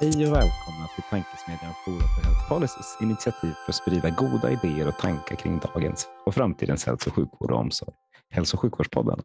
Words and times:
Hej 0.00 0.26
och 0.26 0.32
välkomna 0.32 0.86
till 0.94 1.04
Tankesmedjan 1.10 1.74
Forum 1.84 1.98
för 1.98 2.22
Health 2.22 2.48
Policies 2.48 2.96
initiativ 3.00 3.52
för 3.52 3.72
att 3.72 3.74
sprida 3.74 4.10
goda 4.10 4.50
idéer 4.50 4.88
och 4.88 4.98
tankar 4.98 5.36
kring 5.36 5.58
dagens 5.58 6.08
och 6.26 6.34
framtidens 6.34 6.86
hälso 6.86 7.10
och 7.10 7.16
sjukvård 7.16 7.50
och 7.50 7.58
omsorg. 7.58 7.94
Hälso 8.30 8.56
och 8.56 8.60
sjukvårdspodden. 8.60 9.20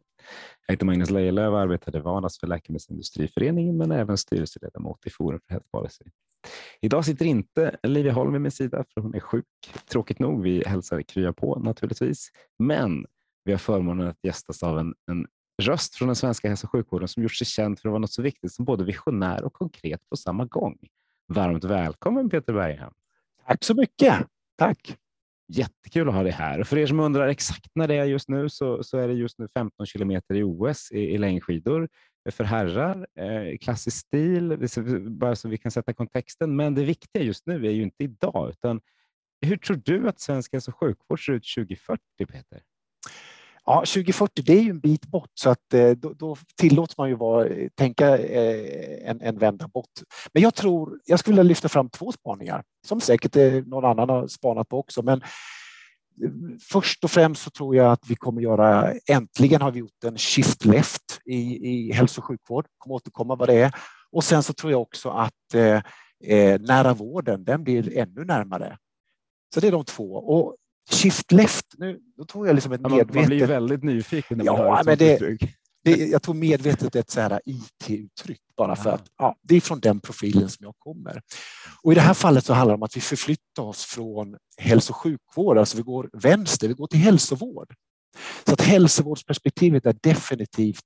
Jag 0.66 0.72
heter 0.72 0.86
Magnus 0.86 1.10
Lejelöw 1.10 1.48
och 1.54 1.60
arbetar 1.60 1.96
i 1.96 2.00
vardags 2.00 2.40
för 2.40 2.46
Läkemedelsindustriföreningen 2.46 3.76
men 3.76 3.92
även 3.92 4.18
styrelseledamot 4.18 5.06
i 5.06 5.10
Forum 5.10 5.40
för 5.46 5.54
Health 5.54 5.68
Policy. 5.72 6.04
Idag 6.80 7.04
sitter 7.04 7.24
inte 7.24 7.76
Livia 7.82 8.12
Holm 8.12 8.32
vid 8.32 8.40
min 8.40 8.52
sida 8.52 8.84
för 8.94 9.00
hon 9.00 9.14
är 9.14 9.20
sjuk. 9.20 9.44
Tråkigt 9.90 10.18
nog, 10.18 10.42
vi 10.42 10.62
hälsar 10.66 11.02
krya 11.02 11.32
på 11.32 11.58
naturligtvis. 11.58 12.28
Men 12.58 13.06
vi 13.44 13.52
har 13.52 13.58
förmånen 13.58 14.08
att 14.08 14.18
gästas 14.22 14.62
av 14.62 14.78
en, 14.78 14.94
en 15.10 15.26
röst 15.62 15.94
från 15.94 16.08
den 16.08 16.16
svenska 16.16 16.48
hälso 16.48 16.66
och 16.66 16.70
sjukvården 16.70 17.08
som 17.08 17.22
gjort 17.22 17.34
sig 17.34 17.46
känd 17.46 17.78
för 17.78 17.88
att 17.88 17.90
vara 17.90 18.00
något 18.00 18.12
så 18.12 18.22
viktigt 18.22 18.52
som 18.52 18.64
både 18.64 18.84
visionär 18.84 19.44
och 19.44 19.52
konkret 19.52 20.08
på 20.08 20.16
samma 20.16 20.44
gång. 20.44 20.78
Varmt 21.28 21.64
välkommen 21.64 22.30
Peter 22.30 22.52
Berghem. 22.52 22.92
Tack 23.46 23.64
så 23.64 23.74
mycket. 23.74 24.26
Tack. 24.56 24.96
Jättekul 25.48 26.08
att 26.08 26.14
ha 26.14 26.22
dig 26.22 26.32
här. 26.32 26.64
För 26.64 26.78
er 26.78 26.86
som 26.86 27.00
undrar 27.00 27.28
exakt 27.28 27.70
när 27.74 27.88
det 27.88 27.94
är 27.94 28.04
just 28.04 28.28
nu 28.28 28.48
så, 28.48 28.82
så 28.82 28.98
är 28.98 29.08
det 29.08 29.14
just 29.14 29.38
nu 29.38 29.48
15 29.54 29.86
kilometer 29.86 30.34
i 30.34 30.42
OS 30.42 30.92
i, 30.92 30.98
i 30.98 31.18
längdskidor 31.18 31.88
för 32.30 32.44
herrar. 32.44 33.06
Eh, 33.18 33.58
klassisk 33.58 33.96
stil, 33.96 34.68
bara 35.10 35.36
så 35.36 35.48
vi 35.48 35.58
kan 35.58 35.70
sätta 35.70 35.92
kontexten. 35.92 36.56
Men 36.56 36.74
det 36.74 36.84
viktiga 36.84 37.22
just 37.22 37.46
nu 37.46 37.66
är 37.66 37.70
ju 37.70 37.82
inte 37.82 38.04
idag, 38.04 38.50
utan 38.50 38.80
hur 39.40 39.56
tror 39.56 39.80
du 39.84 40.08
att 40.08 40.20
svensk 40.20 40.52
hälso 40.52 40.70
och 40.70 40.78
sjukvård 40.78 41.26
ser 41.26 41.32
ut 41.32 41.54
2040, 41.56 42.00
Peter? 42.18 42.62
Ja, 43.66 43.80
2040 43.80 44.42
det 44.42 44.52
är 44.52 44.62
ju 44.62 44.70
en 44.70 44.80
bit 44.80 45.06
bort 45.06 45.30
så 45.34 45.50
att 45.50 45.74
eh, 45.74 45.90
då, 45.90 46.12
då 46.12 46.36
tillåts 46.56 46.98
man 46.98 47.08
ju 47.08 47.14
vara, 47.14 47.46
eh, 47.46 47.68
tänka 47.74 48.18
eh, 48.18 49.10
en, 49.10 49.20
en 49.20 49.38
vända 49.38 49.68
bort. 49.68 49.90
Men 50.34 50.42
jag 50.42 50.54
tror, 50.54 51.00
jag 51.04 51.18
skulle 51.18 51.34
vilja 51.34 51.48
lyfta 51.48 51.68
fram 51.68 51.90
två 51.90 52.12
spaningar 52.12 52.62
som 52.86 53.00
säkert 53.00 53.66
någon 53.66 53.84
annan 53.84 54.08
har 54.08 54.26
spanat 54.26 54.68
på 54.68 54.78
också. 54.78 55.02
Men 55.02 55.22
först 56.70 57.04
och 57.04 57.10
främst 57.10 57.42
så 57.42 57.50
tror 57.50 57.76
jag 57.76 57.92
att 57.92 58.10
vi 58.10 58.14
kommer 58.14 58.42
göra, 58.42 58.94
äntligen 59.06 59.62
har 59.62 59.70
vi 59.70 59.78
gjort 59.78 60.04
en 60.04 60.18
shift 60.18 60.64
left 60.64 61.20
i, 61.24 61.68
i 61.70 61.92
hälso 61.92 62.20
och 62.20 62.24
sjukvård, 62.24 62.66
kommer 62.78 62.94
återkomma 62.94 63.36
vad 63.36 63.48
det 63.48 63.54
är. 63.54 63.74
Och 64.12 64.24
sen 64.24 64.42
så 64.42 64.52
tror 64.52 64.72
jag 64.72 64.80
också 64.80 65.10
att 65.10 65.54
eh, 65.54 66.60
nära 66.60 66.94
vården, 66.94 67.44
den 67.44 67.64
blir 67.64 67.96
ännu 67.98 68.24
närmare. 68.24 68.76
Så 69.54 69.60
det 69.60 69.68
är 69.68 69.72
de 69.72 69.84
två. 69.84 70.14
Och 70.14 70.56
shift 70.90 71.32
left, 71.32 71.66
nu 71.78 72.00
då 72.16 72.24
tror 72.24 72.46
jag 72.46 72.54
liksom 72.54 72.72
ett 72.72 72.80
medvetet... 72.80 73.14
Man 73.14 73.26
blir 73.26 73.46
väldigt 73.46 73.84
nyfiken 73.84 74.38
när 74.38 74.44
man 74.44 74.56
ja, 74.56 74.76
hör 74.76 74.84
men 74.84 74.98
det, 74.98 75.38
det, 75.84 75.96
Jag 75.96 76.22
tror 76.22 76.34
medvetet 76.34 76.96
ett 76.96 77.10
så 77.10 77.20
här 77.20 77.40
IT-uttryck 77.44 78.40
bara 78.56 78.76
för 78.76 78.90
att 78.90 79.06
ja, 79.18 79.36
det 79.42 79.56
är 79.56 79.60
från 79.60 79.80
den 79.80 80.00
profilen 80.00 80.48
som 80.48 80.64
jag 80.64 80.74
kommer. 80.78 81.22
Och 81.82 81.92
i 81.92 81.94
det 81.94 82.00
här 82.00 82.14
fallet 82.14 82.44
så 82.44 82.52
handlar 82.52 82.72
det 82.72 82.76
om 82.76 82.82
att 82.82 82.96
vi 82.96 83.00
förflyttar 83.00 83.62
oss 83.62 83.84
från 83.84 84.36
hälso 84.56 84.92
och 84.92 84.96
sjukvård, 84.96 85.58
alltså 85.58 85.76
vi 85.76 85.82
går 85.82 86.10
vänster, 86.12 86.68
vi 86.68 86.74
går 86.74 86.86
till 86.86 86.98
hälsovård. 86.98 87.74
Så 88.46 88.52
att 88.52 88.60
hälsovårdsperspektivet 88.60 89.86
är 89.86 89.96
definitivt 90.02 90.84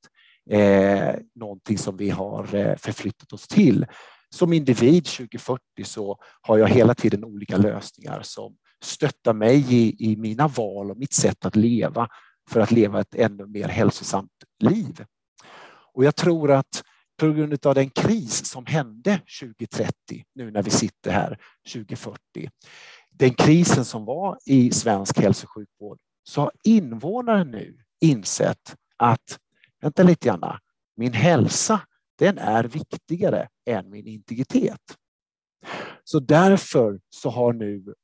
eh, 0.50 1.14
någonting 1.34 1.78
som 1.78 1.96
vi 1.96 2.10
har 2.10 2.54
eh, 2.54 2.76
förflyttat 2.76 3.32
oss 3.32 3.48
till. 3.48 3.86
Som 4.30 4.52
individ 4.52 5.04
2040 5.04 5.62
så 5.84 6.18
har 6.40 6.58
jag 6.58 6.68
hela 6.68 6.94
tiden 6.94 7.24
olika 7.24 7.56
lösningar 7.56 8.20
som 8.22 8.56
stötta 8.84 9.32
mig 9.32 9.74
i, 9.74 10.12
i 10.12 10.16
mina 10.16 10.48
val 10.48 10.90
och 10.90 10.96
mitt 10.96 11.12
sätt 11.12 11.44
att 11.46 11.56
leva 11.56 12.08
för 12.50 12.60
att 12.60 12.70
leva 12.70 13.00
ett 13.00 13.14
ännu 13.14 13.46
mer 13.46 13.68
hälsosamt 13.68 14.32
liv. 14.58 15.04
Och 15.94 16.04
jag 16.04 16.16
tror 16.16 16.50
att 16.50 16.82
på 17.16 17.32
grund 17.32 17.66
av 17.66 17.74
den 17.74 17.90
kris 17.90 18.46
som 18.46 18.66
hände 18.66 19.20
2030, 19.40 19.92
nu 20.34 20.50
när 20.50 20.62
vi 20.62 20.70
sitter 20.70 21.10
här 21.10 21.38
2040, 21.72 22.18
den 23.10 23.34
krisen 23.34 23.84
som 23.84 24.04
var 24.04 24.38
i 24.44 24.70
svensk 24.70 25.18
hälso 25.18 25.46
och 25.46 25.50
sjukvård, 25.50 25.98
så 26.22 26.40
har 26.40 26.52
invånare 26.64 27.44
nu 27.44 27.78
insett 28.00 28.76
att, 28.96 29.38
vänta 29.80 30.02
lite 30.02 30.28
grann, 30.28 30.58
min 30.96 31.12
hälsa, 31.12 31.80
den 32.18 32.38
är 32.38 32.64
viktigare 32.64 33.48
än 33.66 33.90
min 33.90 34.06
integritet. 34.06 34.80
Så 36.04 36.20
därför 36.20 37.00
så 37.10 37.30
har 37.30 37.52
nu 37.52 37.94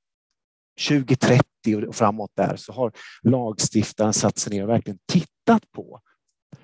2030 0.88 1.86
och 1.88 1.94
framåt 1.94 2.30
där 2.34 2.56
så 2.56 2.72
har 2.72 2.92
lagstiftaren 3.22 4.12
satt 4.12 4.38
sig 4.38 4.52
ner 4.52 4.62
och 4.62 4.68
verkligen 4.68 4.98
tittat 5.06 5.72
på 5.72 6.00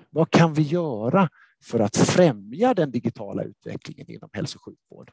vad 0.09 0.31
kan 0.31 0.53
vi 0.53 0.61
göra 0.61 1.29
för 1.63 1.79
att 1.79 1.97
främja 1.97 2.73
den 2.73 2.91
digitala 2.91 3.43
utvecklingen 3.43 4.11
inom 4.11 4.29
hälso 4.33 4.57
och 4.57 4.63
sjukvård. 4.63 5.11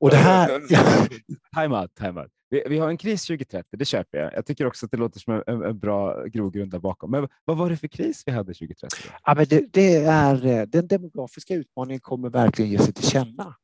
Och 0.00 0.10
det 0.10 0.16
här... 0.16 0.48
time 1.62 1.76
out, 1.80 1.94
time 1.94 2.20
out. 2.20 2.30
Vi, 2.50 2.64
vi, 2.68 2.78
har 2.78 2.88
en 2.88 2.96
kris 2.96 3.26
2030, 3.26 3.76
det 3.76 3.84
köper 3.84 4.18
jag. 4.18 4.34
Jag 4.34 4.46
tycker 4.46 4.66
också 4.66 4.86
att 4.86 4.92
det 4.92 4.96
låter 4.96 5.20
som 5.20 5.42
en, 5.46 5.62
en 5.62 5.78
bra 5.78 6.24
grogrund 6.24 6.70
där 6.70 6.78
bakom. 6.78 7.10
Men 7.10 7.28
vad 7.44 7.56
var 7.56 7.70
det 7.70 7.76
för 7.76 7.88
kris 7.88 8.22
vi 8.26 8.32
hade 8.32 8.54
2030? 8.54 8.88
Ja, 9.24 9.34
men 9.34 9.46
det, 9.46 9.72
det 9.72 9.96
är, 9.96 10.66
den 10.66 10.86
demografiska 10.86 11.54
utmaningen 11.54 12.00
kommer 12.00 12.30
verkligen 12.30 12.70
ge 12.70 12.78
sig 12.78 12.94
till 12.94 13.08
känna. 13.08 13.56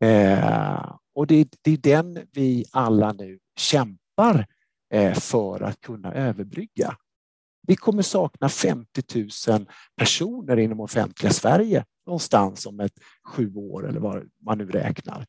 Eh, 0.00 0.96
och 1.14 1.26
det, 1.26 1.48
det 1.62 1.72
är 1.72 1.76
den 1.76 2.26
vi 2.32 2.64
alla 2.70 3.12
nu 3.12 3.38
kämpar 3.56 4.46
eh, 4.94 5.14
för 5.14 5.60
att 5.60 5.80
kunna 5.80 6.12
överbrygga. 6.12 6.96
Vi 7.66 7.76
kommer 7.76 8.02
sakna 8.02 8.48
50 8.48 9.02
000 9.48 9.66
personer 9.96 10.56
inom 10.56 10.80
offentliga 10.80 11.32
Sverige 11.32 11.84
någonstans 12.06 12.66
om 12.66 12.80
ett 12.80 12.98
sju 13.24 13.54
år 13.54 13.88
eller 13.88 14.00
vad 14.00 14.30
man 14.44 14.58
nu 14.58 14.66
räknar. 14.66 15.26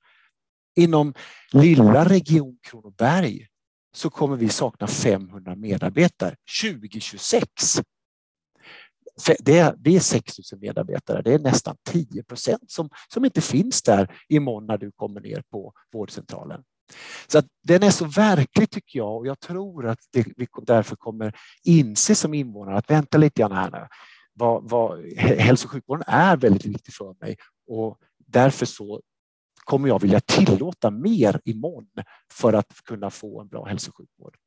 Inom 0.75 1.13
lilla 1.51 2.05
Region 2.05 2.57
Kronoberg 2.61 3.47
så 3.95 4.09
kommer 4.09 4.35
vi 4.35 4.49
sakna 4.49 4.87
500 4.87 5.55
medarbetare 5.55 6.35
2026 6.63 7.81
det 9.39 9.57
är, 9.57 9.75
det 9.77 9.95
är 9.95 9.99
6 9.99 10.33
000 10.51 10.61
medarbetare, 10.61 11.21
det 11.21 11.33
är 11.33 11.39
nästan 11.39 11.75
10 11.89 12.23
procent 12.23 12.71
som, 12.71 12.89
som 13.13 13.25
inte 13.25 13.41
finns 13.41 13.81
där 13.81 14.15
imorgon 14.29 14.65
när 14.65 14.77
du 14.77 14.91
kommer 14.91 15.21
ner 15.21 15.43
på 15.51 15.73
vårdcentralen. 15.93 16.63
Så 17.27 17.37
att 17.37 17.45
den 17.63 17.83
är 17.83 17.89
så 17.89 18.05
verklig 18.05 18.69
tycker 18.69 18.99
jag 18.99 19.17
och 19.17 19.27
jag 19.27 19.39
tror 19.39 19.87
att 19.87 19.99
det, 20.11 20.25
vi 20.37 20.47
därför 20.61 20.95
kommer 20.95 21.35
inse 21.63 22.15
som 22.15 22.33
invånare 22.33 22.77
att 22.77 22.89
vänta 22.89 23.17
lite 23.17 23.41
grann 23.41 23.51
här 23.51 23.71
nu. 23.71 23.87
Vad, 24.33 24.69
vad, 24.69 25.05
hälso 25.17 25.67
och 25.67 25.71
sjukvården 25.71 26.03
är 26.07 26.37
väldigt 26.37 26.65
viktig 26.65 26.93
för 26.93 27.15
mig 27.21 27.37
och 27.67 27.97
därför 28.17 28.65
så 28.65 29.01
kommer 29.63 29.87
jag 29.87 30.01
vilja 30.01 30.19
tillåta 30.19 30.91
mer 30.91 31.41
imorgon 31.45 32.03
för 32.33 32.53
att 32.53 32.73
kunna 32.85 33.09
få 33.09 33.41
en 33.41 33.47
bra 33.47 33.65
hälso 33.65 33.91
och 33.91 33.97
sjukvård. 33.97 34.37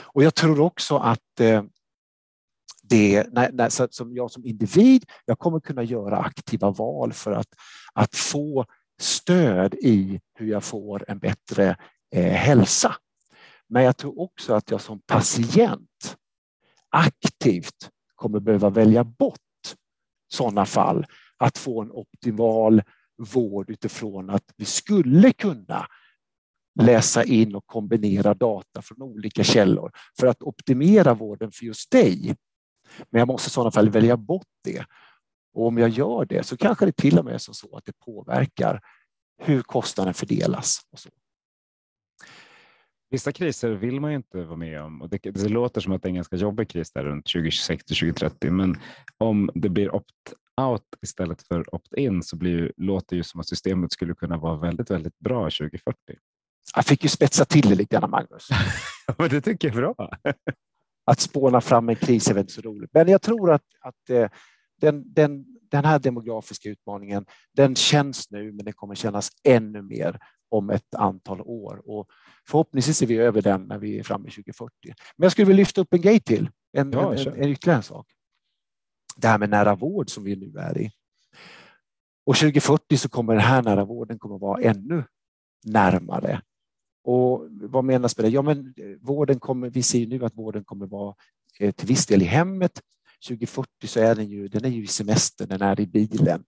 Och 0.00 0.22
jag 0.22 0.34
tror 0.34 0.60
också 0.60 0.96
att 0.96 1.40
eh, 1.40 1.62
det, 2.92 3.32
när, 3.32 3.52
när, 3.52 3.68
så 3.68 3.88
som 3.90 4.14
jag 4.14 4.30
som 4.30 4.46
individ, 4.46 5.04
jag 5.24 5.38
kommer 5.38 5.60
kunna 5.60 5.82
göra 5.82 6.18
aktiva 6.18 6.70
val 6.70 7.12
för 7.12 7.32
att, 7.32 7.48
att 7.92 8.16
få 8.16 8.66
stöd 9.00 9.74
i 9.74 10.20
hur 10.34 10.46
jag 10.46 10.64
får 10.64 11.04
en 11.08 11.18
bättre 11.18 11.76
eh, 12.14 12.32
hälsa. 12.32 12.96
Men 13.68 13.84
jag 13.84 13.96
tror 13.96 14.20
också 14.20 14.54
att 14.54 14.70
jag 14.70 14.80
som 14.80 15.00
patient 15.06 16.16
aktivt 16.90 17.90
kommer 18.14 18.40
behöva 18.40 18.70
välja 18.70 19.04
bort 19.04 19.38
sådana 20.32 20.66
fall, 20.66 21.06
att 21.38 21.58
få 21.58 21.82
en 21.82 21.90
optimal 21.90 22.82
vård 23.34 23.70
utifrån 23.70 24.30
att 24.30 24.44
vi 24.56 24.64
skulle 24.64 25.32
kunna 25.32 25.86
läsa 26.80 27.24
in 27.24 27.54
och 27.54 27.66
kombinera 27.66 28.34
data 28.34 28.82
från 28.82 29.02
olika 29.02 29.44
källor 29.44 29.92
för 30.20 30.26
att 30.26 30.42
optimera 30.42 31.14
vården 31.14 31.52
för 31.52 31.64
just 31.64 31.90
dig. 31.90 32.36
Men 33.10 33.18
jag 33.18 33.28
måste 33.28 33.48
i 33.48 33.50
sådana 33.50 33.70
fall 33.70 33.90
välja 33.90 34.16
bort 34.16 34.48
det. 34.64 34.84
Och 35.54 35.66
om 35.66 35.78
jag 35.78 35.88
gör 35.88 36.24
det 36.24 36.46
så 36.46 36.56
kanske 36.56 36.86
det 36.86 36.96
till 36.96 37.18
och 37.18 37.24
med 37.24 37.34
är 37.34 37.38
så 37.38 37.76
att 37.76 37.84
det 37.84 37.98
påverkar 38.04 38.80
hur 39.38 39.62
kostnaden 39.62 40.14
fördelas. 40.14 40.80
Och 40.92 40.98
så. 40.98 41.10
Vissa 43.10 43.32
kriser 43.32 43.70
vill 43.70 44.00
man 44.00 44.10
ju 44.10 44.16
inte 44.16 44.44
vara 44.44 44.56
med 44.56 44.82
om 44.82 45.02
och 45.02 45.08
det, 45.08 45.18
det 45.18 45.48
låter 45.48 45.80
som 45.80 45.92
att 45.92 46.02
det 46.02 46.06
är 46.06 46.10
en 46.10 46.14
ganska 46.14 46.36
jobbig 46.36 46.68
kris 46.68 46.92
där 46.92 47.04
runt 47.04 47.24
2026 47.26 47.84
till 47.84 47.96
2030. 47.96 48.50
Men 48.50 48.76
om 49.18 49.50
det 49.54 49.68
blir 49.68 49.94
opt-out 49.94 50.82
istället 51.02 51.42
för 51.42 51.74
opt-in 51.74 52.22
så 52.22 52.36
blir, 52.36 52.72
låter 52.76 53.16
det 53.16 53.24
som 53.24 53.40
att 53.40 53.48
systemet 53.48 53.92
skulle 53.92 54.14
kunna 54.14 54.36
vara 54.36 54.56
väldigt, 54.56 54.90
väldigt 54.90 55.18
bra 55.18 55.44
2040. 55.44 55.96
Jag 56.74 56.86
fick 56.86 57.02
ju 57.02 57.08
spetsa 57.08 57.44
till 57.44 57.68
det 57.68 57.74
lite 57.74 57.96
grann, 57.96 58.10
Magnus. 58.10 58.48
Men 59.18 59.28
det 59.28 59.40
tycker 59.40 59.68
jag 59.68 59.76
är 59.76 59.80
bra. 59.80 60.10
Att 61.04 61.20
spåna 61.20 61.60
fram 61.60 61.88
en 61.88 61.96
kris 61.96 62.28
är 62.28 62.34
väldigt 62.34 62.54
så 62.54 62.60
roligt. 62.60 62.90
Men 62.92 63.08
jag 63.08 63.22
tror 63.22 63.52
att, 63.52 63.64
att 63.80 64.10
eh, 64.10 64.28
den, 64.80 65.12
den, 65.12 65.44
den 65.70 65.84
här 65.84 65.98
demografiska 65.98 66.68
utmaningen, 66.68 67.26
den 67.52 67.76
känns 67.76 68.30
nu, 68.30 68.52
men 68.52 68.64
den 68.64 68.74
kommer 68.74 68.94
kännas 68.94 69.30
ännu 69.44 69.82
mer 69.82 70.18
om 70.48 70.70
ett 70.70 70.94
antal 70.94 71.40
år. 71.40 71.82
Och 71.84 72.08
förhoppningsvis 72.48 73.02
är 73.02 73.06
vi 73.06 73.16
över 73.16 73.42
den 73.42 73.62
när 73.62 73.78
vi 73.78 73.98
är 73.98 74.02
framme 74.02 74.30
2040. 74.30 74.72
Men 74.86 75.24
jag 75.24 75.32
skulle 75.32 75.46
vilja 75.46 75.60
lyfta 75.60 75.80
upp 75.80 75.94
en 75.94 76.00
grej 76.00 76.20
till, 76.20 76.50
en, 76.72 76.92
ja, 76.92 77.14
en, 77.14 77.18
en, 77.18 77.42
en 77.42 77.48
ytterligare 77.48 77.82
sak. 77.82 78.06
Det 79.16 79.28
här 79.28 79.38
med 79.38 79.50
nära 79.50 79.74
vård 79.74 80.10
som 80.10 80.24
vi 80.24 80.36
nu 80.36 80.58
är 80.58 80.78
i. 80.78 80.90
Och 82.26 82.36
2040 82.36 82.96
så 82.96 83.08
kommer 83.08 83.32
den 83.32 83.42
här 83.42 83.62
nära 83.62 83.84
vården 83.84 84.18
kommer 84.18 84.38
vara 84.38 84.62
ännu 84.62 85.04
närmare. 85.64 86.42
Och 87.04 87.46
vad 87.50 87.84
menas 87.84 88.16
med 88.16 88.24
det? 88.24 88.30
Ja, 88.30 88.42
men 88.42 88.58
eh, 88.58 88.84
vården 89.00 89.40
kommer, 89.40 89.70
vi 89.70 89.82
ser 89.82 90.06
nu 90.06 90.24
att 90.24 90.36
vården 90.36 90.64
kommer 90.64 90.86
vara 90.86 91.14
eh, 91.60 91.70
till 91.70 91.88
viss 91.88 92.06
del 92.06 92.22
i 92.22 92.24
hemmet. 92.24 92.80
2040 93.28 93.86
så 93.86 94.00
är 94.00 94.14
den 94.14 94.28
ju, 94.28 94.48
den 94.48 94.64
är 94.64 94.68
ju 94.68 94.84
i 94.84 94.86
semestern, 94.86 95.48
den 95.48 95.62
är 95.62 95.80
i 95.80 95.86
bilen. 95.86 96.44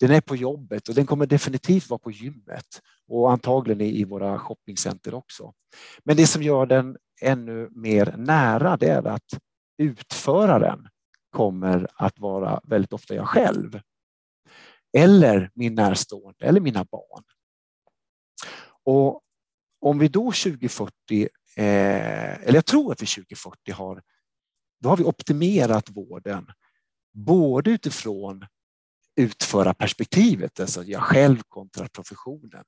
Den 0.00 0.10
är 0.10 0.20
på 0.20 0.36
jobbet 0.36 0.88
och 0.88 0.94
den 0.94 1.06
kommer 1.06 1.26
definitivt 1.26 1.90
vara 1.90 1.98
på 1.98 2.10
gymmet 2.10 2.80
och 3.08 3.32
antagligen 3.32 3.80
i 3.80 4.04
våra 4.04 4.38
shoppingcenter 4.38 5.14
också. 5.14 5.52
Men 6.04 6.16
det 6.16 6.26
som 6.26 6.42
gör 6.42 6.66
den 6.66 6.96
ännu 7.22 7.68
mer 7.70 8.14
nära 8.18 8.76
det 8.76 8.88
är 8.88 9.06
att 9.06 9.38
utföraren 9.78 10.88
kommer 11.30 11.88
att 11.94 12.18
vara 12.18 12.60
väldigt 12.64 12.92
ofta 12.92 13.14
jag 13.14 13.28
själv. 13.28 13.80
Eller 14.96 15.50
min 15.54 15.74
närstående 15.74 16.46
eller 16.46 16.60
mina 16.60 16.84
barn. 16.84 17.24
Och 18.84 19.20
om 19.84 19.98
vi 19.98 20.08
då 20.08 20.32
2040, 20.32 21.28
eh, 21.56 22.42
eller 22.42 22.54
jag 22.54 22.66
tror 22.66 22.92
att 22.92 23.02
vi 23.02 23.06
2040 23.06 23.72
har, 23.72 24.02
då 24.80 24.88
har 24.88 24.96
vi 24.96 25.04
optimerat 25.04 25.90
vården 25.90 26.46
både 27.12 27.70
utifrån 27.70 28.46
utförarperspektivet, 29.16 30.60
alltså 30.60 30.82
jag 30.84 31.02
själv 31.02 31.42
kontra 31.48 31.88
professionen. 31.88 32.64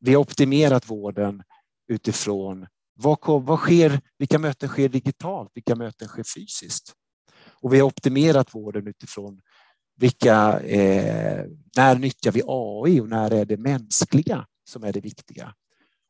Vi 0.00 0.14
har 0.14 0.20
optimerat 0.20 0.90
vården 0.90 1.42
utifrån 1.88 2.66
vad, 2.94 3.18
vad 3.44 3.58
sker, 3.58 4.00
vilka 4.18 4.38
möten 4.38 4.68
sker 4.68 4.88
digitalt, 4.88 5.50
vilka 5.54 5.74
möten 5.74 6.08
sker 6.08 6.24
fysiskt? 6.34 6.92
Och 7.62 7.72
vi 7.72 7.78
har 7.80 7.86
optimerat 7.86 8.54
vården 8.54 8.86
utifrån 8.86 9.40
vilka, 9.96 10.60
eh, 10.60 11.46
när 11.76 11.98
nyttjar 11.98 12.32
vi 12.32 12.42
AI 12.46 13.00
och 13.00 13.08
när 13.08 13.30
är 13.30 13.44
det 13.44 13.56
mänskliga 13.56 14.46
som 14.64 14.84
är 14.84 14.92
det 14.92 15.00
viktiga? 15.00 15.54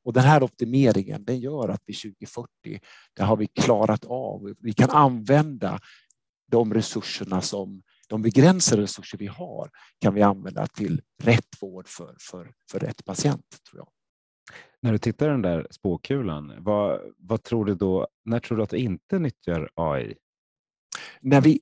Och 0.04 0.12
den 0.12 0.24
här 0.24 0.42
optimeringen 0.42 1.24
den 1.24 1.40
gör 1.40 1.68
att 1.68 1.82
vi 1.86 1.94
2040 1.94 2.48
där 3.16 3.24
har 3.24 3.36
vi 3.36 3.46
klarat 3.46 4.04
av, 4.04 4.54
vi 4.58 4.72
kan 4.72 4.90
använda 4.90 5.80
de 6.50 6.74
resurserna 6.74 7.40
som 7.40 7.82
de 8.08 8.22
begränsade 8.22 8.82
resurser 8.82 9.18
vi 9.18 9.26
har 9.26 9.70
kan 10.00 10.14
vi 10.14 10.22
använda 10.22 10.66
till 10.66 11.02
rätt 11.22 11.62
vård 11.62 11.88
för, 11.88 12.16
för, 12.20 12.52
för 12.70 12.78
rätt 12.78 13.04
patient. 13.04 13.46
tror 13.70 13.78
jag. 13.78 13.88
När 14.80 14.92
du 14.92 14.98
tittar 14.98 15.28
den 15.28 15.42
där 15.42 15.66
spåkulan, 15.70 16.54
vad, 16.58 17.00
vad 17.16 17.42
tror 17.42 17.64
du 17.64 17.74
då, 17.74 18.08
när 18.24 18.40
tror 18.40 18.58
du 18.58 18.62
att 18.62 18.70
du 18.70 18.76
inte 18.76 19.18
nyttjar 19.18 19.70
AI? 19.74 20.14
När 21.20 21.40
vi, 21.40 21.60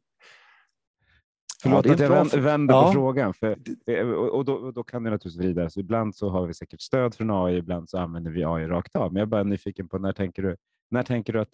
Förlåt 1.62 1.86
ja, 1.86 1.92
att 1.92 2.32
jag 2.32 2.40
vänder 2.40 2.74
på 2.74 2.80
ja. 2.80 2.92
frågan. 2.92 3.34
För, 3.34 3.56
och 4.12 4.44
då, 4.44 4.70
då, 4.70 4.84
kan 4.84 5.02
det 5.02 5.10
naturligtvis 5.10 5.44
vrida. 5.44 5.70
Så 5.70 5.80
ibland 5.80 6.16
så 6.16 6.28
har 6.28 6.46
vi 6.46 6.54
säkert 6.54 6.80
stöd 6.80 7.14
från 7.14 7.30
AI, 7.30 7.56
ibland 7.56 7.90
så 7.90 7.98
använder 7.98 8.30
vi 8.30 8.44
AI 8.44 8.66
rakt 8.66 8.96
av. 8.96 9.12
Men 9.12 9.20
jag 9.20 9.26
är 9.26 9.30
bara 9.30 9.42
nyfiken 9.42 9.88
på 9.88 9.98
när 9.98 10.12
tänker 10.12 10.42
du, 10.42 10.56
när 10.90 11.02
tänker 11.02 11.32
du 11.32 11.40
att 11.40 11.50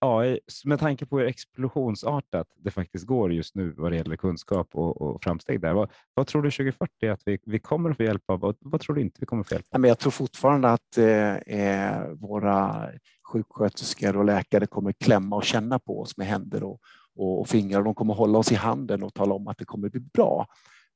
AI, 0.00 0.40
med 0.64 0.80
tanke 0.80 1.06
på 1.06 1.18
hur 1.18 1.26
explosionsartat 1.26 2.46
det 2.56 2.70
faktiskt 2.70 3.06
går 3.06 3.32
just 3.32 3.54
nu 3.54 3.74
vad 3.76 3.92
det 3.92 3.96
gäller 3.96 4.16
kunskap 4.16 4.68
och, 4.72 5.02
och 5.02 5.22
framsteg 5.22 5.60
där. 5.60 5.72
Vad, 5.72 5.90
vad, 6.14 6.26
tror 6.26 6.42
du 6.42 6.50
2040 6.50 7.06
att 7.06 7.22
vi, 7.24 7.38
vi 7.44 7.58
kommer 7.58 7.90
att 7.90 7.96
få 7.96 8.02
hjälp 8.02 8.22
av? 8.26 8.40
Vad, 8.40 8.56
vad 8.60 8.80
tror 8.80 8.96
du 8.96 9.00
inte 9.00 9.16
vi 9.20 9.26
kommer 9.26 9.40
att 9.40 9.48
få 9.48 9.54
hjälp 9.54 9.66
av? 9.70 9.86
jag 9.86 9.98
tror 9.98 10.10
fortfarande 10.10 10.68
att 10.68 10.98
eh, 10.98 12.12
våra 12.12 12.88
sjuksköterskor 13.32 14.16
och 14.16 14.24
läkare 14.24 14.66
kommer 14.66 14.92
klämma 14.92 15.36
och 15.36 15.44
känna 15.44 15.78
på 15.78 16.00
oss 16.00 16.16
med 16.16 16.26
händer 16.26 16.62
och, 16.62 16.80
och 17.18 17.48
fingrar. 17.48 17.82
De 17.82 17.94
kommer 17.94 18.14
hålla 18.14 18.38
oss 18.38 18.52
i 18.52 18.54
handen 18.54 19.02
och 19.02 19.14
tala 19.14 19.34
om 19.34 19.48
att 19.48 19.58
det 19.58 19.64
kommer 19.64 19.88
bli 19.88 20.00
bra. 20.00 20.36
Mm. 20.36 20.46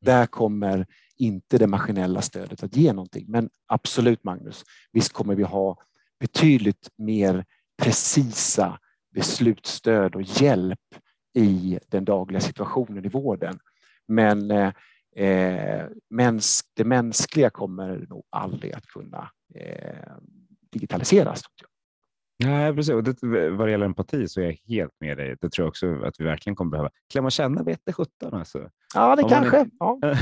Där 0.00 0.26
kommer 0.26 0.86
inte 1.16 1.58
det 1.58 1.66
maskinella 1.66 2.22
stödet 2.22 2.62
att 2.62 2.76
ge 2.76 2.92
någonting. 2.92 3.24
Men 3.28 3.50
absolut 3.66 4.24
Magnus, 4.24 4.64
visst 4.92 5.12
kommer 5.12 5.34
vi 5.34 5.42
ha 5.42 5.76
betydligt 6.20 6.88
mer 6.96 7.44
precisa 7.82 8.78
beslutsstöd 9.14 10.14
och 10.14 10.22
hjälp 10.22 10.80
i 11.34 11.78
den 11.88 12.04
dagliga 12.04 12.40
situationen 12.40 13.04
i 13.04 13.08
vården. 13.08 13.58
Men 14.08 14.50
eh, 14.50 14.72
eh 15.16 15.86
mäns 16.10 16.62
det 16.74 16.84
mänskliga 16.84 17.50
kommer 17.50 18.06
nog 18.08 18.24
aldrig 18.30 18.72
att 18.72 18.86
kunna 18.86 19.30
eh, 19.54 20.12
digitaliseras. 20.72 21.42
Nej, 22.44 22.74
precis. 22.74 22.94
Och 22.94 23.02
det, 23.02 23.22
vad 23.50 23.68
det 23.68 23.70
gäller 23.70 23.86
empati 23.86 24.28
så 24.28 24.40
är 24.40 24.44
jag 24.44 24.58
helt 24.68 24.92
med 25.00 25.16
dig. 25.16 25.36
Det 25.40 25.50
tror 25.50 25.64
jag 25.64 25.68
också 25.68 26.02
att 26.04 26.20
vi 26.20 26.24
verkligen 26.24 26.56
kommer 26.56 26.70
behöva. 26.70 26.90
Klämma 27.12 27.26
och 27.26 27.32
känna 27.32 27.62
vete 27.62 27.92
sjutton 27.92 28.34
alltså. 28.34 28.70
Ja, 28.94 29.16
det 29.16 29.22
Om 29.22 29.28
kanske. 29.28 29.58
Är... 29.58 29.70
Ja. 29.78 29.98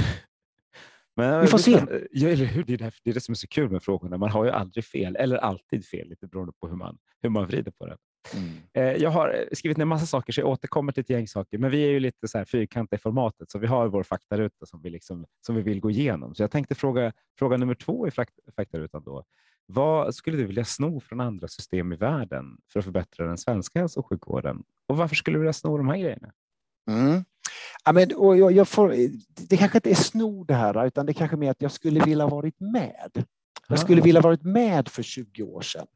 Men, 1.16 1.40
vi 1.40 1.46
får 1.46 1.58
se. 1.58 1.82
Ja, 2.10 2.28
eller 2.28 2.44
hur? 2.44 2.64
Det, 2.64 2.72
är 2.72 2.78
det, 2.78 2.92
det 3.04 3.10
är 3.10 3.14
det 3.14 3.20
som 3.20 3.32
är 3.32 3.36
så 3.36 3.46
kul 3.46 3.70
med 3.70 3.82
frågorna. 3.82 4.16
Man 4.16 4.30
har 4.30 4.44
ju 4.44 4.50
aldrig 4.50 4.84
fel, 4.84 5.16
eller 5.16 5.36
alltid 5.36 5.86
fel, 5.86 6.08
lite 6.08 6.26
beroende 6.26 6.52
på 6.60 6.68
hur 6.68 6.76
man, 6.76 6.98
hur 7.22 7.30
man 7.30 7.46
vrider 7.46 7.70
på 7.70 7.86
det. 7.86 7.96
Mm. 8.34 8.50
Eh, 8.72 9.02
jag 9.02 9.10
har 9.10 9.44
skrivit 9.52 9.78
ner 9.78 9.84
massa 9.84 10.06
saker, 10.06 10.32
så 10.32 10.40
jag 10.40 10.48
återkommer 10.48 10.92
till 10.92 11.00
ett 11.00 11.10
gäng 11.10 11.28
saker. 11.28 11.58
Men 11.58 11.70
vi 11.70 11.82
är 11.84 11.90
ju 11.90 12.00
lite 12.00 12.28
så 12.28 12.38
här 12.38 12.44
fyrkantiga 12.44 12.98
i 12.98 13.00
formatet, 13.00 13.50
så 13.50 13.58
vi 13.58 13.66
har 13.66 13.88
vår 13.88 14.02
faktaruta 14.02 14.66
som 14.66 14.82
vi, 14.82 14.90
liksom, 14.90 15.26
som 15.46 15.54
vi 15.54 15.62
vill 15.62 15.80
gå 15.80 15.90
igenom. 15.90 16.34
Så 16.34 16.42
jag 16.42 16.50
tänkte 16.50 16.74
fråga 16.74 17.12
fråga 17.38 17.56
nummer 17.56 17.74
två 17.74 18.08
i 18.08 18.10
faktarutan. 18.56 19.02
Då. 19.04 19.24
Vad 19.72 20.14
skulle 20.14 20.36
du 20.36 20.46
vilja 20.46 20.64
sno 20.64 21.00
från 21.00 21.20
andra 21.20 21.48
system 21.48 21.92
i 21.92 21.96
världen 21.96 22.44
för 22.72 22.78
att 22.78 22.84
förbättra 22.84 23.26
den 23.26 23.38
svenska 23.38 23.80
hälso 23.80 24.00
och 24.00 24.06
sjukvården? 24.06 24.62
Och 24.88 24.96
varför 24.96 25.16
skulle 25.16 25.34
du 25.34 25.40
vilja 25.40 25.52
sno 25.52 25.76
de 25.76 25.88
här 25.88 25.96
grejerna? 25.96 26.32
Mm. 26.88 27.24
Ja, 27.84 27.92
men, 27.92 28.14
och 28.16 28.36
jag, 28.36 28.52
jag 28.52 28.68
får, 28.68 28.94
det 29.48 29.56
kanske 29.56 29.78
inte 29.78 29.90
är 29.90 29.94
sno 29.94 30.44
det 30.44 30.54
här, 30.54 30.86
utan 30.86 31.06
det 31.06 31.14
kanske 31.14 31.36
är 31.36 31.38
mer 31.38 31.50
att 31.50 31.62
jag 31.62 31.72
skulle 31.72 32.04
vilja 32.04 32.26
varit 32.26 32.60
med. 32.60 33.24
Jag 33.68 33.78
skulle 33.78 34.02
vilja 34.02 34.20
varit 34.20 34.42
med 34.42 34.88
för 34.88 35.02
20 35.02 35.42
år 35.42 35.60
sedan 35.60 35.86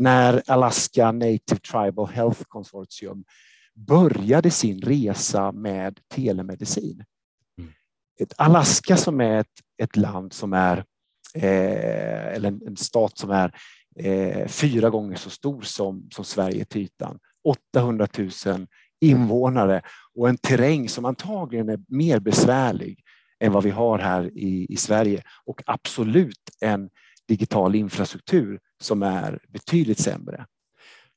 när 0.00 0.42
Alaska 0.46 1.12
Native 1.12 1.60
Tribal 1.72 2.08
Health 2.08 2.42
Consortium 2.48 3.24
började 3.74 4.50
sin 4.50 4.80
resa 4.80 5.52
med 5.52 6.00
telemedicin. 6.14 7.04
Mm. 7.58 7.70
Ett 8.20 8.32
Alaska 8.36 8.96
som 8.96 9.20
är 9.20 9.40
ett, 9.40 9.60
ett 9.82 9.96
land 9.96 10.32
som 10.32 10.52
är, 10.52 10.84
eh, 11.34 12.34
eller 12.34 12.48
en, 12.48 12.60
en, 12.66 12.76
stat 12.76 13.18
som 13.18 13.30
är 13.30 13.54
eh, 13.98 14.48
fyra 14.48 14.90
gånger 14.90 15.16
så 15.16 15.30
stor 15.30 15.62
som, 15.62 16.08
som 16.10 16.24
Sverige 16.24 16.64
till 16.64 16.82
ytan. 16.82 17.18
800 17.74 18.08
000 18.18 18.66
invånare 19.00 19.82
och 20.14 20.28
en 20.28 20.36
terräng 20.36 20.88
som 20.88 21.04
antagligen 21.04 21.68
är 21.68 21.80
mer 21.88 22.20
besvärlig 22.20 23.04
än 23.40 23.52
vad 23.52 23.64
vi 23.64 23.70
har 23.70 23.98
här 23.98 24.30
i, 24.38 24.66
i 24.68 24.76
Sverige 24.76 25.22
och 25.44 25.62
absolut 25.66 26.50
en 26.60 26.90
digital 27.28 27.74
infrastruktur 27.74 28.60
som 28.82 29.02
är 29.02 29.38
betydligt 29.48 29.98
sämre. 29.98 30.46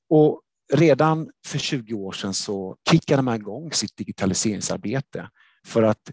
Och 0.10 0.42
redan 0.74 1.30
för 1.48 1.60
20 1.60 1.94
år 1.94 2.12
sedan 2.12 2.34
så 2.34 2.78
kickade 2.90 3.22
man 3.22 3.36
igång 3.36 3.72
sitt 3.72 3.98
digitaliseringsarbete 3.98 5.30
för 5.68 5.84
att 5.84 6.12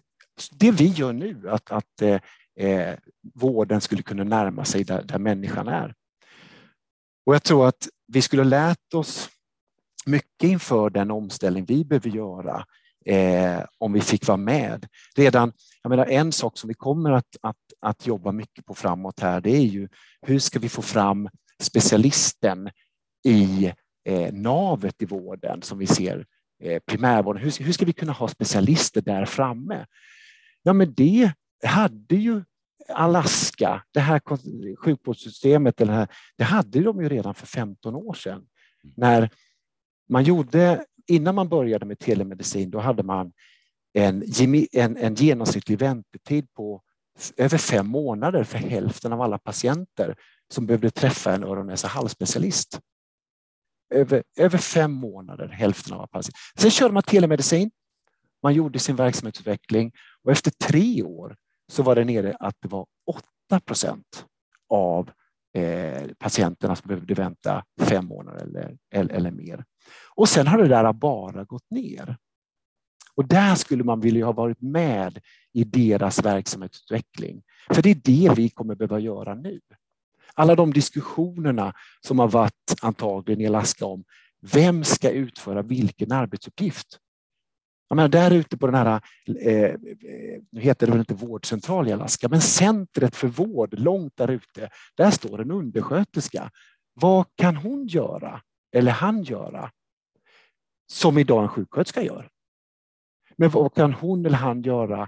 det 0.51 0.71
vi 0.71 0.87
gör 0.87 1.13
nu, 1.13 1.49
att, 1.49 1.71
att 1.71 2.01
eh, 2.01 2.19
eh, 2.61 2.95
vården 3.33 3.81
skulle 3.81 4.03
kunna 4.03 4.23
närma 4.23 4.65
sig 4.65 4.83
där, 4.83 5.03
där 5.03 5.19
människan 5.19 5.67
är. 5.67 5.93
Och 7.25 7.35
jag 7.35 7.43
tror 7.43 7.67
att 7.67 7.87
vi 8.07 8.21
skulle 8.21 8.41
ha 8.41 8.49
lärt 8.49 8.93
oss 8.93 9.29
mycket 10.05 10.43
inför 10.43 10.89
den 10.89 11.11
omställning 11.11 11.65
vi 11.65 11.85
behöver 11.85 12.09
göra 12.09 12.65
eh, 13.05 13.65
om 13.77 13.93
vi 13.93 14.01
fick 14.01 14.27
vara 14.27 14.37
med. 14.37 14.87
Redan, 15.15 15.53
jag 15.83 15.89
menar, 15.89 16.05
en 16.05 16.31
sak 16.31 16.57
som 16.57 16.67
vi 16.67 16.73
kommer 16.73 17.11
att, 17.11 17.35
att, 17.41 17.57
att 17.79 18.07
jobba 18.07 18.31
mycket 18.31 18.65
på 18.65 18.73
framåt 18.73 19.19
här, 19.19 19.41
det 19.41 19.51
är 19.51 19.65
ju 19.65 19.89
hur 20.21 20.39
ska 20.39 20.59
vi 20.59 20.69
få 20.69 20.81
fram 20.81 21.29
specialisten 21.61 22.69
i 23.23 23.73
eh, 24.05 24.33
navet 24.33 25.01
i 25.01 25.05
vården 25.05 25.61
som 25.61 25.77
vi 25.77 25.87
ser 25.87 26.25
eh, 26.63 26.79
primärvården. 26.79 27.43
Hur, 27.43 27.63
hur 27.63 27.73
ska 27.73 27.85
vi 27.85 27.93
kunna 27.93 28.11
ha 28.11 28.27
specialister 28.27 29.01
där 29.01 29.25
framme? 29.25 29.85
Ja, 30.63 30.73
men 30.73 30.93
det 30.93 31.31
hade 31.63 32.15
ju 32.15 32.43
Alaska, 32.91 33.83
det 33.91 33.99
här 33.99 34.21
sjukvårdssystemet, 34.75 35.77
det, 35.77 35.91
här, 35.91 36.07
det 36.37 36.43
hade 36.43 36.81
de 36.81 37.01
ju 37.01 37.09
redan 37.09 37.35
för 37.35 37.47
15 37.47 37.95
år 37.95 38.13
sedan. 38.13 38.45
När 38.97 39.29
man 40.09 40.23
gjorde, 40.23 40.85
innan 41.07 41.35
man 41.35 41.49
började 41.49 41.85
med 41.85 41.99
telemedicin, 41.99 42.71
då 42.71 42.79
hade 42.79 43.03
man 43.03 43.33
en, 43.93 44.23
en, 44.71 44.97
en 44.97 45.15
genomsnittlig 45.15 45.79
väntetid 45.79 46.53
på 46.53 46.81
över 47.37 47.57
fem 47.57 47.87
månader 47.87 48.43
för 48.43 48.57
hälften 48.57 49.13
av 49.13 49.21
alla 49.21 49.37
patienter 49.37 50.15
som 50.53 50.65
behövde 50.65 50.91
träffa 50.91 51.33
en 51.33 51.43
öron 51.43 51.67
näsa 51.67 51.87
halsspecialist. 51.87 52.79
Över, 53.93 54.23
över 54.37 54.57
fem 54.57 54.91
månader, 54.91 55.47
hälften 55.47 55.93
av 55.93 55.99
alla 55.99 56.07
patienter. 56.07 56.39
Sen 56.57 56.71
körde 56.71 56.93
man 56.93 57.03
telemedicin. 57.03 57.71
Man 58.43 58.53
gjorde 58.53 58.79
sin 58.79 58.95
verksamhetsutveckling 58.95 59.91
och 60.23 60.31
efter 60.31 60.51
tre 60.51 61.03
år 61.03 61.35
så 61.71 61.83
var 61.83 61.95
det 61.95 62.05
nere 62.05 62.35
att 62.39 62.55
det 62.61 62.67
var 62.67 62.85
8 63.49 63.59
procent 63.59 64.25
av 64.69 65.11
eh, 65.57 66.07
patienterna 66.19 66.75
som 66.75 66.87
behövde 66.87 67.13
vänta 67.13 67.63
fem 67.81 68.05
månader 68.05 68.43
eller, 68.43 68.77
eller, 68.93 69.13
eller, 69.13 69.31
mer. 69.31 69.65
Och 70.15 70.29
sen 70.29 70.47
har 70.47 70.57
det 70.57 70.67
där 70.67 70.93
bara 70.93 71.43
gått 71.43 71.71
ner. 71.71 72.17
Och 73.15 73.27
där 73.27 73.55
skulle 73.55 73.83
man 73.83 73.99
vilja 73.99 74.25
ha 74.25 74.33
varit 74.33 74.61
med 74.61 75.19
i 75.53 75.63
deras 75.63 76.25
verksamhetsutveckling. 76.25 77.43
För 77.69 77.81
det 77.81 77.89
är 77.89 78.01
det 78.03 78.33
vi 78.35 78.49
kommer 78.49 78.75
behöva 78.75 78.99
göra 78.99 79.35
nu. 79.35 79.59
Alla 80.33 80.55
de 80.55 80.73
diskussionerna 80.73 81.73
som 82.01 82.19
har 82.19 82.27
varit 82.27 82.75
antagligen 82.81 83.41
i 83.41 83.47
Alaska 83.47 83.85
om 83.85 84.03
vem 84.41 84.83
ska 84.83 85.09
utföra 85.09 85.61
vilken 85.61 86.11
arbetsuppgift? 86.11 86.99
Jag 87.91 87.95
menar, 87.95 88.09
där 88.09 88.31
ute 88.31 88.57
på 88.57 88.67
den 88.67 88.75
här, 88.75 89.01
eh, 89.41 89.63
eh, 89.63 89.75
nu 90.51 90.61
heter 90.61 90.85
det 90.85 90.91
väl 90.91 90.99
inte 90.99 91.13
vårdcentral 91.13 91.87
i 91.87 91.91
Alaska, 91.91 92.29
men 92.29 92.41
centret 92.41 93.15
för 93.15 93.27
vård 93.27 93.79
långt 93.79 94.17
där 94.17 94.27
ute, 94.27 94.69
där 94.95 95.11
står 95.11 95.41
en 95.41 95.51
undersköterska. 95.51 96.51
Vad 96.93 97.25
kan 97.35 97.55
hon 97.55 97.87
göra 97.87 98.41
eller 98.71 98.91
han 98.91 99.23
göra 99.23 99.71
som 100.91 101.17
idag 101.17 101.43
en 101.43 101.49
sjuksköterska 101.49 102.01
gör? 102.01 102.29
Men 103.37 103.49
vad 103.49 103.73
kan 103.73 103.93
hon 103.93 104.25
eller 104.25 104.37
han 104.37 104.61
göra 104.61 105.07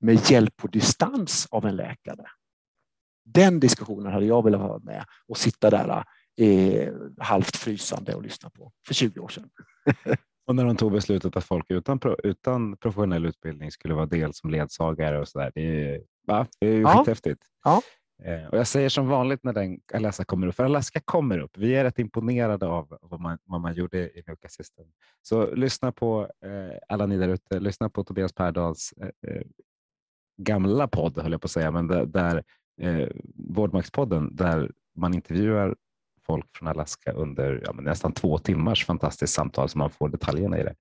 med 0.00 0.30
hjälp 0.30 0.56
på 0.56 0.66
distans 0.66 1.46
av 1.50 1.66
en 1.66 1.76
läkare? 1.76 2.26
Den 3.24 3.60
diskussionen 3.60 4.12
hade 4.12 4.26
jag 4.26 4.44
velat 4.44 4.60
vara 4.60 4.78
med 4.78 5.04
och 5.28 5.38
sitta 5.38 5.70
där 5.70 6.04
eh, 6.40 6.92
halvt 7.18 7.56
frysande 7.56 8.14
och 8.14 8.22
lyssna 8.22 8.50
på 8.50 8.72
för 8.86 8.94
20 8.94 9.20
år 9.20 9.28
sedan. 9.28 9.50
Och 10.48 10.56
när 10.56 10.64
de 10.64 10.76
tog 10.76 10.92
beslutet 10.92 11.36
att 11.36 11.44
folk 11.44 11.66
utan, 11.68 12.00
utan 12.24 12.76
professionell 12.76 13.26
utbildning 13.26 13.70
skulle 13.70 13.94
vara 13.94 14.06
del 14.06 14.34
som 14.34 14.50
ledsagare 14.50 15.20
och 15.20 15.28
så 15.28 15.38
där. 15.38 15.52
Det 15.54 15.60
är, 15.62 16.02
va? 16.26 16.46
Det 16.60 16.66
är 16.66 16.72
ju 16.72 16.80
ja. 16.80 16.98
skithäftigt. 16.98 17.42
Ja. 17.64 17.82
Eh, 18.24 18.48
och 18.48 18.58
jag 18.58 18.66
säger 18.66 18.88
som 18.88 19.08
vanligt 19.08 19.44
när 19.44 19.52
den 19.52 19.80
Alaska 19.94 20.24
kommer 20.24 20.46
upp, 20.46 20.54
för 20.54 20.64
Alaska 20.64 21.00
kommer 21.04 21.38
upp. 21.38 21.58
Vi 21.58 21.74
är 21.74 21.84
rätt 21.84 21.98
imponerade 21.98 22.66
av 22.66 22.98
vad 23.00 23.20
man, 23.20 23.38
vad 23.44 23.60
man 23.60 23.74
gjorde 23.74 23.98
i 23.98 24.22
Nuka 24.26 24.48
System. 24.48 24.86
Så 25.22 25.54
lyssna 25.54 25.92
på 25.92 26.30
eh, 26.44 26.78
alla 26.88 27.06
ni 27.06 27.16
där 27.16 27.28
ute. 27.28 27.60
Lyssna 27.60 27.90
på 27.90 28.04
Tobias 28.04 28.32
Perdals 28.32 28.92
eh, 28.92 29.30
eh, 29.30 29.42
gamla 30.42 30.88
podd, 30.88 31.18
höll 31.18 31.32
jag 31.32 31.40
på 31.40 31.46
att 31.46 31.50
säga, 31.50 31.70
men 31.70 31.86
där, 31.86 32.06
där 32.06 32.44
eh, 32.80 33.08
Vårdmaktspodden, 33.34 34.36
där 34.36 34.70
man 34.96 35.14
intervjuar 35.14 35.76
folk 36.30 36.46
från 36.56 36.68
Alaska 36.68 37.12
under 37.12 37.62
ja, 37.66 37.72
nästan 37.72 38.12
två 38.12 38.38
timmars 38.38 38.86
fantastiskt 38.86 39.34
samtal 39.34 39.68
så 39.68 39.78
man 39.78 39.90
får 39.90 40.08
detaljerna 40.08 40.58
i 40.58 40.62
det. 40.62 40.74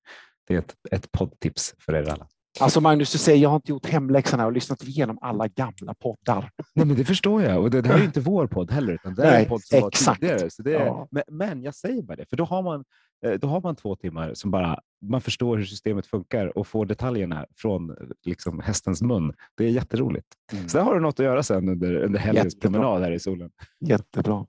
Det 0.47 0.53
är 0.53 0.59
ett, 0.59 0.75
ett 0.91 1.11
poddtips 1.11 1.73
för 1.79 1.95
er 1.95 2.09
alla. 2.09 2.27
Alltså 2.59 2.81
Magnus, 2.81 3.11
du 3.11 3.17
säger 3.17 3.43
jag 3.43 3.49
har 3.49 3.55
inte 3.55 3.71
gjort 3.71 3.85
hemläxan 3.85 4.39
och 4.39 4.51
lyssnat 4.51 4.83
igenom 4.83 5.17
alla 5.21 5.47
gamla 5.47 5.93
poddar. 5.93 6.49
Nej, 6.75 6.85
men 6.85 6.95
det 6.95 7.05
förstår 7.05 7.43
jag. 7.43 7.61
Och 7.61 7.69
det, 7.69 7.87
här 7.87 7.99
är 7.99 8.03
inte 8.03 8.19
vår 8.19 8.47
podd 8.47 8.71
heller, 8.71 8.93
utan 8.93 9.15
det 9.15 9.23
är 9.23 9.39
en 9.39 9.45
podd 9.45 9.63
som 9.63 9.87
exakt. 9.87 10.07
var 10.07 10.29
tidigare. 10.29 10.49
Så 10.49 10.61
det 10.61 10.75
är, 10.75 10.85
ja. 10.85 11.07
men, 11.11 11.23
men, 11.31 11.63
jag 11.63 11.75
säger 11.75 12.01
bara 12.01 12.15
det, 12.15 12.25
för 12.29 12.37
då 12.37 12.43
har, 12.43 12.63
man, 12.63 12.83
eh, 13.25 13.31
då 13.31 13.47
har 13.47 13.61
man 13.61 13.75
två 13.75 13.95
timmar 13.95 14.33
som 14.33 14.51
bara 14.51 14.79
man 15.01 15.21
förstår 15.21 15.57
hur 15.57 15.65
systemet 15.65 16.05
funkar 16.05 16.57
och 16.57 16.67
får 16.67 16.85
detaljerna 16.85 17.45
från 17.55 17.95
liksom, 18.25 18.59
hästens 18.59 19.01
mun. 19.01 19.33
Det 19.57 19.65
är 19.65 19.69
jätteroligt. 19.69 20.27
Mm. 20.53 20.67
Så 20.67 20.77
där 20.77 20.85
har 20.85 20.93
du 20.93 20.99
något 20.99 21.19
att 21.19 21.25
göra 21.25 21.43
sen 21.43 21.69
under, 21.69 21.95
under 21.95 22.19
helgens 22.19 22.59
promenad 22.59 23.01
här 23.01 23.11
i 23.11 23.19
solen. 23.19 23.49
Jättebra. 23.79 24.45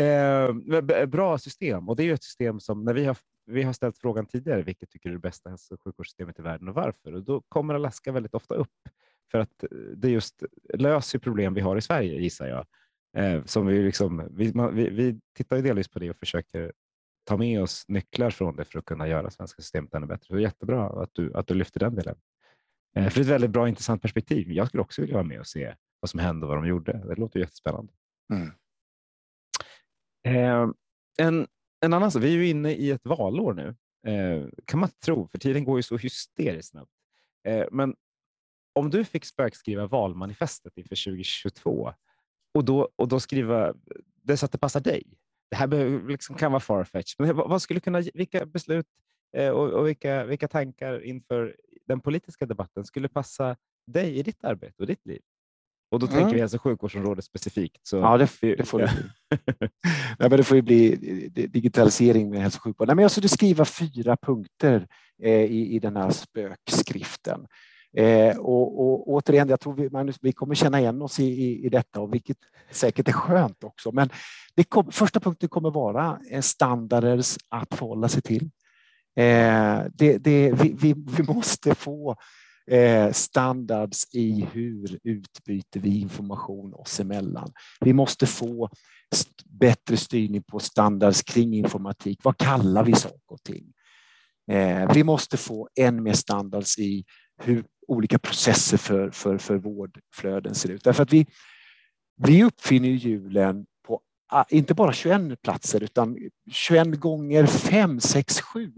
Eh, 0.00 1.06
bra 1.06 1.38
system 1.38 1.88
och 1.88 1.96
det 1.96 2.02
är 2.02 2.04
ju 2.04 2.14
ett 2.14 2.24
system 2.24 2.60
som 2.60 2.84
när 2.84 2.94
vi 2.94 3.04
har, 3.04 3.16
vi 3.46 3.62
har 3.62 3.72
ställt 3.72 3.98
frågan 3.98 4.26
tidigare, 4.26 4.62
vilket 4.62 4.90
tycker 4.90 5.08
du 5.08 5.14
är 5.14 5.18
det 5.18 5.22
bästa 5.22 5.50
hälso 5.50 5.74
och 5.74 5.80
sjukvårdssystemet 5.82 6.38
i 6.38 6.42
världen 6.42 6.68
och 6.68 6.74
varför? 6.74 7.14
Och 7.14 7.22
då 7.22 7.42
kommer 7.48 7.74
Alaska 7.74 8.12
väldigt 8.12 8.34
ofta 8.34 8.54
upp 8.54 8.88
för 9.30 9.38
att 9.38 9.62
eh, 9.62 9.68
det 9.96 10.10
just 10.10 10.42
löser 10.74 11.18
problem 11.18 11.54
vi 11.54 11.60
har 11.60 11.76
i 11.76 11.80
Sverige 11.80 12.20
gissar 12.20 12.46
jag. 12.46 12.66
Eh, 13.16 13.44
som 13.44 13.66
vi, 13.66 13.82
liksom, 13.82 14.28
vi, 14.30 14.54
man, 14.54 14.76
vi, 14.76 14.90
vi 14.90 15.20
tittar 15.36 15.56
ju 15.56 15.62
delvis 15.62 15.88
på 15.88 15.98
det 15.98 16.10
och 16.10 16.16
försöker 16.16 16.72
ta 17.24 17.36
med 17.36 17.62
oss 17.62 17.84
nycklar 17.88 18.30
från 18.30 18.56
det 18.56 18.64
för 18.64 18.78
att 18.78 18.84
kunna 18.84 19.08
göra 19.08 19.30
svenska 19.30 19.62
systemet 19.62 19.94
ännu 19.94 20.06
bättre. 20.06 20.26
Så 20.26 20.34
det 20.34 20.40
är 20.40 20.42
jättebra 20.42 21.02
att 21.02 21.10
du, 21.12 21.34
att 21.34 21.46
du 21.46 21.54
lyfter 21.54 21.80
den 21.80 21.94
delen. 21.94 22.16
Eh, 22.96 23.08
för 23.08 23.14
det 23.14 23.20
är 23.20 23.24
ett 23.24 23.34
väldigt 23.34 23.50
bra 23.50 23.68
intressant 23.68 24.02
perspektiv. 24.02 24.52
Jag 24.52 24.68
skulle 24.68 24.80
också 24.80 25.00
vilja 25.00 25.14
vara 25.14 25.24
med 25.24 25.40
och 25.40 25.46
se 25.46 25.74
vad 26.00 26.10
som 26.10 26.20
hände 26.20 26.46
och 26.46 26.48
vad 26.48 26.58
de 26.58 26.68
gjorde. 26.68 27.02
Det 27.06 27.14
låter 27.14 27.40
jättespännande. 27.40 27.92
Mm. 28.32 28.50
Eh, 30.24 30.68
en, 31.18 31.46
en 31.80 31.92
annan 31.92 32.10
sak, 32.10 32.22
vi 32.22 32.28
är 32.28 32.36
ju 32.36 32.48
inne 32.48 32.72
i 32.72 32.90
ett 32.90 33.06
valår 33.06 33.54
nu, 33.54 33.76
eh, 34.12 34.48
kan 34.64 34.80
man 34.80 34.90
tro, 35.04 35.28
för 35.28 35.38
tiden 35.38 35.64
går 35.64 35.78
ju 35.78 35.82
så 35.82 35.96
hysteriskt 35.96 36.70
snabbt. 36.70 36.90
Eh, 37.44 37.66
men 37.70 37.94
om 38.72 38.90
du 38.90 39.04
fick 39.04 39.24
spökskriva 39.24 39.86
valmanifestet 39.86 40.76
inför 40.76 41.04
2022 41.04 41.94
och 42.54 42.64
då, 42.64 42.88
och 42.96 43.08
då 43.08 43.20
skriva 43.20 43.74
det 44.22 44.36
så 44.36 44.46
att 44.46 44.52
det 44.52 44.58
passar 44.58 44.80
dig. 44.80 45.02
Det 45.50 45.56
här 45.56 46.08
liksom 46.08 46.36
kan 46.36 46.52
vara 46.52 46.60
farfetch, 46.60 47.14
men 47.18 47.36
vad 47.36 47.62
skulle 47.62 47.80
kunna, 47.80 48.00
vilka 48.14 48.46
beslut 48.46 48.86
eh, 49.36 49.50
och, 49.50 49.72
och 49.72 49.86
vilka, 49.86 50.24
vilka 50.24 50.48
tankar 50.48 51.04
inför 51.04 51.56
den 51.86 52.00
politiska 52.00 52.46
debatten 52.46 52.84
skulle 52.84 53.08
passa 53.08 53.56
dig 53.86 54.18
i 54.18 54.22
ditt 54.22 54.44
arbete 54.44 54.82
och 54.82 54.86
ditt 54.86 55.06
liv? 55.06 55.20
Och 55.90 55.98
då 55.98 56.06
tänker 56.06 56.22
mm. 56.22 56.34
vi 56.34 56.40
hälso 56.40 56.56
och 56.56 56.62
sjukvårdsområdet 56.62 57.24
specifikt. 57.24 57.86
Så... 57.86 57.96
Ja, 57.96 58.16
det, 58.16 58.30
det 58.40 58.64
får 58.64 58.78
det. 58.78 58.92
Nej, 60.18 60.30
men 60.30 60.30
det 60.30 60.44
får 60.44 60.56
ju 60.56 60.62
bli 60.62 60.96
digitalisering 61.52 62.30
med 62.30 62.42
hälso 62.42 62.58
och 62.58 62.62
sjukvård. 62.62 62.88
Nej, 62.88 62.96
men 62.96 63.02
jag 63.02 63.10
skulle 63.10 63.28
skriva 63.28 63.64
fyra 63.64 64.16
punkter 64.16 64.86
eh, 65.22 65.42
i, 65.44 65.74
i 65.74 65.78
den 65.78 65.96
här 65.96 66.10
spökskriften. 66.10 67.46
Eh, 67.96 68.36
och, 68.36 68.80
och 68.80 69.08
återigen, 69.08 69.48
jag 69.48 69.60
tror 69.60 69.74
vi, 69.74 69.90
Magnus, 69.90 70.16
vi 70.20 70.32
kommer 70.32 70.54
känna 70.54 70.80
igen 70.80 71.02
oss 71.02 71.20
i, 71.20 71.24
i, 71.24 71.66
i 71.66 71.68
detta, 71.68 72.00
och 72.00 72.14
vilket 72.14 72.38
säkert 72.70 73.08
är 73.08 73.12
skönt 73.12 73.64
också. 73.64 73.92
Men 73.92 74.10
det 74.54 74.64
kom, 74.64 74.92
första 74.92 75.20
punkten 75.20 75.48
kommer 75.48 75.70
vara 75.70 76.18
standarder 76.40 77.22
att 77.48 77.74
förhålla 77.74 78.08
sig 78.08 78.22
till. 78.22 78.50
Eh, 79.16 79.82
det, 79.94 80.18
det, 80.18 80.52
vi, 80.52 80.72
vi, 80.80 80.94
vi 81.16 81.22
måste 81.22 81.74
få 81.74 82.16
Eh, 82.66 83.12
standards 83.12 84.14
i 84.14 84.48
hur 84.52 84.98
utbyter 85.04 85.80
vi 85.80 86.00
information 86.00 86.74
oss 86.74 87.00
emellan. 87.00 87.52
Vi 87.80 87.92
måste 87.92 88.26
få 88.26 88.70
bättre 89.44 89.96
styrning 89.96 90.42
på 90.42 90.58
standards 90.58 91.22
kring 91.22 91.54
informatik. 91.54 92.20
Vad 92.22 92.38
kallar 92.38 92.84
vi 92.84 92.94
saker 92.94 93.32
och 93.32 93.42
ting? 93.42 93.72
Eh, 94.50 94.92
vi 94.94 95.04
måste 95.04 95.36
få 95.36 95.68
än 95.78 96.02
mer 96.02 96.12
standards 96.12 96.78
i 96.78 97.04
hur 97.42 97.64
olika 97.88 98.18
processer 98.18 98.76
för, 98.76 99.10
för, 99.10 99.38
för 99.38 99.56
vårdflöden 99.56 100.54
ser 100.54 100.70
ut. 100.70 100.84
Därför 100.84 101.02
att 101.02 101.12
vi, 101.12 101.26
vi 102.16 102.44
uppfinner 102.44 102.88
hjulen 102.88 103.66
på 103.86 104.00
ah, 104.28 104.44
inte 104.48 104.74
bara 104.74 104.92
21 104.92 105.42
platser 105.42 105.82
utan 105.82 106.16
21 106.52 107.00
gånger 107.00 107.46
5, 107.46 108.00
6, 108.00 108.40
7 108.40 108.72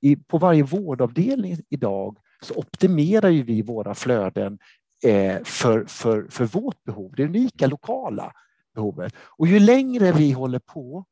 i, 0.00 0.16
på 0.16 0.38
varje 0.38 0.62
vårdavdelning 0.62 1.56
idag 1.70 2.18
så 2.40 2.54
optimerar 2.54 3.28
ju 3.28 3.42
vi 3.42 3.62
våra 3.62 3.94
flöden 3.94 4.58
eh, 5.04 5.42
för, 5.44 5.84
för, 5.84 6.26
för 6.30 6.44
vårt 6.44 6.84
behov, 6.84 7.14
det 7.16 7.24
unika 7.24 7.66
lokala 7.66 8.32
behovet. 8.74 9.14
Och 9.18 9.46
ju 9.46 9.60
längre 9.60 10.12
vi 10.12 10.32
håller 10.32 10.58
på 10.58 11.04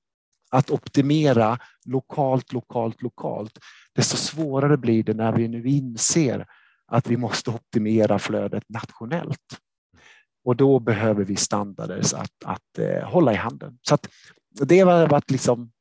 att 0.50 0.70
optimera 0.70 1.58
lokalt, 1.86 2.52
lokalt, 2.52 3.02
lokalt, 3.02 3.58
desto 3.92 4.16
svårare 4.16 4.76
blir 4.76 5.02
det 5.02 5.14
när 5.14 5.32
vi 5.32 5.48
nu 5.48 5.68
inser 5.68 6.46
att 6.86 7.06
vi 7.06 7.16
måste 7.16 7.50
optimera 7.50 8.18
flödet 8.18 8.64
nationellt. 8.68 9.58
Och 10.44 10.56
då 10.56 10.80
behöver 10.80 11.24
vi 11.24 11.36
standarder 11.36 11.98
att, 11.98 12.44
att 12.44 12.78
eh, 12.78 13.08
hålla 13.08 13.32
i 13.32 13.36
handen. 13.36 13.78
Så 13.82 13.94
att 13.94 14.08
det 14.60 14.80
har 14.80 15.06
varit 15.06 15.30
liksom, 15.30 15.72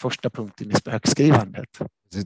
första 0.00 0.30
punkten 0.30 0.70
i 0.70 0.74
spökskrivandet. 0.74 1.68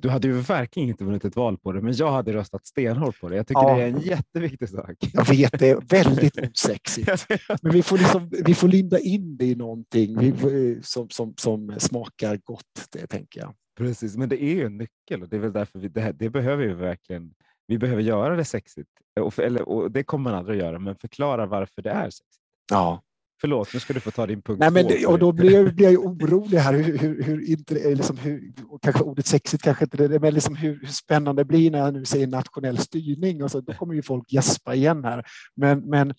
Du 0.01 0.09
hade 0.09 0.29
ju 0.29 0.33
verkligen 0.33 0.89
inte 0.89 1.05
vunnit 1.05 1.25
ett 1.25 1.37
val 1.37 1.59
på 1.59 1.73
det, 1.73 1.81
men 1.81 1.95
jag 1.97 2.11
hade 2.11 2.33
röstat 2.33 2.67
stenhårt 2.67 3.21
på 3.21 3.29
det. 3.29 3.37
Jag 3.37 3.47
tycker 3.47 3.63
ja. 3.63 3.77
det 3.77 3.83
är 3.83 3.89
en 3.89 4.01
jätteviktig 4.01 4.69
sak. 4.69 4.97
Jag 5.13 5.29
vet, 5.29 5.59
det 5.59 5.71
är 5.71 5.81
väldigt 5.89 6.39
osexigt. 6.51 7.27
Men 7.63 7.73
vi 7.73 7.83
får, 7.83 7.99
liksom, 7.99 8.31
vi 8.45 8.55
får 8.55 8.69
linda 8.69 8.99
in 8.99 9.37
det 9.37 9.47
i 9.47 9.55
någonting 9.55 10.19
vi, 10.19 10.79
som, 10.83 11.09
som, 11.11 11.35
som 11.37 11.75
smakar 11.79 12.37
gott, 12.37 12.89
det 12.91 13.07
tänker 13.07 13.41
jag. 13.41 13.55
Precis, 13.79 14.17
men 14.17 14.29
det 14.29 14.43
är 14.43 14.55
ju 14.55 14.67
en 14.67 14.79
nyckel 14.79 15.23
och 15.23 15.29
det 15.29 15.37
är 15.37 15.41
väl 15.41 15.53
därför 15.53 15.79
vi, 15.79 15.89
det, 15.89 16.01
här, 16.01 16.13
det 16.13 16.31
behöver 16.31 16.67
vi 16.67 16.75
verkligen 16.75 17.35
vi 17.69 17.79
behöver 17.79 18.03
göra 18.03 18.37
det 18.37 18.45
sexigt. 18.45 18.91
Och, 19.21 19.39
eller, 19.39 19.69
och 19.69 19.91
det 19.91 20.05
kommer 20.05 20.31
man 20.31 20.39
aldrig 20.39 20.59
att 20.59 20.65
göra, 20.67 20.79
men 20.79 20.97
förklara 20.97 21.47
varför 21.47 21.83
det 21.83 21.91
är 21.91 22.05
sexigt. 22.05 22.43
Ja. 22.71 23.03
Förlåt, 23.40 23.75
nu 23.75 23.80
ska 23.80 23.92
du 23.92 24.00
få 24.00 24.11
ta 24.11 24.26
din 24.26 24.42
punkt 24.42 24.59
Nej, 24.61 24.71
men, 24.71 24.88
två. 24.88 25.09
och 25.09 25.18
då 25.18 25.33
blir 25.33 25.52
jag, 25.52 25.75
blir 25.75 25.90
jag 25.90 26.07
orolig 26.07 26.59
här. 26.59 26.73
Hur, 26.73 26.99
hur, 26.99 27.23
hur, 27.23 27.50
inte, 27.50 27.75
liksom 27.75 28.16
hur, 28.16 28.52
kanske 28.83 29.02
ordet 29.02 29.26
sexigt 29.26 29.62
kanske 29.62 29.85
inte 29.85 30.09
det, 30.09 30.21
men 30.21 30.35
liksom 30.35 30.57
hur, 30.57 30.80
hur 30.80 30.87
spännande 30.87 31.40
det 31.40 31.47
blir 31.47 31.71
när 31.71 31.78
jag 31.78 31.95
nu 31.95 32.04
säger 32.04 32.26
nationell 32.26 32.78
styrning. 32.78 33.42
Och 33.42 33.50
så, 33.50 33.61
då 33.61 33.73
kommer 33.73 33.95
ju 33.95 34.02
folk 34.02 34.33
gäspa 34.33 34.75
igen 34.75 35.04
här. 35.04 35.25
Men, 35.57 35.80
men 35.80 36.14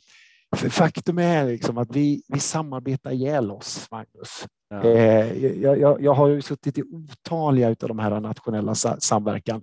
faktum 0.55 1.17
är 1.17 1.45
liksom 1.45 1.77
att 1.77 1.95
vi, 1.95 2.23
vi 2.27 2.39
samarbetar 2.39 3.11
ihjäl 3.11 3.51
oss, 3.51 3.87
Magnus. 3.91 4.45
Ja. 4.69 4.83
Eh, 4.83 5.45
jag, 5.61 5.79
jag, 5.79 6.01
jag 6.01 6.13
har 6.13 6.27
ju 6.27 6.41
suttit 6.41 6.77
i 6.77 6.83
otaliga 6.83 7.67
av 7.67 7.75
de 7.75 7.99
här 7.99 8.19
nationella 8.19 8.75
samverkan 8.75 9.61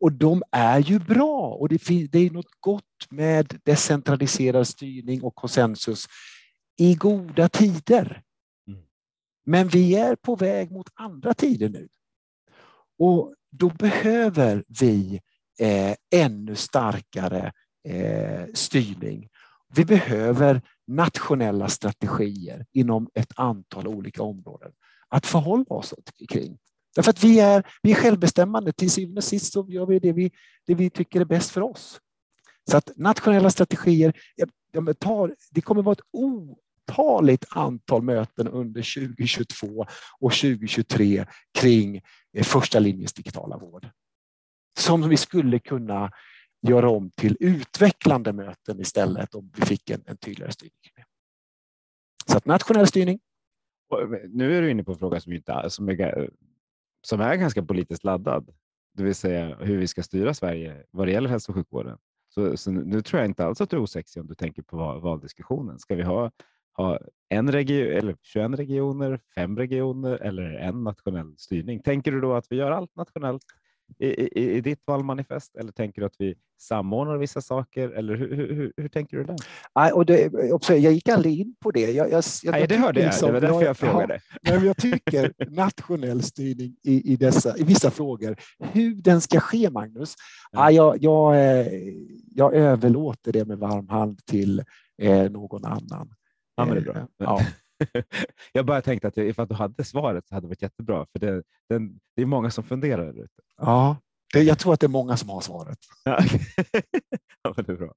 och 0.00 0.12
de 0.12 0.42
är 0.52 0.78
ju 0.78 0.98
bra 0.98 1.56
och 1.60 1.68
det, 1.68 2.08
det 2.10 2.18
är 2.18 2.30
något 2.30 2.60
gott 2.60 2.82
med 3.10 3.58
decentraliserad 3.64 4.68
styrning 4.68 5.22
och 5.22 5.34
konsensus 5.34 6.06
i 6.78 6.94
goda 6.94 7.48
tider. 7.48 8.22
Mm. 8.68 8.80
Men 9.46 9.68
vi 9.68 9.94
är 9.94 10.16
på 10.16 10.36
väg 10.36 10.70
mot 10.70 10.88
andra 10.94 11.34
tider 11.34 11.68
nu. 11.68 11.88
Och 12.98 13.34
då 13.50 13.68
behöver 13.68 14.64
vi 14.80 15.20
eh, 15.60 15.94
ännu 16.14 16.54
starkare 16.54 17.52
eh, 17.88 18.46
styrning. 18.54 19.28
Vi 19.74 19.84
behöver 19.84 20.62
nationella 20.86 21.68
strategier 21.68 22.66
inom 22.72 23.10
ett 23.14 23.32
antal 23.36 23.86
olika 23.86 24.22
områden 24.22 24.72
att 25.08 25.26
förhålla 25.26 25.64
oss 25.68 25.94
kring. 26.28 26.58
Därför 26.96 27.10
att 27.10 27.24
vi 27.24 27.40
är, 27.40 27.62
vi 27.82 27.90
är 27.90 27.94
självbestämmande. 27.94 28.72
Till 28.72 28.90
syvende 28.90 29.18
och 29.18 29.24
sist 29.24 29.52
så 29.52 29.66
gör 29.68 29.86
vi 29.86 29.98
det 29.98 30.12
vi, 30.12 30.30
det 30.66 30.74
vi 30.74 30.90
tycker 30.90 31.20
är 31.20 31.24
bäst 31.24 31.50
för 31.50 31.60
oss. 31.60 32.00
Så 32.70 32.76
att 32.76 32.90
nationella 32.96 33.50
strategier, 33.50 34.12
tar, 34.98 35.34
det 35.50 35.60
kommer 35.60 35.82
vara 35.82 35.92
ett 35.92 36.06
otaligt 36.88 37.44
antal 37.50 38.02
möten 38.02 38.48
under 38.48 39.08
2022 39.08 39.86
och 40.20 40.32
2023 40.32 41.26
kring 41.58 41.96
eh, 42.32 42.44
första 42.44 42.78
linjens 42.78 43.12
digitala 43.12 43.58
vård. 43.58 43.88
Som 44.78 45.08
vi 45.08 45.16
skulle 45.16 45.58
kunna 45.58 46.12
göra 46.66 46.90
om 46.90 47.10
till 47.10 47.36
utvecklande 47.40 48.32
möten 48.32 48.80
istället 48.80 49.34
om 49.34 49.52
vi 49.56 49.66
fick 49.66 49.90
en, 49.90 50.02
en 50.06 50.16
tydligare 50.16 50.52
styrning. 50.52 50.74
Så 52.26 52.36
att 52.36 52.46
nationell 52.46 52.86
styrning. 52.86 53.20
Eh, 53.92 54.08
nu 54.28 54.58
är 54.58 54.62
du 54.62 54.70
inne 54.70 54.84
på 54.84 54.92
en 54.92 54.98
fråga 54.98 55.20
som, 55.20 55.32
inte, 55.32 55.70
som, 55.70 55.88
är, 55.88 56.30
som 57.02 57.20
är 57.20 57.36
ganska 57.36 57.62
politiskt 57.62 58.04
laddad, 58.04 58.50
det 58.94 59.02
vill 59.02 59.14
säga 59.14 59.56
hur 59.56 59.78
vi 59.78 59.86
ska 59.86 60.02
styra 60.02 60.34
Sverige 60.34 60.84
vad 60.90 61.06
det 61.06 61.12
gäller 61.12 61.28
hälso 61.28 61.52
och 61.52 61.56
sjukvården. 61.56 61.98
Så, 62.28 62.56
så 62.56 62.70
nu 62.70 63.02
tror 63.02 63.20
jag 63.20 63.28
inte 63.28 63.46
alls 63.46 63.60
att 63.60 63.70
du 63.70 63.76
är 63.76 63.80
osexig 63.80 64.20
om 64.20 64.26
du 64.26 64.34
tänker 64.34 64.62
på 64.62 64.76
valdiskussionen. 64.76 65.78
Ska 65.78 65.94
vi 65.94 66.02
ha, 66.02 66.30
ha 66.78 66.98
en 67.28 67.52
region, 67.52 67.96
eller 67.96 68.16
21 68.22 68.58
regioner, 68.58 69.20
fem 69.34 69.56
regioner 69.56 70.16
eller 70.16 70.54
en 70.54 70.84
nationell 70.84 71.34
styrning? 71.38 71.82
Tänker 71.82 72.12
du 72.12 72.20
då 72.20 72.34
att 72.34 72.46
vi 72.50 72.56
gör 72.56 72.70
allt 72.70 72.96
nationellt 72.96 73.42
i, 73.98 74.06
i, 74.06 74.56
i 74.56 74.60
ditt 74.60 74.82
valmanifest 74.86 75.56
eller 75.56 75.72
tänker 75.72 76.00
du 76.00 76.06
att 76.06 76.14
vi 76.18 76.34
samordnar 76.60 77.16
vissa 77.16 77.40
saker? 77.40 77.90
Eller 77.90 78.16
hur, 78.16 78.36
hur, 78.36 78.72
hur 78.76 78.88
tänker 78.88 79.16
du 79.16 79.24
där? 79.24 79.36
Nej, 79.74 79.92
och 79.92 80.06
det, 80.06 80.32
jag 80.68 80.92
gick 80.92 81.08
aldrig 81.08 81.40
in 81.40 81.54
på 81.60 81.70
det. 81.70 81.90
Jag, 81.90 82.10
jag, 82.10 82.24
jag 82.42 82.52
Nej, 82.52 82.66
det 82.66 82.76
hörde 82.76 83.00
jag. 83.00 83.06
Liksom, 83.06 83.26
det 83.26 83.32
var 83.32 83.40
därför 83.40 83.64
jag 83.64 83.76
frågade. 83.76 84.20
Ja, 84.42 84.54
men 84.54 84.66
jag 84.66 84.76
tycker 84.76 85.32
nationell 85.50 86.22
styrning 86.22 86.76
i, 86.82 87.12
i, 87.12 87.16
dessa, 87.16 87.58
i 87.58 87.62
vissa 87.62 87.90
frågor, 87.90 88.36
hur 88.58 88.94
den 88.94 89.20
ska 89.20 89.40
ske, 89.40 89.70
Magnus, 89.70 90.14
ja. 90.52 90.70
jag, 90.70 91.02
jag, 91.02 91.34
eh, 91.36 91.66
jag 92.34 92.54
överlåter 92.54 93.32
det 93.32 93.44
med 93.44 93.58
varm 93.58 93.88
hand 93.88 94.26
till 94.26 94.62
eh, 95.02 95.30
någon 95.30 95.64
annan. 95.64 96.14
Ja, 96.58 96.64
men 96.64 96.74
det 96.74 96.80
är 96.80 96.92
bra. 96.92 96.96
Eh, 96.96 97.06
ja. 97.16 97.40
jag 98.52 98.66
bara 98.66 98.82
tänkte 98.82 99.08
att 99.08 99.18
ifall 99.18 99.48
du 99.48 99.54
hade 99.54 99.84
svaret 99.84 100.28
så 100.28 100.34
hade 100.34 100.44
det 100.44 100.48
varit 100.48 100.62
jättebra, 100.62 101.06
för 101.12 101.18
det, 101.18 101.42
det, 101.68 101.78
det 102.16 102.22
är 102.22 102.26
många 102.26 102.50
som 102.50 102.64
funderar 102.64 103.12
där 103.12 103.22
ute. 103.22 103.42
Ja, 103.56 103.96
det, 104.32 104.42
jag 104.42 104.58
tror 104.58 104.74
att 104.74 104.80
det 104.80 104.86
är 104.86 104.88
många 104.88 105.16
som 105.16 105.28
har 105.28 105.40
svaret. 105.40 105.78
ja, 106.04 106.20
men 107.56 107.64
det 107.64 107.72
är 107.72 107.76
bra. 107.76 107.94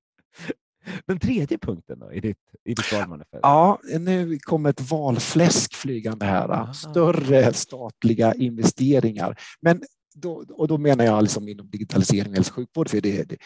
Den 1.05 1.19
tredje 1.19 1.57
punkten 1.57 1.99
då, 1.99 2.13
i 2.13 2.19
ditt, 2.19 2.37
i 2.63 2.73
ditt 2.73 2.93
valmanifest? 2.93 3.39
Ja, 3.41 3.79
nu 3.99 4.39
kommer 4.39 4.69
ett 4.69 4.91
valfläsk 4.91 5.75
flygande 5.75 6.25
här. 6.25 6.49
Aha. 6.49 6.73
Större 6.73 7.53
statliga 7.53 8.33
investeringar. 8.33 9.39
Men 9.61 9.81
då, 10.15 10.45
och 10.49 10.67
då 10.67 10.77
menar 10.77 11.05
jag 11.05 11.21
liksom 11.21 11.47
inom 11.47 11.69
digitalisering 11.69 12.29
och 12.29 12.35
hälso 12.35 12.51
och 12.51 12.55
sjukvård, 12.55 12.89
för 12.89 13.01
det, 13.01 13.23
det, 13.29 13.37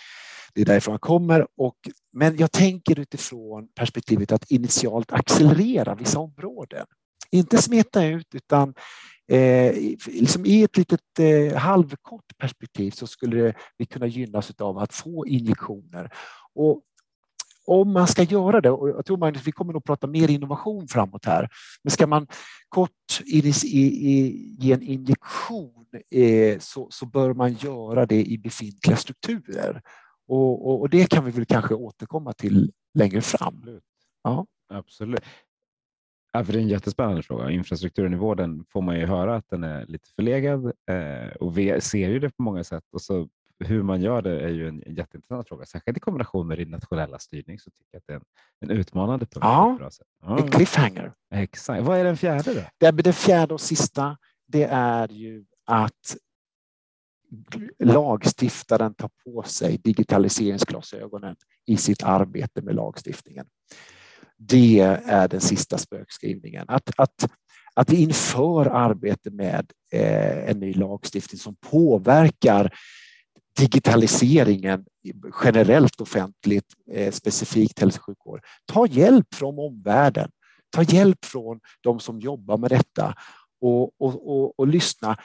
det 0.55 0.61
är 0.61 0.65
därifrån 0.65 0.93
jag 0.93 1.01
kommer. 1.01 1.47
Och, 1.57 1.75
men 2.13 2.37
jag 2.37 2.51
tänker 2.51 2.99
utifrån 2.99 3.67
perspektivet 3.75 4.31
att 4.31 4.51
initialt 4.51 5.11
accelerera 5.11 5.95
vissa 5.95 6.19
områden. 6.19 6.85
Inte 7.31 7.61
smeta 7.61 8.05
ut, 8.05 8.35
utan 8.35 8.73
eh, 9.31 9.75
liksom 10.07 10.45
i 10.45 10.63
ett 10.63 10.77
litet 10.77 11.19
eh, 11.19 11.57
halvkort 11.57 12.37
perspektiv 12.37 12.91
så 12.91 13.07
skulle 13.07 13.53
vi 13.77 13.85
kunna 13.85 14.07
gynnas 14.07 14.51
av 14.59 14.77
att 14.77 14.93
få 14.93 15.27
injektioner. 15.27 16.13
Och 16.53 16.81
om 17.67 17.93
man 17.93 18.07
ska 18.07 18.23
göra 18.23 18.61
det, 18.61 18.71
och 18.71 18.89
jag 18.89 19.05
tror 19.05 19.17
Magnus, 19.17 19.47
vi 19.47 19.51
kommer 19.51 19.73
nog 19.73 19.83
prata 19.83 20.07
mer 20.07 20.31
innovation 20.31 20.87
framåt 20.87 21.25
här, 21.25 21.49
men 21.83 21.91
ska 21.91 22.07
man 22.07 22.27
kort 22.69 23.21
ge 23.25 24.73
en 24.73 24.81
injektion 24.81 25.85
eh, 26.11 26.59
så, 26.59 26.87
så 26.91 27.05
bör 27.05 27.33
man 27.33 27.53
göra 27.53 28.05
det 28.05 28.23
i 28.25 28.37
befintliga 28.37 28.97
strukturer. 28.97 29.81
Och, 30.27 30.67
och, 30.67 30.81
och, 30.81 30.89
det 30.89 31.09
kan 31.09 31.25
vi 31.25 31.31
väl 31.31 31.45
kanske 31.45 31.73
återkomma 31.75 32.33
till 32.33 32.71
längre 32.93 33.21
fram. 33.21 33.57
Absolut. 33.57 33.83
Ja. 34.23 34.45
Absolut. 34.69 35.23
Ja, 36.33 36.43
för 36.43 36.53
det 36.53 36.59
är 36.59 36.61
en 36.61 36.67
jättespännande 36.67 37.23
fråga. 37.23 37.51
Infrastrukturen 37.51 38.13
i 38.13 38.17
vården 38.17 38.65
får 38.69 38.81
man 38.81 38.99
ju 38.99 39.05
höra 39.05 39.35
att 39.35 39.49
den 39.49 39.63
är 39.63 39.85
lite 39.85 40.09
förlegad 40.15 40.65
eh, 40.65 41.35
och 41.39 41.57
vi 41.57 41.81
ser 41.81 42.09
ju 42.09 42.19
det 42.19 42.29
på 42.29 42.43
många 42.43 42.63
sätt. 42.63 42.83
Och 42.91 43.01
så 43.01 43.27
hur 43.59 43.83
man 43.83 44.01
gör 44.01 44.21
det 44.21 44.39
är 44.39 44.49
ju 44.49 44.67
en, 44.67 44.83
jätteintressant 44.87 45.47
fråga. 45.47 45.65
Särskilt 45.65 45.97
i 45.97 45.99
kombination 45.99 46.47
med 46.47 46.57
din 46.57 46.69
nationella 46.69 47.19
styrning 47.19 47.59
så 47.59 47.71
tycker 47.71 47.89
jag 47.91 47.99
att 47.99 48.07
det 48.07 48.13
är 48.13 48.17
en, 48.17 48.23
en 48.59 48.77
utmanande 48.77 49.25
punkt. 49.25 49.43
Ja, 49.43 49.89
ja. 50.21 50.39
en 50.39 50.51
cliffhanger. 50.51 51.13
Exakt. 51.31 51.83
Vad 51.83 51.97
är 51.97 52.03
den 52.03 52.17
fjärde 52.17 52.53
då? 52.53 52.61
Det, 52.77 52.91
det 52.91 53.13
fjärde 53.13 53.53
och 53.53 53.61
sista, 53.61 54.17
det 54.47 54.63
är 54.63 55.07
ju 55.11 55.45
att 55.65 56.17
lagstiftaren 57.79 58.93
tar 58.93 59.09
på 59.23 59.43
sig 59.43 59.77
digitaliseringsglasögonen 59.77 61.35
i 61.65 61.77
sitt 61.77 62.03
arbete 62.03 62.61
med 62.61 62.75
lagstiftningen. 62.75 63.45
Det 64.37 64.79
är 65.05 65.27
den 65.27 65.41
sista 65.41 65.77
spökskrivningen. 65.77 66.65
Att, 66.67 66.99
att, 66.99 67.31
att 67.73 67.89
vi 67.89 68.01
inför 68.01 68.65
arbete 68.65 69.31
med 69.31 69.71
eh, 69.91 70.49
en 70.49 70.59
ny 70.59 70.73
lagstiftning 70.73 71.39
som 71.39 71.55
påverkar 71.55 72.73
digitaliseringen 73.59 74.85
generellt 75.43 76.01
offentligt, 76.01 76.73
eh, 76.91 77.11
specifikt 77.11 77.79
hälso 77.79 77.99
och 77.99 78.05
sjukvård. 78.05 78.41
Ta 78.65 78.87
hjälp 78.87 79.35
från 79.35 79.59
omvärlden. 79.59 80.31
Ta 80.69 80.83
hjälp 80.83 81.25
från 81.25 81.59
de 81.81 81.99
som 81.99 82.19
jobbar 82.19 82.57
med 82.57 82.69
detta 82.69 83.15
och, 83.61 84.01
och, 84.01 84.29
och, 84.29 84.59
och 84.59 84.67
lyssna. 84.67 85.17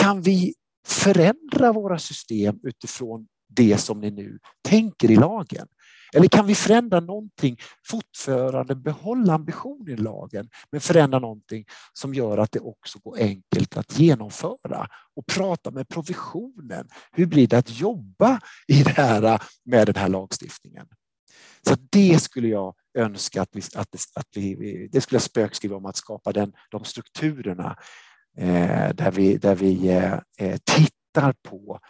Kan 0.00 0.22
vi 0.22 0.54
förändra 0.86 1.72
våra 1.72 1.98
system 1.98 2.60
utifrån 2.62 3.26
det 3.48 3.78
som 3.78 4.00
ni 4.00 4.10
nu 4.10 4.38
tänker 4.68 5.10
i 5.10 5.16
lagen? 5.16 5.66
Eller 6.14 6.28
kan 6.28 6.46
vi 6.46 6.54
förändra 6.54 7.00
någonting, 7.00 7.56
fortfarande 7.86 8.74
behålla 8.74 9.34
ambitionen 9.34 9.88
i 9.88 9.96
lagen, 9.96 10.48
men 10.70 10.80
förändra 10.80 11.18
någonting 11.18 11.64
som 11.92 12.14
gör 12.14 12.38
att 12.38 12.52
det 12.52 12.60
också 12.60 12.98
går 12.98 13.18
enkelt 13.18 13.76
att 13.76 13.98
genomföra 13.98 14.88
och 15.16 15.26
prata 15.26 15.70
med 15.70 15.88
provisionen. 15.88 16.88
Hur 17.12 17.26
blir 17.26 17.46
det 17.46 17.58
att 17.58 17.78
jobba 17.80 18.40
i 18.66 18.82
det 18.82 18.90
här 18.90 19.42
med 19.64 19.86
den 19.86 19.96
här 19.96 20.08
lagstiftningen? 20.08 20.86
Så 21.68 21.76
det 21.90 22.22
skulle 22.22 22.48
jag 22.48 22.74
önska 22.98 23.42
att 23.42 23.50
vi, 23.52 23.62
att, 23.74 23.94
att 24.14 24.28
vi, 24.34 24.88
det 24.92 25.00
skulle 25.00 25.16
jag 25.16 25.22
spökskriva 25.22 25.76
om 25.76 25.86
att 25.86 25.96
skapa 25.96 26.32
den, 26.32 26.52
de 26.70 26.84
strukturerna 26.84 27.76
där 28.94 29.10
vi, 29.10 29.36
där 29.36 29.54
vi 29.54 29.88
eh, 30.38 30.56
tittar 30.64 31.34
på 31.42 31.80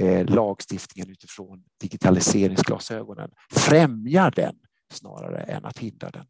eh, 0.00 0.26
lagstiftningen 0.26 1.10
utifrån 1.10 1.64
digitaliseringsglasögonen, 1.80 3.30
främjar 3.52 4.30
den 4.30 4.54
snarare 4.92 5.42
än 5.42 5.64
att 5.64 5.78
hindra 5.78 6.10
den. 6.10 6.26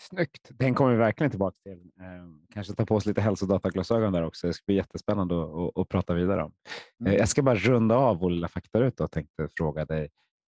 Snyggt. 0.00 0.48
Den 0.50 0.74
kommer 0.74 0.92
vi 0.92 0.96
verkligen 0.96 1.30
tillbaka 1.30 1.56
till. 1.62 1.90
Eh, 2.00 2.54
kanske 2.54 2.74
ta 2.74 2.86
på 2.86 2.94
oss 2.94 3.06
lite 3.06 3.20
hälsodataglasögon 3.20 4.12
där 4.12 4.22
också. 4.22 4.46
Det 4.46 4.52
ska 4.52 4.62
bli 4.66 4.74
jättespännande 4.74 5.42
att, 5.42 5.48
att, 5.48 5.78
att 5.78 5.88
prata 5.88 6.14
vidare 6.14 6.42
om. 6.42 6.52
Mm. 7.00 7.12
Jag 7.12 7.28
ska 7.28 7.42
bara 7.42 7.54
runda 7.54 7.96
av 7.96 8.18
vår 8.18 8.30
lilla 8.30 8.48
faktaruta 8.48 9.04
och 9.04 9.10
tänkte 9.10 9.48
fråga 9.56 9.84
dig 9.84 10.08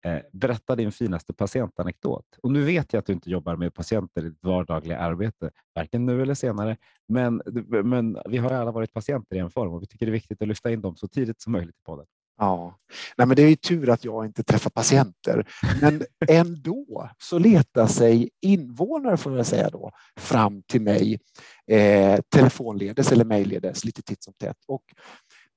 Eh, 0.06 0.20
berätta 0.34 0.76
din 0.76 0.92
finaste 0.92 1.34
patientanekdot. 1.34 2.26
Och 2.44 2.52
nu 2.52 2.64
vet 2.66 2.94
jag 2.94 3.00
att 3.00 3.06
du 3.06 3.14
inte 3.14 3.30
jobbar 3.30 3.56
med 3.56 3.74
patienter 3.74 4.26
i 4.26 4.30
ditt 4.30 4.44
vardagliga 4.44 5.00
arbete, 5.00 5.50
varken 5.76 6.06
nu 6.06 6.22
eller 6.22 6.34
senare. 6.34 6.78
Men, 7.08 7.42
men 7.84 8.18
vi 8.30 8.38
har 8.38 8.52
alla 8.52 8.72
varit 8.72 8.94
patienter 8.94 9.36
i 9.36 9.40
en 9.40 9.52
form 9.52 9.74
och 9.74 9.82
vi 9.82 9.88
tycker 9.88 10.06
det 10.06 10.10
är 10.10 10.14
viktigt 10.14 10.42
att 10.42 10.48
lyfta 10.48 10.72
in 10.72 10.82
dem 10.82 10.96
så 10.96 11.08
tidigt 11.08 11.42
som 11.42 11.52
möjligt 11.54 11.76
i 11.78 11.84
podden. 11.86 12.06
Ja, 12.38 12.78
Nej, 13.18 13.28
men 13.28 13.36
det 13.36 13.44
är 13.44 13.50
ju 13.50 13.56
tur 13.56 13.90
att 13.90 14.06
jag 14.06 14.26
inte 14.26 14.44
träffar 14.44 14.70
patienter. 14.70 15.48
Men 15.82 16.04
ändå 16.28 17.10
så 17.18 17.40
letar 17.40 17.88
sig 17.88 18.30
invånare, 18.42 19.18
får 19.18 19.38
jag 19.38 19.46
säga 19.46 19.70
då, 19.70 19.92
fram 20.20 20.64
till 20.64 20.82
mig 20.82 21.20
eh, 21.68 22.20
telefonledes 22.36 23.12
eller 23.12 23.26
mejlledes 23.26 23.86
lite 23.86 24.02
titt 24.02 24.24
som 24.24 24.34
tätt. 24.34 24.58
Och 24.68 24.84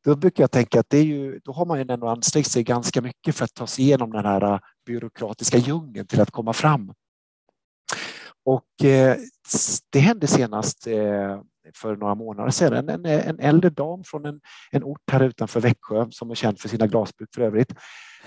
då 0.05 0.17
brukar 0.17 0.43
jag 0.43 0.51
tänka 0.51 0.81
att 0.81 0.91
det 0.91 0.99
är 0.99 1.05
ju, 1.05 1.39
då 1.45 1.53
har 1.53 1.67
man 1.67 1.79
ju 1.79 1.87
ändå 1.89 2.09
ansträngt 2.09 2.51
sig 2.51 2.63
ganska 2.63 3.01
mycket 3.01 3.37
för 3.37 3.45
att 3.45 3.55
ta 3.55 3.67
sig 3.67 3.85
igenom 3.85 4.13
den 4.13 4.25
här 4.25 4.53
äh, 4.55 4.59
byråkratiska 4.87 5.59
djungeln 5.59 6.07
till 6.07 6.21
att 6.21 6.31
komma 6.31 6.53
fram. 6.53 6.93
Och 8.45 8.85
eh, 8.85 9.17
det 9.91 9.99
hände 9.99 10.27
senast 10.27 10.87
eh, 10.87 11.41
för 11.75 11.97
några 11.97 12.15
månader 12.15 12.51
sedan. 12.51 12.89
En, 12.89 13.07
en 13.07 13.41
äldre 13.41 13.71
dam 13.71 14.05
från 14.05 14.25
en, 14.25 14.41
en 14.71 14.85
ort 14.85 15.11
här 15.13 15.23
utanför 15.23 15.61
Växjö 15.61 16.07
som 16.11 16.31
är 16.31 16.35
känd 16.35 16.61
för 16.61 16.69
sina 16.69 16.87
glasbruk 16.87 17.29
för 17.35 17.43
övrigt. 17.43 17.75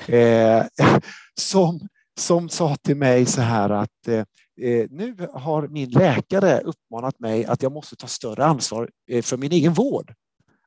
Eh, 0.08 0.66
som, 1.42 1.88
som 2.20 2.50
sa 2.50 2.76
till 2.76 2.98
mig 2.98 3.26
så 3.26 3.42
här 3.42 3.70
att 3.70 4.08
eh, 4.08 4.24
eh, 4.62 4.88
nu 4.90 5.16
har 5.34 5.68
min 5.68 5.90
läkare 5.90 6.60
uppmanat 6.60 7.20
mig 7.20 7.46
att 7.46 7.64
jag 7.64 7.72
måste 7.72 7.96
ta 7.96 8.08
större 8.08 8.46
ansvar 8.46 8.90
eh, 9.12 9.22
för 9.22 9.38
min 9.38 9.52
egen 9.52 9.74
vård. 9.74 10.14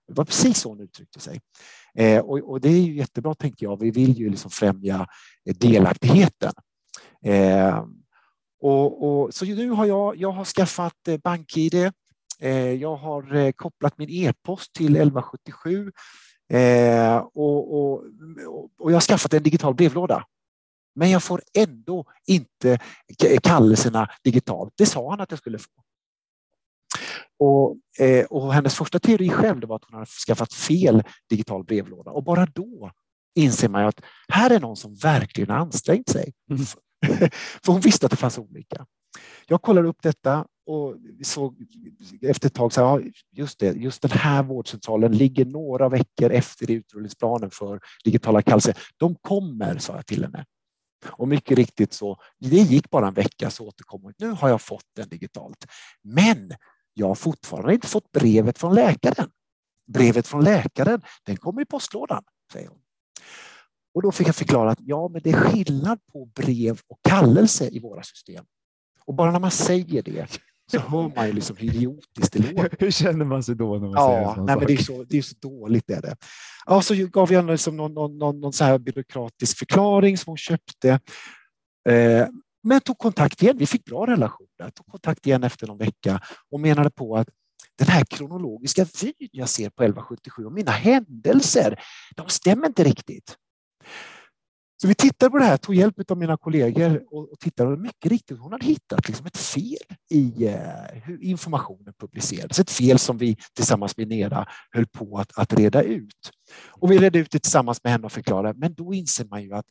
Det 0.08 0.14
var 0.14 0.24
precis 0.24 0.58
så 0.58 0.68
hon 0.68 0.80
uttryckte 0.80 1.20
sig. 1.20 1.40
Eh, 1.94 2.20
och, 2.20 2.38
och, 2.38 2.60
det 2.60 2.68
är 2.68 2.80
ju 2.80 2.94
jättebra, 2.94 3.34
tänker 3.34 3.66
jag. 3.66 3.80
Vi 3.80 3.90
vill 3.90 4.18
ju 4.18 4.30
liksom 4.30 4.50
främja 4.50 5.06
eh, 5.48 5.54
delaktigheten. 5.54 6.52
Eh, 7.24 7.84
och, 8.60 9.08
och, 9.08 9.34
så 9.34 9.44
nu 9.44 9.70
har 9.70 9.86
jag, 9.86 10.16
jag 10.16 10.32
har 10.32 10.44
skaffat 10.44 11.08
eh, 11.08 11.16
BankID, 11.16 11.92
Eh, 12.38 12.72
jag 12.72 12.96
har 12.96 13.34
eh, 13.34 13.52
kopplat 13.52 13.98
min 13.98 14.10
e-post 14.10 14.72
till 14.72 14.96
1177 14.96 15.92
eh, 16.52 17.16
och, 17.16 17.74
och, 17.74 18.04
och 18.78 18.90
jag 18.90 18.96
har 18.96 19.00
skaffat 19.00 19.34
en 19.34 19.42
digital 19.42 19.74
brevlåda. 19.74 20.24
Men 20.94 21.10
jag 21.10 21.22
får 21.22 21.42
ändå 21.54 22.04
inte 22.26 22.78
kallelserna 23.42 24.10
digitalt. 24.24 24.72
Det 24.76 24.86
sa 24.86 25.10
han 25.10 25.20
att 25.20 25.30
jag 25.30 25.38
skulle 25.38 25.58
få. 25.58 25.70
Och, 27.38 27.76
och 28.28 28.54
hennes 28.54 28.74
första 28.74 28.98
teori 28.98 29.28
själv 29.28 29.64
var 29.64 29.76
att 29.76 29.84
hon 29.84 29.94
hade 29.94 30.06
skaffat 30.26 30.52
fel 30.52 31.02
digital 31.30 31.64
brevlåda 31.64 32.10
och 32.10 32.24
bara 32.24 32.46
då 32.46 32.90
inser 33.34 33.68
man 33.68 33.86
att 33.86 34.00
här 34.28 34.50
är 34.50 34.60
någon 34.60 34.76
som 34.76 34.94
verkligen 34.94 35.50
ansträngt 35.50 36.08
sig. 36.08 36.32
Mm. 36.50 36.62
För 37.64 37.72
hon 37.72 37.80
visste 37.80 38.06
att 38.06 38.10
det 38.10 38.16
fanns 38.16 38.38
olika. 38.38 38.86
Jag 39.46 39.62
kollar 39.62 39.84
upp 39.84 40.02
detta 40.02 40.46
och 40.66 40.96
såg 41.22 41.56
efter 42.22 42.46
ett 42.46 42.54
tag 42.54 42.72
så 42.72 42.80
ja, 42.80 43.00
just 43.32 43.58
det, 43.58 43.76
just 43.76 44.02
den 44.02 44.10
här 44.10 44.42
vårdcentralen 44.42 45.12
ligger 45.12 45.44
några 45.44 45.88
veckor 45.88 46.30
efter 46.30 46.70
utrullningsplanen 46.70 47.50
för 47.50 47.80
digitala 48.04 48.42
kallelser. 48.42 48.76
De 48.96 49.14
kommer, 49.14 49.78
sa 49.78 49.96
jag 49.96 50.06
till 50.06 50.24
henne. 50.24 50.44
Och 51.06 51.28
mycket 51.28 51.58
riktigt 51.58 51.92
så, 51.92 52.16
det 52.38 52.56
gick 52.56 52.90
bara 52.90 53.08
en 53.08 53.14
vecka 53.14 53.50
så 53.50 53.66
återkom 53.66 54.02
hon. 54.02 54.12
Nu 54.18 54.30
har 54.30 54.48
jag 54.48 54.60
fått 54.60 54.84
den 54.96 55.08
digitalt. 55.08 55.66
Men 56.02 56.52
jag 56.98 57.08
har 57.08 57.14
fortfarande 57.14 57.74
inte 57.74 57.86
fått 57.86 58.12
brevet 58.12 58.58
från 58.58 58.74
läkaren. 58.74 59.30
Brevet 59.86 60.26
från 60.26 60.44
läkaren, 60.44 61.02
den 61.26 61.36
kommer 61.36 61.62
i 61.62 61.64
postlådan, 61.64 62.22
säger 62.52 62.68
hon. 62.68 62.78
Och 63.94 64.02
då 64.02 64.12
fick 64.12 64.28
jag 64.28 64.36
förklara 64.36 64.70
att 64.70 64.78
ja, 64.80 65.08
men 65.08 65.22
det 65.22 65.30
är 65.30 65.34
skillnad 65.34 65.98
på 66.12 66.26
brev 66.26 66.80
och 66.88 66.98
kallelse 67.02 67.68
i 67.68 67.80
våra 67.80 68.02
system. 68.02 68.44
Och 69.04 69.14
bara 69.14 69.30
när 69.30 69.40
man 69.40 69.50
säger 69.50 70.02
det 70.02 70.40
så 70.70 70.78
hör 70.78 71.12
man 71.16 71.26
ju 71.26 71.32
liksom 71.32 71.56
hur 71.56 71.74
idiotiskt 71.74 72.32
det 72.32 72.38
låter. 72.38 72.76
Hur 72.78 72.90
känner 72.90 73.24
man 73.24 73.42
sig 73.42 73.54
då? 73.54 73.72
när 73.72 73.80
man 73.80 73.92
ja, 73.92 74.34
säger 74.34 74.46
nej, 74.46 74.56
men 74.56 74.66
det 74.66 74.72
är, 74.72 74.76
så, 74.76 75.04
det 75.04 75.18
är 75.18 75.22
så 75.22 75.36
dåligt. 75.40 75.90
Är 75.90 76.02
det. 76.02 76.16
Ja, 76.66 76.82
så 76.82 76.94
gav 76.94 77.32
jag 77.32 77.46
liksom 77.46 77.76
någon, 77.76 77.94
någon, 77.94 78.18
någon, 78.18 78.40
någon 78.40 78.52
så 78.52 78.64
här 78.64 78.78
byråkratisk 78.78 79.58
förklaring 79.58 80.18
som 80.18 80.30
hon 80.30 80.36
köpte. 80.36 81.00
Eh, 81.88 82.26
men 82.68 82.80
tog 82.80 82.98
kontakt 82.98 83.42
igen. 83.42 83.56
Vi 83.58 83.66
fick 83.66 83.84
bra 83.84 84.06
relationer. 84.06 84.70
Tog 84.74 84.86
kontakt 84.86 85.26
igen 85.26 85.44
efter 85.44 85.66
någon 85.66 85.78
vecka 85.78 86.20
och 86.50 86.60
menade 86.60 86.90
på 86.90 87.16
att 87.16 87.28
den 87.78 87.88
här 87.88 88.04
kronologiska 88.04 88.86
vyn 89.02 89.28
jag 89.32 89.48
ser 89.48 89.70
på 89.70 89.82
1177 89.82 90.44
och 90.44 90.52
mina 90.52 90.70
händelser, 90.70 91.80
de 92.16 92.28
stämmer 92.28 92.66
inte 92.66 92.84
riktigt. 92.84 93.36
Så 94.82 94.88
vi 94.88 94.94
tittade 94.94 95.30
på 95.30 95.38
det 95.38 95.44
här, 95.44 95.56
tog 95.56 95.74
hjälp 95.74 96.10
av 96.10 96.18
mina 96.18 96.36
kollegor 96.36 97.02
och, 97.10 97.40
tittade 97.40 97.72
och 97.72 97.78
mycket 97.78 98.12
riktigt, 98.12 98.38
hon 98.38 98.52
hade 98.52 98.66
hittat 98.66 99.08
liksom 99.08 99.26
ett 99.26 99.36
fel 99.36 99.96
i 100.10 100.46
eh, 100.46 101.02
hur 101.04 101.22
informationen 101.22 101.94
publicerades. 102.00 102.58
Ett 102.58 102.70
fel 102.70 102.98
som 102.98 103.18
vi 103.18 103.36
tillsammans 103.54 103.96
med 103.96 104.08
Nera 104.08 104.46
höll 104.70 104.86
på 104.86 105.18
att, 105.18 105.38
att 105.38 105.52
reda 105.52 105.82
ut. 105.82 106.30
Och 106.68 106.92
vi 106.92 106.98
redde 106.98 107.18
ut 107.18 107.30
det 107.30 107.38
tillsammans 107.38 107.84
med 107.84 107.92
henne 107.92 108.04
och 108.04 108.12
förklarade, 108.12 108.58
men 108.58 108.74
då 108.74 108.94
inser 108.94 109.24
man 109.24 109.42
ju 109.42 109.54
att, 109.54 109.66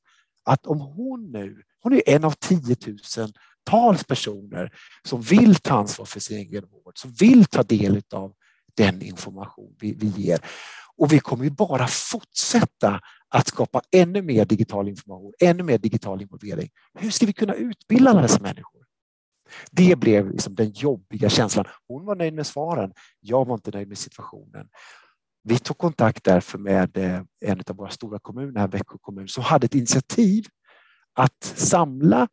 att 0.47 0.67
om 0.67 0.79
hon 0.79 1.31
nu, 1.31 1.63
hon 1.79 1.93
är 1.93 2.01
en 2.05 2.23
av 2.23 2.31
tiotusentals 2.31 4.03
personer 4.07 4.71
som 5.03 5.21
vill 5.21 5.55
ta 5.55 5.73
ansvar 5.73 6.05
för 6.05 6.19
sin 6.19 6.38
egen 6.38 6.65
vård, 6.69 6.97
som 6.97 7.12
vill 7.12 7.45
ta 7.45 7.63
del 7.63 8.01
av 8.13 8.33
den 8.77 9.01
information 9.01 9.75
vi, 9.79 9.93
vi 9.93 10.07
ger. 10.07 10.39
Och 10.95 11.13
vi 11.13 11.19
kommer 11.19 11.43
ju 11.43 11.49
bara 11.49 11.88
fortsätta 11.88 13.01
att 13.29 13.47
skapa 13.47 13.81
ännu 13.91 14.21
mer 14.21 14.45
digital 14.45 14.88
information, 14.88 15.33
ännu 15.39 15.63
mer 15.63 15.77
digital 15.77 16.21
involvering. 16.21 16.69
Hur 16.99 17.12
ska 17.12 17.25
vi 17.25 17.33
kunna 17.33 17.53
utbilda 17.53 18.12
alla 18.12 18.21
dessa 18.21 18.41
människor? 18.41 18.81
Det 19.71 19.95
blev 19.95 20.31
liksom 20.31 20.55
den 20.55 20.71
jobbiga 20.71 21.29
känslan. 21.29 21.65
Hon 21.88 22.05
var 22.05 22.15
nöjd 22.15 22.33
med 22.33 22.47
svaren. 22.47 22.93
Jag 23.19 23.45
var 23.45 23.53
inte 23.53 23.71
nöjd 23.71 23.88
med 23.88 23.97
situationen. 23.97 24.67
Vi 25.47 25.60
tog 25.60 25.77
kontakt 25.77 26.23
därför 26.23 26.57
med 26.57 26.97
eh, 26.97 27.21
en 27.41 27.62
av 27.69 27.75
våra 27.75 27.89
stora 27.89 28.19
kommuner, 28.19 28.67
Växjö 28.67 28.97
kommun, 29.01 29.27
som 29.27 29.43
hade 29.43 29.65
ett 29.65 29.75
initiativ 29.75 30.45
att 31.13 31.43
samla 31.43 32.27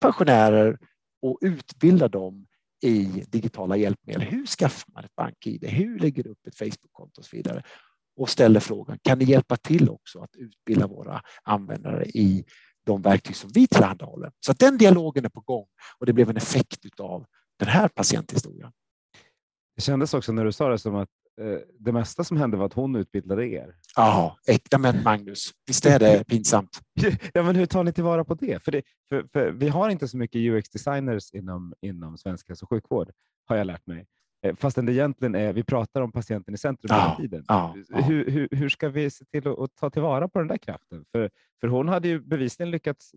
pensionärer 0.00 0.78
och 1.22 1.38
utbilda 1.40 2.08
dem 2.08 2.46
i 2.84 3.24
digitala 3.28 3.76
hjälpmedel. 3.76 4.22
Hur 4.22 4.46
skaffar 4.46 4.92
man 4.92 5.04
ett 5.04 5.16
bank-id? 5.16 5.64
Hur 5.64 5.98
lägger 5.98 6.22
du 6.22 6.30
upp 6.30 6.46
ett 6.46 6.58
Facebook-konto 6.58 7.20
och 7.20 7.24
så 7.24 7.36
vidare? 7.36 7.62
och 8.18 8.28
ställer 8.28 8.60
frågan, 8.60 8.98
kan 9.02 9.18
ni 9.18 9.24
hjälpa 9.24 9.56
till 9.56 9.90
också 9.90 10.20
att 10.20 10.36
utbilda 10.36 10.86
våra 10.86 11.22
användare 11.42 12.04
i 12.04 12.44
de 12.86 13.02
verktyg 13.02 13.36
som 13.36 13.50
vi 13.54 13.66
tillhandahåller? 13.66 14.30
Så 14.40 14.52
att 14.52 14.58
den 14.58 14.78
dialogen 14.78 15.24
är 15.24 15.28
på 15.28 15.40
gång 15.40 15.66
och 15.98 16.06
det 16.06 16.12
blev 16.12 16.30
en 16.30 16.36
effekt 16.36 17.00
av 17.00 17.24
den 17.58 17.68
här 17.68 17.88
patienthistorien. 17.88 18.72
Det 19.78 19.82
kändes 19.82 20.14
också 20.14 20.32
när 20.32 20.44
du 20.44 20.52
sa 20.52 20.68
det 20.68 20.78
som 20.78 20.94
att 20.94 21.08
eh, 21.40 21.58
det 21.78 21.92
mesta 21.92 22.24
som 22.24 22.36
hände 22.36 22.56
var 22.56 22.66
att 22.66 22.72
hon 22.72 22.96
utbildade 22.96 23.48
er. 23.48 23.74
Ja, 23.96 24.36
äkta 24.46 24.78
men 24.78 25.02
Magnus, 25.02 25.50
visst 25.66 25.86
är 25.86 25.98
det 25.98 26.24
pinsamt? 26.26 26.80
Ja, 27.34 27.42
men 27.42 27.56
hur 27.56 27.66
tar 27.66 27.84
ni 27.84 27.92
tillvara 27.92 28.24
på 28.24 28.34
det? 28.34 28.62
För, 28.62 28.72
det, 28.72 28.82
för, 29.08 29.26
för 29.32 29.50
vi 29.50 29.68
har 29.68 29.90
inte 29.90 30.08
så 30.08 30.16
mycket 30.16 30.38
UX-designers 30.38 31.34
inom, 31.34 31.74
inom 31.80 32.18
svensk 32.18 32.48
hälso 32.48 32.64
och 32.64 32.70
sjukvård, 32.70 33.10
har 33.44 33.56
jag 33.56 33.66
lärt 33.66 33.86
mig. 33.86 34.06
Eh, 34.42 34.56
fastän 34.56 34.86
det 34.86 34.92
egentligen 34.92 35.34
är, 35.34 35.52
vi 35.52 35.62
pratar 35.64 36.00
om 36.00 36.12
patienten 36.12 36.54
i 36.54 36.58
centrum 36.58 36.90
hela 36.90 37.16
tiden. 37.16 37.44
Ja, 37.48 37.74
ja. 37.88 38.00
Hur, 38.00 38.30
hur, 38.30 38.48
hur, 38.50 38.68
ska 38.68 38.88
vi 38.88 39.10
se 39.10 39.24
till 39.24 39.48
att, 39.48 39.58
att, 39.58 39.76
ta 39.76 39.90
tillvara 39.90 40.28
på 40.28 40.38
den 40.38 40.48
där 40.48 40.58
kraften? 40.58 41.04
För, 41.12 41.30
för 41.60 41.68
hon 41.68 41.88
hade 41.88 42.08
ju 42.08 42.20
bevisligen 42.20 42.70
lyckats 42.70 43.14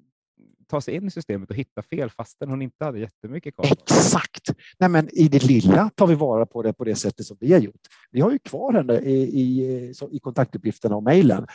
ta 0.67 0.81
sig 0.81 0.95
in 0.95 1.07
i 1.07 1.11
systemet 1.11 1.49
och 1.49 1.55
hitta 1.55 1.81
fel 1.81 2.09
fastän 2.09 2.49
hon 2.49 2.61
inte 2.61 2.85
hade 2.85 2.99
jättemycket 2.99 3.55
koll. 3.55 3.67
Exakt! 3.71 4.49
Nej, 4.79 4.89
men 4.89 5.09
I 5.11 5.27
det 5.27 5.43
lilla 5.43 5.89
tar 5.95 6.07
vi 6.07 6.15
vara 6.15 6.45
på 6.45 6.61
det 6.61 6.73
på 6.73 6.83
det 6.83 6.95
sättet 6.95 7.25
som 7.25 7.37
vi 7.39 7.53
har 7.53 7.59
gjort. 7.59 7.81
Vi 8.11 8.21
har 8.21 8.31
ju 8.31 8.39
kvar 8.39 8.73
henne 8.73 8.99
i, 8.99 9.41
i, 9.41 9.93
i 10.11 10.19
kontaktuppgifterna 10.19 10.95
och 10.95 11.03
mejlen. 11.03 11.47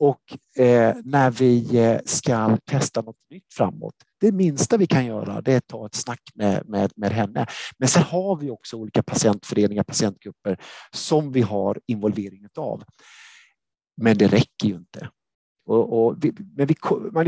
Och 0.00 0.60
eh, 0.64 0.96
när 1.04 1.30
vi 1.30 1.78
eh, 1.78 2.00
ska 2.04 2.56
testa 2.64 3.02
något 3.02 3.16
nytt 3.30 3.52
framåt, 3.52 3.94
det 4.20 4.32
minsta 4.32 4.76
vi 4.76 4.86
kan 4.86 5.06
göra 5.06 5.40
det 5.40 5.52
är 5.52 5.56
att 5.56 5.66
ta 5.66 5.86
ett 5.86 5.94
snack 5.94 6.22
med, 6.34 6.68
med, 6.68 6.92
med 6.96 7.12
henne. 7.12 7.46
Men 7.78 7.88
sen 7.88 8.02
har 8.02 8.36
vi 8.36 8.50
också 8.50 8.76
olika 8.76 9.02
patientföreningar, 9.02 9.82
patientgrupper 9.82 10.58
som 10.90 11.32
vi 11.32 11.42
har 11.42 11.80
involvering 11.86 12.46
av. 12.56 12.82
Men 13.96 14.18
det 14.18 14.26
räcker 14.28 14.68
ju 14.68 14.74
inte. 14.74 15.10
Och, 15.68 16.06
och 16.06 16.24
vi, 16.24 16.32
men 16.56 16.66
vi, 16.66 16.74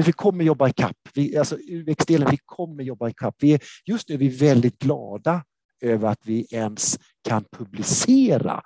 vi 0.03 0.12
kommer 0.12 0.44
jobba 0.44 0.68
i 0.68 0.72
kapp. 0.72 0.96
Vi, 1.14 1.37
alltså 1.37 1.57
UX-delen, 1.57 2.29
vi 2.31 2.38
kommer 2.44 2.83
jobba 2.83 3.09
i 3.09 3.12
kapp. 3.12 3.35
Vi 3.38 3.55
är, 3.55 3.61
just 3.85 4.09
nu 4.09 4.14
är 4.14 4.18
vi 4.18 4.29
väldigt 4.29 4.79
glada 4.79 5.44
över 5.81 6.09
att 6.09 6.26
vi 6.26 6.46
ens 6.50 6.98
kan 7.29 7.44
publicera 7.53 8.62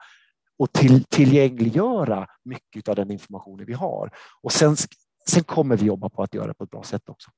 och 0.58 0.72
till, 0.72 1.04
tillgängliggöra 1.04 2.26
mycket 2.44 2.88
av 2.88 2.96
den 2.96 3.10
informationen 3.10 3.66
vi 3.66 3.72
har. 3.72 4.10
Och 4.42 4.52
sen, 4.52 4.76
sen 5.28 5.44
kommer 5.44 5.76
vi 5.76 5.86
jobba 5.86 6.08
på 6.08 6.22
att 6.22 6.34
göra 6.34 6.46
det 6.46 6.54
på 6.54 6.64
ett 6.64 6.70
bra 6.70 6.82
sätt 6.82 7.08
också. 7.08 7.30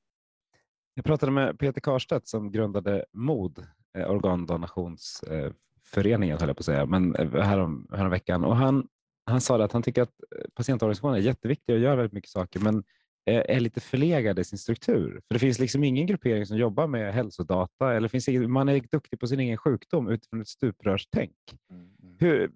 Jag 0.93 1.05
pratade 1.05 1.31
med 1.31 1.59
Peter 1.59 1.81
Karstedt 1.81 2.27
som 2.27 2.51
grundade 2.51 3.05
MOD, 3.13 3.65
eh, 3.97 4.09
organdonationsföreningen, 4.09 6.37
höll 6.39 6.47
jag 6.47 6.57
på 6.57 6.61
att 6.61 6.65
säga, 6.65 6.85
men 6.85 7.15
eh, 7.15 7.41
härom, 7.41 7.87
härom 7.91 8.11
veckan. 8.11 8.43
Och 8.43 8.55
han, 8.55 8.87
han 9.27 9.41
sa 9.41 9.63
att 9.63 9.71
han 9.71 9.83
tycker 9.83 10.01
att 10.01 10.13
patientorganisationen 10.53 11.15
är 11.15 11.19
jätteviktig 11.21 11.75
och 11.75 11.81
gör 11.81 11.95
väldigt 11.95 12.13
mycket 12.13 12.29
saker, 12.29 12.59
men 12.59 12.83
är 13.29 13.59
lite 13.59 13.79
förlegad 13.79 14.39
i 14.39 14.43
sin 14.43 14.57
struktur. 14.59 15.11
För 15.27 15.33
Det 15.35 15.39
finns 15.39 15.59
liksom 15.59 15.83
ingen 15.83 16.07
gruppering 16.07 16.45
som 16.45 16.57
jobbar 16.57 16.87
med 16.87 17.13
hälsodata 17.13 17.93
eller 17.93 18.07
finns 18.07 18.29
man 18.47 18.69
är 18.69 18.81
duktig 18.91 19.19
på 19.19 19.27
sin 19.27 19.39
egen 19.39 19.57
sjukdom 19.57 20.09
utifrån 20.09 20.41
ett 20.41 20.47
stuprörstänk. 20.47 21.35
Mm, 21.71 21.81
mm. 22.03 22.15
Hur, 22.19 22.51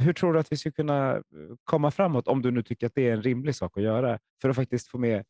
hur 0.00 0.12
tror 0.12 0.32
du 0.32 0.38
att 0.38 0.52
vi 0.52 0.56
ska 0.56 0.70
kunna 0.70 1.22
komma 1.64 1.90
framåt, 1.90 2.28
om 2.28 2.42
du 2.42 2.50
nu 2.50 2.62
tycker 2.62 2.86
att 2.86 2.94
det 2.94 3.08
är 3.08 3.12
en 3.12 3.22
rimlig 3.22 3.54
sak 3.54 3.76
att 3.76 3.82
göra, 3.82 4.18
för 4.42 4.48
att 4.48 4.56
faktiskt 4.56 4.88
få 4.88 4.98
med 4.98 5.24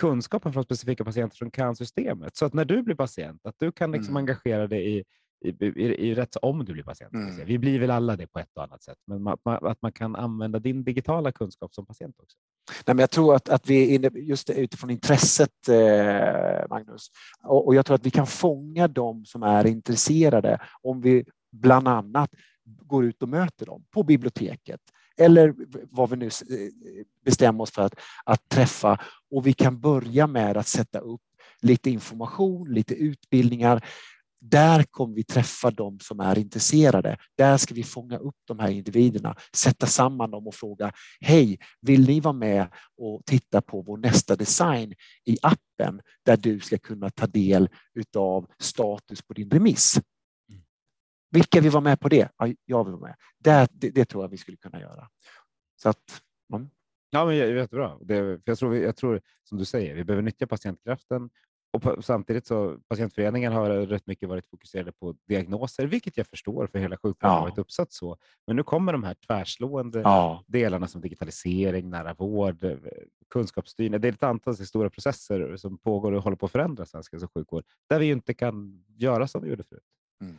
kunskapen 0.00 0.52
från 0.52 0.64
specifika 0.64 1.04
patienter 1.04 1.36
som 1.36 1.50
kan 1.50 1.76
systemet. 1.76 2.36
Så 2.36 2.46
att 2.46 2.54
när 2.54 2.64
du 2.64 2.82
blir 2.82 2.94
patient, 2.94 3.46
att 3.46 3.54
du 3.58 3.72
kan 3.72 3.92
liksom 3.92 4.16
Mm. 4.16 4.20
engagera 4.20 4.66
dig 4.66 4.98
i, 4.98 5.04
i, 5.44 5.64
i, 6.08 6.14
rätt, 6.14 6.36
om 6.36 6.64
du 6.64 6.72
blir 6.72 6.82
patient. 6.82 7.12
Mm. 7.12 7.46
Vi 7.46 7.58
blir 7.58 7.80
väl 7.80 7.90
alla 7.90 8.16
det 8.16 8.26
på 8.26 8.38
ett 8.38 8.50
och 8.56 8.62
annat 8.64 8.82
sätt, 8.82 8.98
men 9.06 9.18
ma- 9.18 9.38
ma- 9.44 9.70
att 9.70 9.82
man 9.82 9.92
kan 9.92 10.16
använda 10.16 10.58
din 10.58 10.84
digitala 10.84 11.32
kunskap 11.32 11.74
som 11.74 11.86
patient 11.86 12.14
också. 12.18 12.36
Nej, 12.86 12.94
men 12.94 12.98
jag 12.98 13.10
tror 13.10 13.34
att, 13.34 13.48
att 13.48 13.70
vi 13.70 13.82
är 13.82 13.94
inne 13.94 14.10
just 14.14 14.50
utifrån 14.50 14.90
intresset, 14.90 15.68
eh, 15.68 16.68
Magnus, 16.70 17.06
och, 17.42 17.66
och 17.66 17.74
jag 17.74 17.86
tror 17.86 17.94
att 17.94 18.06
vi 18.06 18.10
kan 18.10 18.26
fånga 18.26 18.88
dem 18.88 19.24
som 19.24 19.42
är 19.42 19.66
intresserade 19.66 20.58
om 20.82 21.00
vi 21.00 21.24
bland 21.52 21.88
annat 21.88 22.30
går 22.64 23.04
ut 23.04 23.22
och 23.22 23.28
möter 23.28 23.66
dem 23.66 23.84
på 23.90 24.02
biblioteket 24.02 24.80
eller 25.16 25.54
vad 25.90 26.10
vi 26.10 26.16
nu 26.16 26.26
eh, 26.26 26.30
bestämmer 27.24 27.62
oss 27.62 27.70
för 27.70 27.82
att, 27.82 27.94
att 28.24 28.48
träffa. 28.48 29.00
Och 29.30 29.46
vi 29.46 29.52
kan 29.52 29.80
börja 29.80 30.26
med 30.26 30.56
att 30.56 30.66
sätta 30.66 30.98
upp 30.98 31.20
lite 31.60 31.90
information, 31.90 32.72
lite 32.72 32.94
utbildningar. 32.94 33.84
Där 34.40 34.82
kommer 34.82 35.14
vi 35.14 35.24
träffa 35.24 35.70
dem 35.70 35.98
som 36.00 36.20
är 36.20 36.38
intresserade. 36.38 37.18
Där 37.36 37.56
ska 37.56 37.74
vi 37.74 37.82
fånga 37.82 38.18
upp 38.18 38.36
de 38.44 38.58
här 38.58 38.70
individerna, 38.70 39.36
sätta 39.56 39.86
samman 39.86 40.30
dem 40.30 40.46
och 40.46 40.54
fråga 40.54 40.92
Hej, 41.20 41.58
vill 41.80 42.06
ni 42.06 42.20
vara 42.20 42.32
med 42.32 42.68
och 42.96 43.22
titta 43.26 43.60
på 43.60 43.82
vår 43.82 43.96
nästa 43.96 44.36
design 44.36 44.94
i 45.24 45.36
appen 45.42 46.00
där 46.24 46.36
du 46.36 46.60
ska 46.60 46.78
kunna 46.78 47.10
ta 47.10 47.26
del 47.26 47.68
av 48.16 48.46
status 48.58 49.22
på 49.22 49.34
din 49.34 49.50
remiss? 49.50 50.00
Vilka 51.30 51.60
vill 51.60 51.70
vara 51.70 51.84
med 51.84 52.00
på 52.00 52.08
det? 52.08 52.28
Ja, 52.38 52.48
jag 52.64 52.84
vill 52.84 52.94
vara 52.94 53.08
med. 53.08 53.16
Det, 53.38 53.68
det, 53.72 53.90
det 53.90 54.04
tror 54.04 54.24
jag 54.24 54.28
vi 54.28 54.36
skulle 54.36 54.56
kunna 54.56 54.80
göra. 54.80 55.08
Så 55.82 55.88
att, 55.88 56.22
mm. 56.54 56.70
Ja, 57.10 57.24
men 57.26 57.34
jä- 57.34 57.54
jättebra. 57.54 57.98
Det, 58.00 58.14
för 58.16 58.42
jag, 58.44 58.58
tror, 58.58 58.76
jag 58.76 58.96
tror, 58.96 59.20
som 59.44 59.58
du 59.58 59.64
säger, 59.64 59.94
vi 59.94 60.04
behöver 60.04 60.22
nyttja 60.22 60.46
patientkraften 60.46 61.30
och 61.72 62.04
samtidigt 62.04 62.46
så 62.46 62.78
patientföreningen 62.88 63.52
har 63.52 63.70
rätt 63.70 64.06
mycket 64.06 64.28
varit 64.28 64.46
fokuserade 64.50 64.92
på 64.92 65.14
diagnoser, 65.28 65.86
vilket 65.86 66.16
jag 66.16 66.26
förstår 66.26 66.66
för 66.66 66.78
hela 66.78 66.96
sjukvården 66.96 67.30
har 67.30 67.36
Ja. 67.38 67.42
varit 67.44 67.58
uppsatt 67.58 67.92
så. 67.92 68.16
Men 68.46 68.56
nu 68.56 68.62
kommer 68.62 68.92
de 68.92 69.04
här 69.04 69.14
tvärslående 69.26 70.00
ja, 70.00 70.44
delarna 70.46 70.86
som 70.88 71.00
digitalisering, 71.00 71.90
nära 71.90 72.14
vård, 72.14 72.64
eh, 72.64 72.76
kunskapsstyrning. 73.30 74.00
Det 74.00 74.08
är 74.08 74.12
ett 74.12 74.22
antal 74.22 74.56
stora 74.56 74.90
processer 74.90 75.56
som 75.56 75.78
pågår 75.78 76.12
och 76.12 76.22
håller 76.22 76.36
på 76.36 76.46
att 76.46 76.52
förändra 76.52 76.86
svensk 76.86 77.12
hälso 77.12 77.26
och 77.26 77.32
sjukvård, 77.34 77.64
där 77.88 77.98
vi 78.00 78.06
inte 78.10 78.34
kan 78.34 78.84
göra 78.96 79.26
som 79.26 79.42
vi 79.42 79.48
gjorde 79.50 79.64
förut. 79.64 79.82
Mm. 80.20 80.38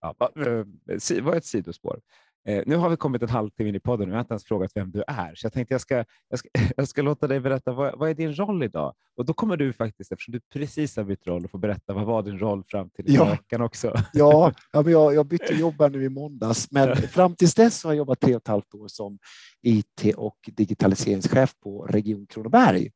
Ja, 0.00 0.14
eh, 0.36 1.22
var 1.22 1.36
ett 1.36 1.44
sidospår. 1.44 2.00
Eh, 2.48 2.62
nu 2.66 2.76
har 2.76 2.88
vi 2.90 2.96
kommit 2.96 3.22
en 3.22 3.28
halvtimme 3.28 3.68
in 3.68 3.74
i 3.74 3.80
podden 3.80 4.08
och 4.08 4.12
jag 4.12 4.16
har 4.16 4.20
inte 4.20 4.32
ens 4.32 4.44
frågat 4.44 4.70
vem 4.74 4.90
du 4.90 5.04
är, 5.06 5.34
så 5.34 5.46
jag 5.46 5.52
tänkte 5.52 5.74
jag 5.74 5.80
ska, 5.80 6.04
jag 6.28 6.38
ska, 6.38 6.48
jag 6.76 6.88
ska 6.88 7.02
låta 7.02 7.26
dig 7.26 7.40
berätta 7.40 7.72
vad, 7.72 7.98
vad 7.98 8.10
är 8.10 8.14
din 8.14 8.34
roll 8.34 8.62
idag? 8.62 8.94
Och 9.16 9.24
då 9.24 9.34
kommer 9.34 9.56
du 9.56 9.72
faktiskt, 9.72 10.12
eftersom 10.12 10.32
du 10.32 10.40
precis 10.52 10.96
har 10.96 11.04
bytt 11.04 11.26
roll, 11.26 11.44
och 11.44 11.50
få 11.50 11.58
berätta 11.58 11.92
vad 11.94 12.06
var 12.06 12.22
din 12.22 12.38
roll 12.38 12.64
fram 12.66 12.90
till 12.90 13.04
Ja. 13.14 13.24
veckan 13.24 13.60
också. 13.62 13.94
ja, 14.12 14.52
ja 14.72 14.82
men 14.82 14.92
jag, 14.92 15.14
jag 15.14 15.26
bytte 15.26 15.54
jobb 15.54 15.74
här 15.80 15.90
nu 15.90 16.04
i 16.04 16.08
måndags, 16.08 16.70
men 16.70 16.96
fram 16.96 17.36
tills 17.36 17.54
dess 17.54 17.84
har 17.84 17.90
jag 17.90 17.98
jobbat 17.98 18.20
tre 18.20 18.34
och 18.34 18.42
ett 18.42 18.48
halvt 18.48 18.74
år 18.74 18.88
som 18.88 19.18
IT 19.62 20.14
och 20.16 20.38
digitaliseringschef 20.52 21.54
på 21.62 21.82
Region 21.86 22.26
Kronoberg. 22.26 22.90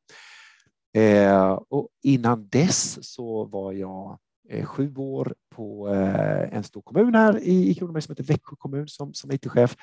Eh, 0.97 1.51
och 1.69 1.89
innan 2.03 2.47
dess 2.47 2.97
så 3.13 3.45
var 3.45 3.73
jag 3.73 4.19
Eh, 4.49 4.65
sju 4.65 4.95
år 4.95 5.35
på 5.49 5.89
eh, 5.89 6.57
en 6.57 6.63
stor 6.63 6.81
kommun 6.81 7.15
här 7.15 7.39
i, 7.39 7.69
i 7.69 7.75
Kronoberg 7.75 8.01
som 8.01 8.11
heter 8.11 8.23
Växjö 8.23 8.55
kommun 8.55 8.87
som, 8.87 9.13
som 9.13 9.31
IT-chef. 9.31 9.75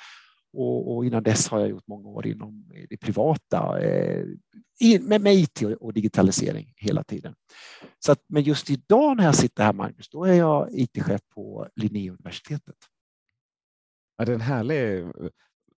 Och, 0.52 0.96
och 0.96 1.04
innan 1.04 1.22
dess 1.22 1.48
har 1.48 1.60
jag 1.60 1.68
gjort 1.68 1.86
många 1.86 2.08
år 2.08 2.26
inom 2.26 2.70
det 2.88 2.96
privata 2.96 3.80
eh, 3.80 4.26
med, 5.00 5.20
med 5.20 5.34
IT 5.34 5.62
och, 5.62 5.70
och 5.70 5.92
digitalisering 5.92 6.72
hela 6.76 7.04
tiden. 7.04 7.34
Så 7.98 8.12
att, 8.12 8.24
men 8.26 8.42
just 8.42 8.70
idag 8.70 9.16
när 9.16 9.24
jag 9.24 9.34
sitter 9.34 9.64
här, 9.64 9.72
Magnus, 9.72 10.08
då 10.08 10.24
är 10.24 10.34
jag 10.34 10.68
IT-chef 10.72 11.20
på 11.34 11.68
Linnéuniversitetet. 11.76 12.76
Ja, 14.16 14.24
det 14.24 14.32
är 14.32 14.34
en 14.34 14.40
härlig... 14.40 15.06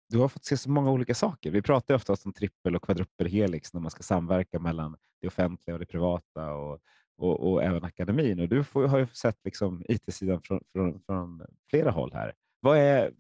Du 0.10 0.20
har 0.20 0.28
fått 0.28 0.46
se 0.46 0.58
så 0.58 0.70
många 0.70 0.92
olika 0.92 1.16
saker. 1.16 1.52
Vi 1.52 1.62
pratar 1.62 1.96
ofta 1.96 2.16
om 2.26 2.34
trippel 2.34 2.76
och 2.76 2.84
kvadruppelhelix 2.84 3.74
när 3.74 3.82
man 3.82 3.92
ska 3.92 4.04
samverka 4.04 4.60
mellan 4.60 4.98
det 5.22 5.28
offentliga 5.28 5.74
och 5.74 5.80
det 5.80 5.86
privata 5.86 6.54
och, 6.54 6.80
och, 7.18 7.52
och 7.52 7.64
även 7.64 7.84
akademin. 7.84 8.40
Och 8.40 8.50
du 8.50 8.64
får, 8.64 8.88
har 8.88 9.00
ju 9.00 9.08
sett 9.08 9.38
liksom 9.44 9.84
IT-sidan 9.90 10.42
från, 10.44 10.60
från, 10.74 11.02
från 11.06 11.46
flera 11.70 11.92
håll 11.92 12.12
här. 12.14 12.34
Vad 12.60 12.78
är, 12.78 13.12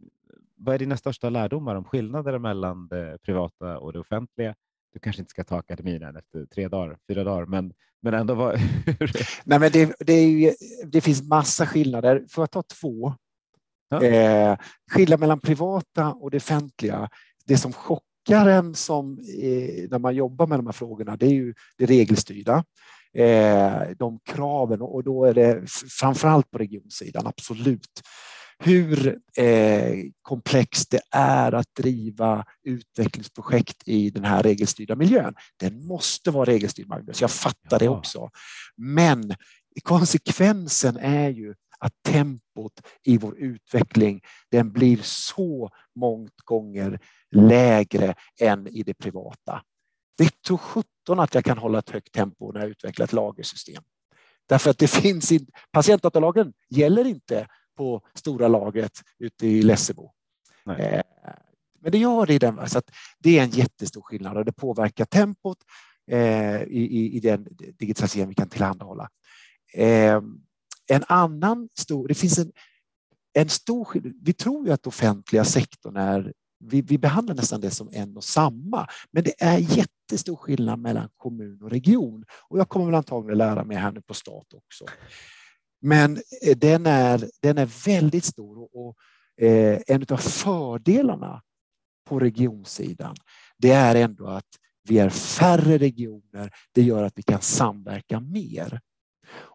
vad 0.55 0.75
är 0.75 0.79
dina 0.79 0.97
största 0.97 1.29
lärdomar 1.29 1.75
om 1.75 1.83
skillnader 1.83 2.39
mellan 2.39 2.87
det 2.87 3.17
privata 3.21 3.79
och 3.79 3.93
det 3.93 3.99
offentliga? 3.99 4.55
Du 4.93 4.99
kanske 4.99 5.21
inte 5.21 5.29
ska 5.29 5.43
ta 5.43 5.57
akademin 5.57 6.03
än 6.03 6.15
efter 6.15 6.45
tre 6.45 6.67
dagar, 6.67 6.97
fyra 7.07 7.23
dagar, 7.23 7.45
men, 7.45 7.73
men 8.01 8.13
ändå. 8.13 8.35
Vad, 8.35 8.59
Nej, 9.43 9.59
men 9.59 9.71
det, 9.71 9.95
det, 9.99 10.21
ju, 10.21 10.53
det 10.85 11.01
finns 11.01 11.23
massa 11.23 11.65
skillnader. 11.65 12.25
Får 12.29 12.41
jag 12.41 12.51
ta 12.51 12.63
två? 12.63 13.13
Ja. 13.89 14.03
Eh, 14.03 14.57
skillnad 14.91 15.19
mellan 15.19 15.39
privata 15.39 16.13
och 16.13 16.31
det 16.31 16.37
offentliga. 16.37 17.09
Det 17.45 17.57
som 17.57 17.73
chockar 17.73 18.47
en 18.47 18.75
som, 18.75 19.19
eh, 19.19 19.89
när 19.89 19.99
man 19.99 20.15
jobbar 20.15 20.47
med 20.47 20.59
de 20.59 20.65
här 20.65 20.73
frågorna, 20.73 21.17
det 21.17 21.25
är 21.25 21.33
ju 21.33 21.53
det 21.77 21.85
regelstyrda. 21.85 22.63
Eh, 23.17 23.81
de 23.97 24.19
kraven 24.25 24.81
och 24.81 25.03
då 25.03 25.25
är 25.25 25.33
det 25.33 25.61
framförallt 25.99 26.51
på 26.51 26.57
regionsidan, 26.57 27.27
absolut. 27.27 28.01
Hur 28.59 29.19
eh, 29.37 29.93
komplext 30.21 30.91
det 30.91 31.01
är 31.11 31.51
att 31.51 31.75
driva 31.77 32.45
utvecklingsprojekt 32.63 33.77
i 33.85 34.09
den 34.09 34.23
här 34.23 34.43
regelstyrda 34.43 34.95
miljön. 34.95 35.33
Den 35.59 35.87
måste 35.87 36.31
vara 36.31 36.45
regelstyrd, 36.45 36.87
Magnus. 36.87 37.21
Jag 37.21 37.31
fattar 37.31 37.79
det 37.79 37.89
också. 37.89 38.29
Men 38.77 39.35
konsekvensen 39.83 40.97
är 40.97 41.29
ju 41.29 41.53
att 41.79 41.93
tempot 42.03 42.81
i 43.03 43.17
vår 43.17 43.37
utveckling 43.37 44.21
den 44.51 44.71
blir 44.71 44.99
så 45.03 45.69
mångt 45.95 46.41
gånger 46.45 46.99
lägre 47.31 48.15
än 48.41 48.67
i 48.67 48.83
det 48.83 48.93
privata. 48.93 49.61
Det 50.17 50.41
tror 50.41 50.57
sjutton 51.03 51.19
att 51.19 51.35
jag 51.35 51.45
kan 51.45 51.57
hålla 51.57 51.79
ett 51.79 51.89
högt 51.89 52.13
tempo 52.13 52.51
när 52.51 52.59
jag 52.59 52.69
utvecklar 52.69 53.03
ett 53.03 53.13
lagersystem. 53.13 53.83
Därför 54.49 54.69
att 54.69 54.77
det 54.77 54.87
finns 55.01 55.31
inte, 55.31 55.51
patientdatalagen 55.71 56.53
gäller 56.69 57.05
inte 57.05 57.47
på 57.77 58.01
stora 58.15 58.47
lagret 58.47 59.01
ute 59.19 59.47
i 59.47 59.61
Lessebo. 59.61 60.11
Eh, 60.77 61.01
Men 61.81 61.91
det 61.91 61.97
gör 61.97 62.25
det 62.25 62.33
i 62.33 62.39
den. 62.39 62.69
Så 62.69 62.81
det 63.19 63.39
är 63.39 63.43
en 63.43 63.49
jättestor 63.49 64.01
skillnad 64.01 64.37
och 64.37 64.45
det 64.45 64.53
påverkar 64.53 65.05
tempot 65.05 65.57
eh, 66.11 66.61
i, 66.63 67.11
i, 67.15 67.19
den 67.19 67.47
digitalisering 67.79 68.29
vi 68.29 68.35
kan 68.35 68.49
tillhandahålla. 68.49 69.09
Eh, 69.73 70.21
en 70.87 71.03
annan 71.07 71.69
stor, 71.79 72.07
det 72.07 72.15
finns 72.15 72.39
en, 72.39 72.51
en 73.33 73.49
stor 73.49 74.01
Vi 74.21 74.33
tror 74.33 74.67
ju 74.67 74.73
att 74.73 74.87
offentliga 74.87 75.45
sektorn 75.45 75.95
är, 75.97 76.33
vi, 76.59 76.81
vi 76.81 76.97
behandlar 76.97 77.35
nästan 77.35 77.61
det 77.61 77.71
som 77.71 77.89
en 77.91 78.17
och 78.17 78.23
samma, 78.23 78.87
men 79.11 79.23
det 79.23 79.33
är 79.39 79.59
jättestor 80.13 80.35
skillnad 80.35 80.79
mellan 80.79 81.09
kommun 81.17 81.61
och 81.61 81.69
region. 81.69 82.25
Och 82.49 82.59
jag 82.59 82.69
kommer 82.69 82.85
väl 82.85 82.95
antagligen 82.95 83.37
lära 83.37 83.63
mig 83.63 83.77
här 83.77 83.91
nu 83.91 84.01
på 84.01 84.13
stat 84.13 84.53
också. 84.53 84.85
Men 85.81 86.17
eh, 86.17 86.57
den 86.57 86.85
är, 86.85 87.29
den 87.41 87.57
är 87.57 87.85
väldigt 87.85 88.25
stor 88.25 88.57
och, 88.57 88.87
och 88.87 88.95
eh, 89.45 89.81
en 89.87 90.05
av 90.09 90.17
fördelarna 90.17 91.41
på 92.07 92.19
regionsidan, 92.19 93.15
det 93.57 93.71
är 93.71 93.95
ändå 93.95 94.27
att 94.27 94.47
vi 94.89 94.99
är 94.99 95.09
färre 95.09 95.77
regioner. 95.77 96.51
Det 96.73 96.81
gör 96.81 97.03
att 97.03 97.13
vi 97.15 97.23
kan 97.23 97.41
samverka 97.41 98.19
mer. 98.19 98.79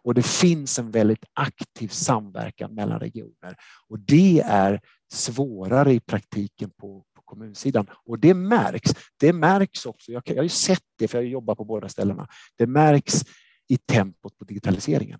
Och 0.03 0.13
det 0.13 0.25
finns 0.25 0.79
en 0.79 0.91
väldigt 0.91 1.25
aktiv 1.33 1.87
samverkan 1.87 2.73
mellan 2.73 2.99
regioner 2.99 3.55
och 3.87 3.99
det 3.99 4.41
är 4.45 4.81
svårare 5.11 5.93
i 5.93 5.99
praktiken 5.99 6.71
på 6.77 7.03
kommunsidan. 7.29 7.87
Och 8.05 8.19
det 8.19 8.33
märks. 8.33 8.91
Det 9.19 9.33
märks 9.33 9.85
också. 9.85 10.11
Jag, 10.11 10.23
har 10.35 10.43
ju 10.43 10.49
sett 10.49 10.83
det 10.97 11.07
för 11.07 11.17
jag 11.17 11.27
jobbar 11.27 11.55
på 11.55 11.65
båda 11.65 11.89
ställena. 11.89 12.27
Det 12.57 12.67
märks 12.67 13.23
i 13.67 13.77
tempot 13.77 14.37
på 14.37 14.45
digitaliseringen. 14.45 15.19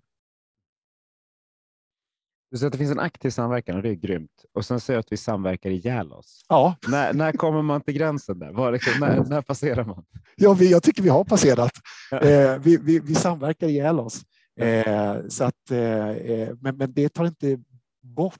Du 2.50 2.58
säger 2.58 2.66
att 2.66 2.72
det 2.72 2.78
finns 2.78 2.90
en 2.90 2.98
aktiv 2.98 3.30
samverkan 3.30 3.76
och 3.76 3.82
det 3.82 3.88
är 3.88 3.94
grymt. 3.94 4.44
Och 4.54 4.64
sen 4.64 4.80
säger 4.80 5.00
att 5.00 5.12
vi 5.12 5.16
samverkar 5.16 5.70
ihjäl 5.70 6.12
oss. 6.12 6.44
Ja, 6.48 6.76
När, 6.88 7.12
när 7.12 7.32
kommer 7.32 7.62
man 7.62 7.80
till 7.80 7.94
gränsen 7.94 8.38
där? 8.38 8.52
Var 8.52 8.72
liksom, 8.72 9.00
när, 9.00 9.24
när 9.24 9.42
passerar 9.42 9.84
man? 9.84 10.04
ja 10.36 10.54
vi, 10.54 10.70
jag 10.70 10.82
tycker 10.82 11.02
vi 11.02 11.08
har 11.08 11.24
passerat. 11.24 11.72
Eh, 12.12 12.58
vi, 12.58 12.76
vi, 12.82 13.00
vi 13.00 13.14
samverkar 13.14 13.68
ihjäl 13.68 14.00
oss. 14.00 14.22
Eh, 14.60 15.16
så 15.28 15.44
att, 15.44 15.70
eh, 15.70 16.08
eh, 16.08 16.54
men, 16.60 16.76
men 16.76 16.92
det 16.92 17.08
tar 17.08 17.26
inte 17.26 17.58
bort 18.02 18.38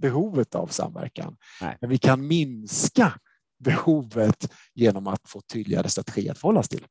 behovet 0.00 0.54
av 0.54 0.66
samverkan. 0.66 1.36
Nej. 1.60 1.76
Men 1.80 1.90
vi 1.90 1.98
kan 1.98 2.26
minska 2.26 3.12
behovet 3.60 4.52
genom 4.74 5.06
att 5.06 5.28
få 5.28 5.40
tydligare 5.40 5.88
strategier 5.88 6.32
att 6.32 6.38
förhålla 6.38 6.60
oss 6.60 6.68
till. 6.68 6.86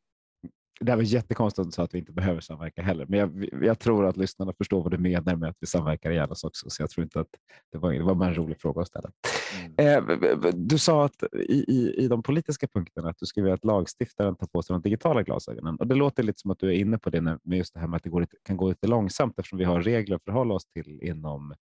det 0.81 0.95
var 0.95 1.03
jättekonstigt 1.03 1.59
att 1.59 1.67
du 1.67 1.71
sa 1.71 1.83
att 1.83 1.93
vi 1.93 1.99
inte 1.99 2.11
behöver 2.11 2.41
samverka 2.41 2.81
heller, 2.81 3.05
men 3.05 3.19
jag, 3.19 3.49
jag, 3.63 3.79
tror 3.79 4.05
att 4.05 4.17
lyssnarna 4.17 4.53
förstår 4.57 4.83
vad 4.83 4.91
du 4.91 4.97
menar 4.97 5.35
med 5.35 5.49
att 5.49 5.57
vi 5.59 5.67
samverkar 5.67 6.11
ihjäl 6.11 6.31
oss 6.31 6.43
också, 6.43 6.69
så 6.69 6.83
jag 6.83 6.89
tror 6.89 7.03
inte 7.03 7.19
att 7.19 7.27
det 7.71 7.77
var, 7.77 7.93
det 7.93 8.03
var 8.03 8.15
bara 8.15 8.29
en 8.29 8.35
rolig 8.35 8.61
fråga 8.61 8.81
att 8.81 8.87
ställa. 8.87 9.11
Mm. 9.77 10.09
Eh, 10.09 10.51
du 10.53 10.77
sa 10.77 11.05
att 11.05 11.23
i, 11.33 11.65
i, 11.67 11.93
i 11.97 12.07
de 12.07 12.23
politiska 12.23 12.67
punkterna 12.67 13.09
att 13.09 13.17
du 13.19 13.25
skulle 13.25 13.43
vilja 13.43 13.55
att 13.55 13.65
lagstiftaren 13.65 14.35
tar 14.35 14.47
på 14.47 14.61
sig 14.61 14.73
de 14.73 14.81
digitala 14.81 15.23
glasögonen 15.23 15.75
och 15.75 15.87
det 15.87 15.95
låter 15.95 16.23
lite 16.23 16.39
som 16.39 16.51
att 16.51 16.59
du 16.59 16.67
är 16.67 16.79
inne 16.79 16.97
på 16.97 17.09
det 17.09 17.21
med 17.21 17.39
just 17.43 17.73
det 17.73 17.79
här 17.79 17.87
med 17.87 17.97
att 17.97 18.03
det 18.03 18.09
går, 18.09 18.27
kan 18.43 18.57
gå 18.57 18.69
lite 18.69 18.87
långsamt 18.87 19.39
eftersom 19.39 19.57
vi 19.57 19.65
har 19.65 19.81
regler 19.81 20.15
att 20.15 20.23
förhålla 20.23 20.53
oss 20.53 20.65
till 20.65 20.99
inom 21.01 21.53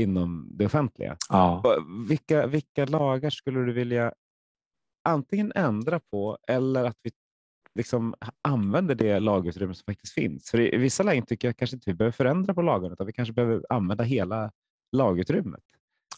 inom 0.00 0.48
det 0.52 0.66
offentliga. 0.66 1.16
Ja. 1.28 1.62
Vilka, 2.08 2.46
vilka 2.46 2.84
lagar 2.84 3.30
skulle 3.30 3.60
du 3.60 3.72
vilja 3.72 4.12
antingen 5.04 5.52
ändra 5.54 6.00
på 6.00 6.38
eller 6.48 6.84
att 6.84 6.96
vi 7.02 7.10
liksom 7.74 8.14
använder 8.42 8.94
det 8.94 9.20
lagutrymme 9.20 9.74
som 9.74 9.84
faktiskt 9.84 10.14
finns. 10.14 10.50
För 10.50 10.74
i 10.74 10.76
vissa 10.76 11.02
lägen 11.02 11.26
tycker 11.26 11.48
jag 11.48 11.56
kanske 11.56 11.76
inte 11.76 11.90
vi 11.90 11.94
behöver 11.94 12.12
förändra 12.12 12.54
på 12.54 12.62
lagen 12.62 12.92
utan 12.92 13.06
vi 13.06 13.12
kanske 13.12 13.32
behöver 13.32 13.62
använda 13.68 14.04
hela 14.04 14.52
lagutrymmet. 14.92 15.62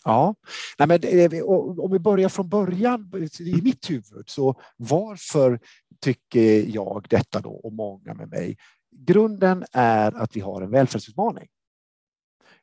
Ja, 0.05 0.35
Nej, 0.79 0.89
men 0.89 1.43
om 1.79 1.91
vi 1.93 1.99
börjar 1.99 2.29
från 2.29 2.49
början 2.49 3.13
i 3.41 3.63
mitt 3.63 3.91
huvud, 3.91 4.25
så 4.27 4.61
varför 4.77 5.61
tycker 6.01 6.75
jag 6.75 7.07
detta 7.11 7.41
då 7.41 7.51
och 7.51 7.73
många 7.73 8.15
med 8.15 8.29
mig? 8.29 8.57
Grunden 8.97 9.65
är 9.73 10.13
att 10.13 10.37
vi 10.37 10.41
har 10.41 10.63
en 10.63 10.71
välfärdsutmaning. 10.71 11.49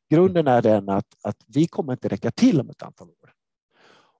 Grunden 0.09 0.47
är 0.47 0.61
den 0.61 0.89
att, 0.89 1.07
att 1.23 1.37
vi 1.47 1.67
kommer 1.67 1.93
inte 1.93 2.07
räcka 2.07 2.31
till 2.31 2.61
om 2.61 2.69
ett 2.69 2.83
antal 2.83 3.09
år. 3.09 3.31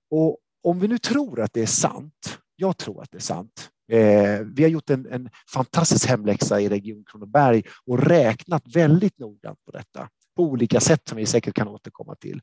Och 0.10 0.38
om 0.64 0.80
vi 0.80 0.88
nu 0.88 0.98
tror 0.98 1.42
att 1.42 1.54
det 1.54 1.62
är 1.62 1.66
sant, 1.66 2.40
jag 2.56 2.78
tror 2.78 3.02
att 3.04 3.12
det 3.12 3.18
är 3.18 3.22
sant, 3.22 3.70
Eh, 3.92 4.40
vi 4.56 4.64
har 4.64 4.70
gjort 4.70 4.90
en, 4.90 5.08
en, 5.12 5.30
fantastisk 5.54 6.08
hemläxa 6.08 6.62
i 6.62 6.70
Region 6.70 7.04
Kronoberg 7.12 7.64
och 7.86 8.00
räknat 8.00 8.76
väldigt 8.76 9.20
noggrant 9.20 9.66
på 9.66 9.72
detta 9.72 10.10
på 10.36 10.44
olika 10.44 10.80
sätt 10.80 11.08
som 11.08 11.18
vi 11.18 11.26
säkert 11.26 11.56
kan 11.56 11.68
återkomma 11.68 12.16
till. 12.16 12.42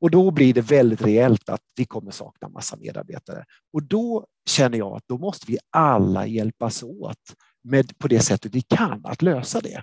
Och 0.00 0.10
då 0.10 0.30
blir 0.30 0.54
det 0.54 0.60
väldigt 0.60 1.02
reellt 1.02 1.48
att 1.48 1.60
vi 1.76 1.84
kommer 1.84 2.10
sakna 2.10 2.48
massa 2.48 2.76
medarbetare. 2.76 3.44
Och 3.72 3.82
då 3.82 4.26
känner 4.48 4.78
jag 4.78 4.96
att 4.96 5.04
då 5.06 5.18
måste 5.18 5.46
vi 5.48 5.58
alla 5.70 6.26
hjälpas 6.26 6.82
åt 6.82 7.34
med, 7.64 7.98
på 7.98 8.08
det 8.08 8.20
sättet 8.20 8.54
vi 8.54 8.62
kan 8.62 9.00
att 9.04 9.22
lösa 9.22 9.60
det. 9.60 9.82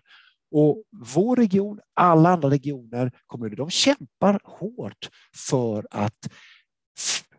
Och 0.56 0.84
vår 1.16 1.36
region, 1.36 1.80
alla 1.94 2.30
andra 2.30 2.50
regioner, 2.50 3.12
kommuner, 3.26 3.56
de 3.56 3.70
kämpar 3.70 4.40
hårt 4.44 5.10
för 5.36 5.88
att 5.92 6.30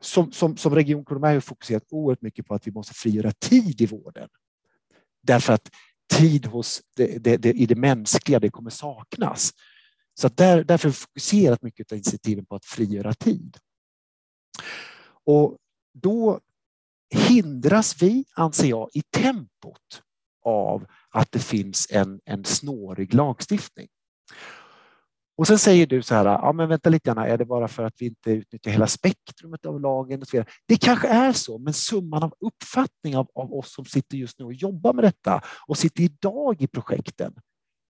som, 0.01 0.33
som, 0.33 0.57
som 0.57 0.75
Region 0.75 1.05
Kronoberg 1.05 1.35
har 1.35 1.41
fokuserat 1.41 1.83
oerhört 1.91 2.23
mycket 2.23 2.47
på 2.47 2.55
att 2.55 2.67
vi 2.67 2.73
måste 2.73 2.95
frigöra 2.95 3.33
tid 3.33 3.81
i 3.81 3.87
vården. 3.87 4.29
Därför 5.23 5.53
att 5.53 5.71
tid 6.13 6.47
hos 6.47 6.83
det, 6.97 7.25
det, 7.25 7.37
det, 7.37 7.53
i 7.53 7.67
det 7.67 7.75
mänskliga, 7.75 8.41
det 8.41 8.51
kommer 8.51 8.71
saknas. 8.71 9.53
Så 10.15 10.29
där, 10.29 10.65
därför 10.65 10.89
har 10.89 10.93
vi 10.93 10.97
fokuserat 10.97 11.63
mycket 11.63 11.93
av 11.93 11.97
initiativen 11.97 12.47
på 12.47 12.55
att 12.55 12.65
frigöra 12.65 13.15
tid. 13.15 13.57
Och 15.25 15.57
då 15.93 16.41
hindras 17.11 18.03
vi, 18.03 18.25
anser 18.35 18.69
jag, 18.69 18.91
i 18.93 19.03
tempot 19.03 20.03
av 20.45 20.87
att 21.15 21.33
det 21.33 21.39
finns 21.39 21.87
en, 21.91 22.21
en 22.25 22.45
snårig 22.45 23.15
lagstiftning. 23.15 23.89
Och 25.37 25.47
sen 25.47 25.59
säger 25.59 25.87
du 25.87 26.03
så 26.03 26.15
här, 26.15 26.25
ja 26.25 26.53
men 26.53 26.69
vänta 26.69 26.91
lite 26.91 27.11
grann, 27.11 27.19
är 27.19 27.39
det 27.39 27.45
bara 27.45 27.69
för 27.69 27.83
att 27.83 27.95
vi 27.99 28.07
inte 28.07 28.31
utnyttjar 28.31 28.71
hela 28.71 28.87
spektrumet 28.87 29.67
av 29.67 29.81
lagen? 29.81 30.21
Och 30.21 30.29
så 30.29 30.37
vidare? 30.37 30.49
Det 30.69 30.77
kanske 30.77 31.09
är 31.09 31.33
så, 31.33 31.59
men 31.59 31.73
summan 31.73 32.23
av 32.23 32.35
uppfattning 32.41 33.17
av, 33.17 33.29
av 33.35 33.55
oss 33.55 33.75
som 33.75 33.85
sitter 33.85 34.17
just 34.17 34.39
nu 34.39 34.45
och 34.45 34.55
jobbar 34.55 34.93
med 34.93 35.05
detta 35.05 35.41
och 35.67 35.79
sitter 35.79 36.03
idag 36.03 36.63
i 36.63 36.67
projekten, 36.67 37.35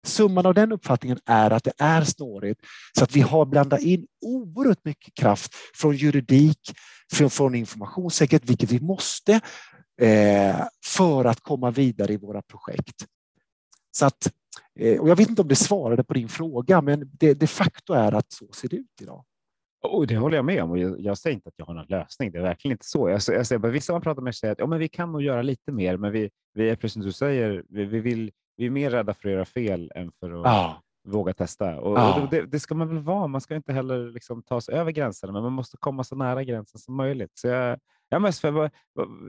Summan 0.06 0.46
av 0.46 0.54
den 0.54 0.72
uppfattningen 0.72 1.18
är 1.26 1.50
att 1.50 1.64
det 1.64 1.72
är 1.78 2.04
snårigt 2.04 2.60
så 2.98 3.04
att 3.04 3.16
vi 3.16 3.20
har 3.20 3.46
blandat 3.46 3.80
in 3.80 4.06
oerhört 4.20 4.84
mycket 4.84 5.14
kraft 5.14 5.54
från 5.74 5.96
juridik, 5.96 6.72
från 7.30 7.54
informationssäkerhet, 7.54 8.50
vilket 8.50 8.72
vi 8.72 8.80
måste 8.80 9.40
för 10.84 11.24
att 11.24 11.40
komma 11.40 11.70
vidare 11.70 12.12
i 12.12 12.16
våra 12.16 12.42
projekt. 12.42 13.06
Så 13.90 14.06
att 14.06 14.32
Eh, 14.78 15.00
och 15.00 15.08
jag 15.08 15.16
vet 15.16 15.28
inte 15.28 15.42
om 15.42 15.48
det 15.48 15.56
svarade 15.56 16.04
på 16.04 16.14
din 16.14 16.28
fråga, 16.28 16.82
men 16.82 17.10
det 17.12 17.34
de 17.34 17.46
facto 17.46 17.92
är 17.92 18.12
att 18.12 18.32
så 18.32 18.52
ser 18.52 18.68
det 18.68 18.76
ut 18.76 19.00
idag. 19.02 19.24
Oh, 19.82 20.06
det 20.06 20.16
håller 20.16 20.36
jag 20.36 20.44
med 20.44 20.62
om 20.62 20.70
och 20.70 20.78
jag, 20.78 21.00
jag, 21.00 21.18
säger 21.18 21.34
inte 21.34 21.48
att 21.48 21.54
jag 21.56 21.66
har 21.66 21.74
någon 21.74 21.86
lösning. 21.88 22.32
Det 22.32 22.38
är 22.38 22.42
verkligen 22.42 22.72
inte 22.72 22.86
så. 22.86 23.08
Jag, 23.08 23.20
jag 23.26 23.46
säger, 23.46 23.58
vissa 23.58 23.92
man 23.92 24.02
pratar 24.02 24.22
med 24.22 24.34
säger 24.34 24.52
att 24.52 24.58
ja, 24.58 24.66
men 24.66 24.78
vi 24.78 24.88
kan 24.88 25.12
nog 25.12 25.22
göra 25.22 25.42
lite 25.42 25.72
mer, 25.72 25.96
men 25.96 26.12
vi, 26.12 26.30
vi 26.54 26.70
är 26.70 26.76
precis 26.76 26.92
som 26.92 27.02
du 27.02 27.12
säger, 27.12 27.64
vi, 27.68 27.84
vi, 27.84 28.00
vill, 28.00 28.30
vi 28.56 28.66
är 28.66 28.70
mer 28.70 28.90
rädda 28.90 29.14
för 29.14 29.28
att 29.28 29.32
göra 29.32 29.44
fel 29.44 29.92
än 29.94 30.12
för 30.20 30.40
att 30.40 30.46
ah. 30.46 30.82
Våga 31.10 31.34
testa. 31.34 31.80
Och, 31.80 31.98
ah. 31.98 32.20
och 32.20 32.30
det, 32.30 32.46
det, 32.46 32.60
ska 32.60 32.74
man 32.74 32.88
väl 32.88 32.98
vara. 32.98 33.26
Man 33.26 33.40
ska 33.40 33.54
inte 33.54 33.72
heller 33.72 34.10
liksom 34.10 34.42
ta 34.42 34.60
sig 34.60 34.74
över 34.74 34.90
gränserna, 34.90 35.32
men 35.32 35.42
man 35.42 35.52
måste 35.52 35.76
komma 35.76 36.04
så 36.04 36.16
nära 36.16 36.44
gränsen 36.44 36.78
som 36.80 36.96
möjligt. 36.96 37.30
Så 37.34 37.48
jag, 37.48 37.78
jag 38.08 38.22
mest 38.22 38.40
för, 38.40 38.70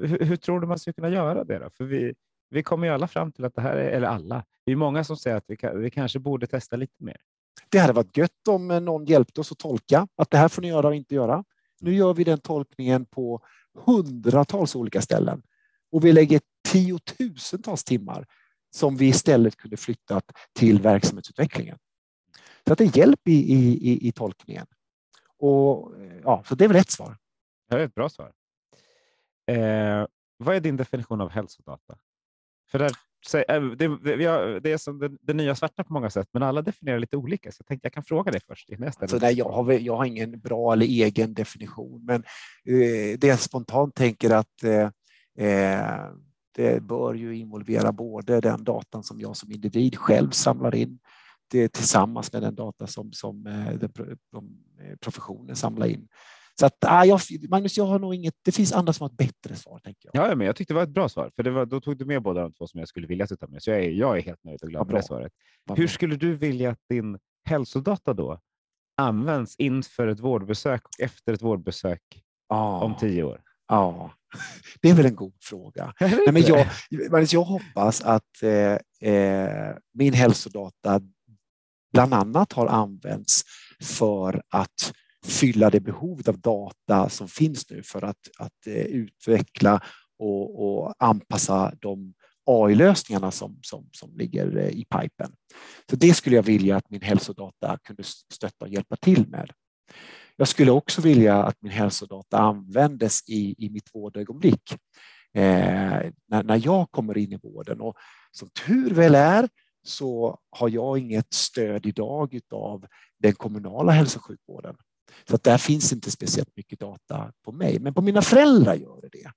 hur, 0.08 0.26
hur, 0.26 0.36
tror 0.36 0.60
du 0.60 0.68
man 0.68 0.80
ska 0.80 0.94
kunna 0.94 1.10
göra 1.10 1.44
det? 1.44 1.60
Då? 1.60 1.70
För 1.70 1.84
vi, 1.84 2.14
vi 2.50 2.64
kommer 2.64 2.88
ju 2.88 2.94
alla 2.94 3.08
fram 3.08 3.32
till 3.32 3.46
att 3.46 3.56
det 3.56 3.62
här 3.62 3.76
är, 3.76 3.90
eller 3.90 4.08
alla, 4.08 4.44
det 4.66 4.72
är 4.72 4.76
många 4.76 5.04
som 5.04 5.18
säger 5.18 5.38
att 5.38 5.46
vi, 5.48 5.58
vi 5.76 5.90
kanske 5.90 6.20
borde 6.20 6.48
testa 6.48 6.76
lite 6.76 7.04
mer. 7.04 7.18
Det 7.70 7.78
hade 7.78 7.94
varit 7.94 8.18
gött 8.18 8.48
om 8.50 8.68
någon 8.68 9.06
hjälpte 9.06 9.42
oss 9.42 9.52
att 9.52 9.58
tolka 9.58 10.08
att 10.16 10.32
det 10.32 10.38
här 10.38 10.48
får 10.48 10.62
ni 10.62 10.68
göra 10.68 10.88
och 10.88 10.96
inte 10.96 11.16
göra. 11.16 11.44
Nu 11.82 11.96
gör 11.96 12.14
vi 12.14 12.24
den 12.24 12.40
tolkningen 12.40 13.06
på 13.06 13.42
hundratals 13.86 14.76
olika 14.76 15.02
ställen 15.02 15.42
och 15.92 16.06
vi 16.06 16.12
lägger 16.12 16.42
tiotusentals 16.68 17.84
timmar 17.84 18.26
som 18.72 18.98
vi 18.98 19.08
istället 19.08 19.56
kunde 19.56 19.78
flyttat 19.78 20.24
till 20.54 20.82
verksamhetsutvecklingen. 20.82 21.78
Så 22.68 22.74
att 22.74 22.78
det 22.78 22.84
är 22.84 22.98
hjälp 22.98 23.28
i, 23.28 23.54
i, 23.54 24.08
i, 24.08 24.12
tolkningen. 24.12 24.66
Och, 25.38 25.94
ja, 26.24 26.44
så 26.48 26.56
det 26.56 26.64
är 26.64 26.68
väl 26.68 26.78
ett 26.78 26.92
svar. 26.92 27.18
Det 27.70 27.76
är 27.76 27.80
ett 27.80 27.96
bra 27.96 28.10
svar. 28.10 28.32
Eh, 29.48 30.08
vad 30.38 30.56
är 30.56 30.60
din 30.60 30.78
definition 30.78 31.22
av 31.22 31.30
hälsodata? 31.30 31.98
För 32.72 32.80
där, 32.80 32.92
äh, 33.34 33.64
det, 33.64 33.98
det, 33.98 34.60
det 34.60 34.72
är 34.72 34.78
som 34.78 35.00
det, 35.00 35.10
det, 35.22 35.34
nya 35.34 35.56
svarta 35.56 35.84
på 35.84 35.94
många 35.94 36.10
sätt, 36.10 36.28
men 36.32 36.44
alla 36.44 36.62
definierar 36.62 37.00
lite 37.00 37.18
olika. 37.18 37.52
Så 37.52 37.62
jag 37.62 37.68
tänkte 37.68 37.86
jag 37.86 37.94
kan 37.94 38.04
fråga 38.04 38.32
dig 38.32 38.42
först. 38.48 38.70
Alltså, 39.00 39.18
nej, 39.18 39.34
jag, 39.34 39.50
har, 39.50 39.72
jag 39.72 39.98
har 39.98 40.06
ingen 40.06 40.40
bra 40.40 40.74
eller 40.74 40.86
egen 40.86 41.34
definition, 41.34 42.06
men 42.06 42.24
eh, 42.66 43.20
det 43.20 43.24
jag 43.28 43.40
spontant 43.40 43.96
tänker 43.96 44.30
att 44.30 44.64
eh, 44.64 44.90
eh, 45.48 46.12
det 46.52 46.84
bör 46.84 47.14
ju 47.14 47.38
involvera 47.38 47.92
både 47.92 48.42
den 48.42 48.64
datan 48.64 49.04
som 49.04 49.20
jag 49.20 49.38
som 49.38 49.52
individ 49.52 49.98
själv 49.98 50.30
samlar 50.30 50.76
in 50.76 51.00
det 51.52 51.74
tillsammans 51.74 52.34
med 52.34 52.42
den 52.42 52.56
data 52.56 52.88
som, 52.88 53.12
som 53.14 53.48
eh, 53.48 53.74
den, 53.74 53.92
eh, 54.82 54.96
professionen 55.02 55.56
samlar 55.56 55.88
in. 55.88 56.08
Så 56.60 56.66
att, 56.66 56.78
ah, 56.82 57.06
jag, 57.06 57.20
Magnus, 57.50 57.78
jag 57.78 57.86
har 57.86 58.00
nog 58.00 58.16
inget. 58.16 58.34
Det 58.42 58.52
finns 58.52 58.74
andra 58.74 58.94
som 58.94 59.04
har 59.04 59.10
ett 59.10 59.18
bättre 59.18 59.56
svar. 59.56 59.80
Tänker 59.80 60.10
jag. 60.14 60.30
Ja, 60.30 60.36
men 60.36 60.48
jag 60.48 60.56
tyckte 60.56 60.74
det 60.74 60.76
var 60.76 60.84
ett 60.84 60.90
bra 60.90 61.10
svar, 61.10 61.32
för 61.36 61.44
det 61.44 61.52
var, 61.52 61.66
då 61.66 61.82
tog 61.82 61.98
du 61.98 62.06
med 62.06 62.22
båda 62.22 62.42
de 62.42 62.54
två 62.54 62.68
som 62.68 62.80
jag 62.80 62.88
skulle 62.88 63.08
vilja 63.08 63.28
tar 63.28 63.48
med. 63.48 63.64
Så 63.64 63.70
jag 63.70 63.80
är, 63.80 63.90
jag 63.90 64.18
är 64.18 64.22
helt 64.22 64.44
nöjd 64.44 64.64
och 64.64 64.70
glad 64.70 64.88
med 64.88 64.96
det 64.96 65.04
svaret. 65.04 65.32
Hur 65.76 65.88
skulle 65.88 66.16
du 66.16 66.36
vilja 66.36 66.72
att 66.72 66.80
din 66.90 67.20
hälsodata 67.46 68.14
då 68.14 68.40
används 68.98 69.56
inför 69.56 70.08
ett 70.08 70.20
vårdbesök 70.20 70.82
och 70.86 71.04
efter 71.04 71.34
ett 71.34 71.42
vårdbesök 71.42 72.02
ah. 72.48 72.80
om 72.80 72.96
tio 73.00 73.24
år? 73.24 73.42
Ja, 73.70 74.12
det 74.82 74.90
är 74.90 74.94
väl 74.94 75.06
en 75.06 75.16
god 75.16 75.34
fråga. 75.42 75.94
Nej, 76.00 76.32
men 76.32 76.42
jag, 76.42 76.68
jag 77.30 77.44
hoppas 77.44 78.02
att 78.02 78.44
eh, 78.44 79.12
eh, 79.14 79.76
min 79.94 80.14
hälsodata 80.14 81.02
bland 81.94 82.14
annat 82.14 82.54
har 82.54 82.68
använts 82.68 83.44
för 83.84 84.42
att 84.50 84.94
fylla 85.26 85.70
det 85.70 85.80
behovet 85.80 86.28
av 86.28 86.40
data 86.40 87.10
som 87.10 87.28
finns 87.28 87.70
nu 87.70 87.84
för 87.84 88.04
att, 88.04 88.30
att 88.38 88.68
eh, 88.68 88.74
utveckla 88.74 89.82
och, 90.20 90.64
och 90.64 90.94
anpassa 91.00 91.74
de 91.82 92.14
AI-lösningarna 92.46 93.32
som, 93.32 93.60
som, 93.62 93.90
som 93.92 94.18
ligger 94.18 94.58
eh, 94.58 94.70
i 94.70 94.86
pipen. 94.86 95.32
Så 95.90 95.96
det 95.96 96.14
skulle 96.14 96.36
jag 96.36 96.44
vilja 96.44 96.78
att 96.78 96.90
min 96.90 97.02
hälsodata 97.02 97.78
kunde 97.84 98.04
stötta 98.34 98.66
och 98.66 98.72
hjälpa 98.72 98.96
till 98.96 99.28
med. 99.28 99.52
Jag 100.40 100.48
skulle 100.48 100.72
också 100.72 101.02
vilja 101.02 101.44
att 101.44 101.62
min 101.62 101.72
hälsodata 101.72 102.38
användes 102.38 103.30
i, 103.30 103.56
i 103.58 103.70
mitt 103.70 103.90
vårdögonblick 103.94 104.72
eh, 105.34 106.12
när, 106.28 106.44
när 106.44 106.62
jag 106.66 106.92
kommer 106.92 107.18
in 107.18 107.34
i 107.34 107.38
vården. 107.44 107.82
Och 107.82 107.98
som 108.32 108.50
tur 108.50 108.94
väl 108.94 109.16
är 109.16 109.50
så 109.84 110.40
har 110.50 110.70
jag 110.70 110.98
inget 110.98 111.34
stöd 111.34 111.86
idag 111.86 112.40
av 112.52 112.86
den 113.20 113.34
kommunala 113.34 113.92
hälso 113.92 114.20
och 114.20 114.26
sjukvården. 114.26 114.76
Så 115.28 115.36
att 115.36 115.44
där 115.44 115.58
finns 115.58 115.94
inte 115.94 116.12
speciellt 116.12 116.56
mycket 116.56 116.80
data 116.80 117.32
på 117.46 117.52
mig, 117.52 117.80
men 117.80 117.94
på 117.94 118.02
mina 118.02 118.22
föräldrar 118.22 118.76
gör 118.76 119.02
det 119.02 119.10
det. 119.12 119.32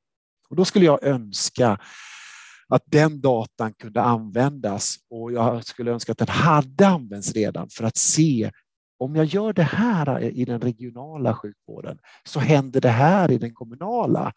Och 0.49 0.57
då 0.57 0.65
skulle 0.65 0.85
jag 0.87 1.03
önska 1.03 1.81
att 2.69 2.83
den 2.87 3.21
datan 3.21 3.75
kunde 3.75 4.03
användas 4.03 4.97
och 5.11 5.33
jag 5.33 5.65
skulle 5.65 5.91
önska 5.91 6.13
att 6.13 6.19
den 6.19 6.29
hade 6.29 6.87
använts 6.87 7.33
redan 7.33 7.69
för 7.71 7.85
att 7.85 7.97
se 7.97 8.51
om 9.03 9.17
jag 9.17 9.25
gör 9.25 9.53
det 9.53 9.63
här 9.63 10.21
i 10.21 10.45
den 10.45 10.61
regionala 10.61 11.35
sjukvården 11.35 11.99
så 12.25 12.41
händer 12.41 12.81
det 12.81 12.89
här 12.89 13.31
i 13.31 13.39
den 13.39 13.55
kommunala. 13.55 14.33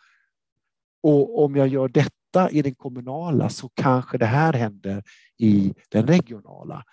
Och 1.03 1.43
om 1.43 1.55
jag 1.55 1.67
gör 1.67 1.87
detta 1.87 2.49
i 2.49 2.61
den 2.61 2.75
kommunala 2.75 3.49
så 3.49 3.69
kanske 3.69 4.17
det 4.17 4.25
här 4.25 4.53
händer 4.53 5.03
i 5.37 5.73
den 5.89 6.07
regionala. 6.07 6.83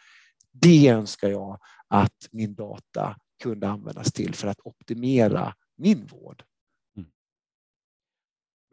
Det 0.53 0.89
önskar 0.89 1.29
jag 1.29 1.59
att 1.89 2.29
min 2.31 2.55
data 2.55 3.17
kunde 3.43 3.69
användas 3.69 4.13
till 4.13 4.35
för 4.35 4.49
att 4.49 4.61
optimera 4.65 5.55
min 5.77 6.07
vård. 6.07 6.43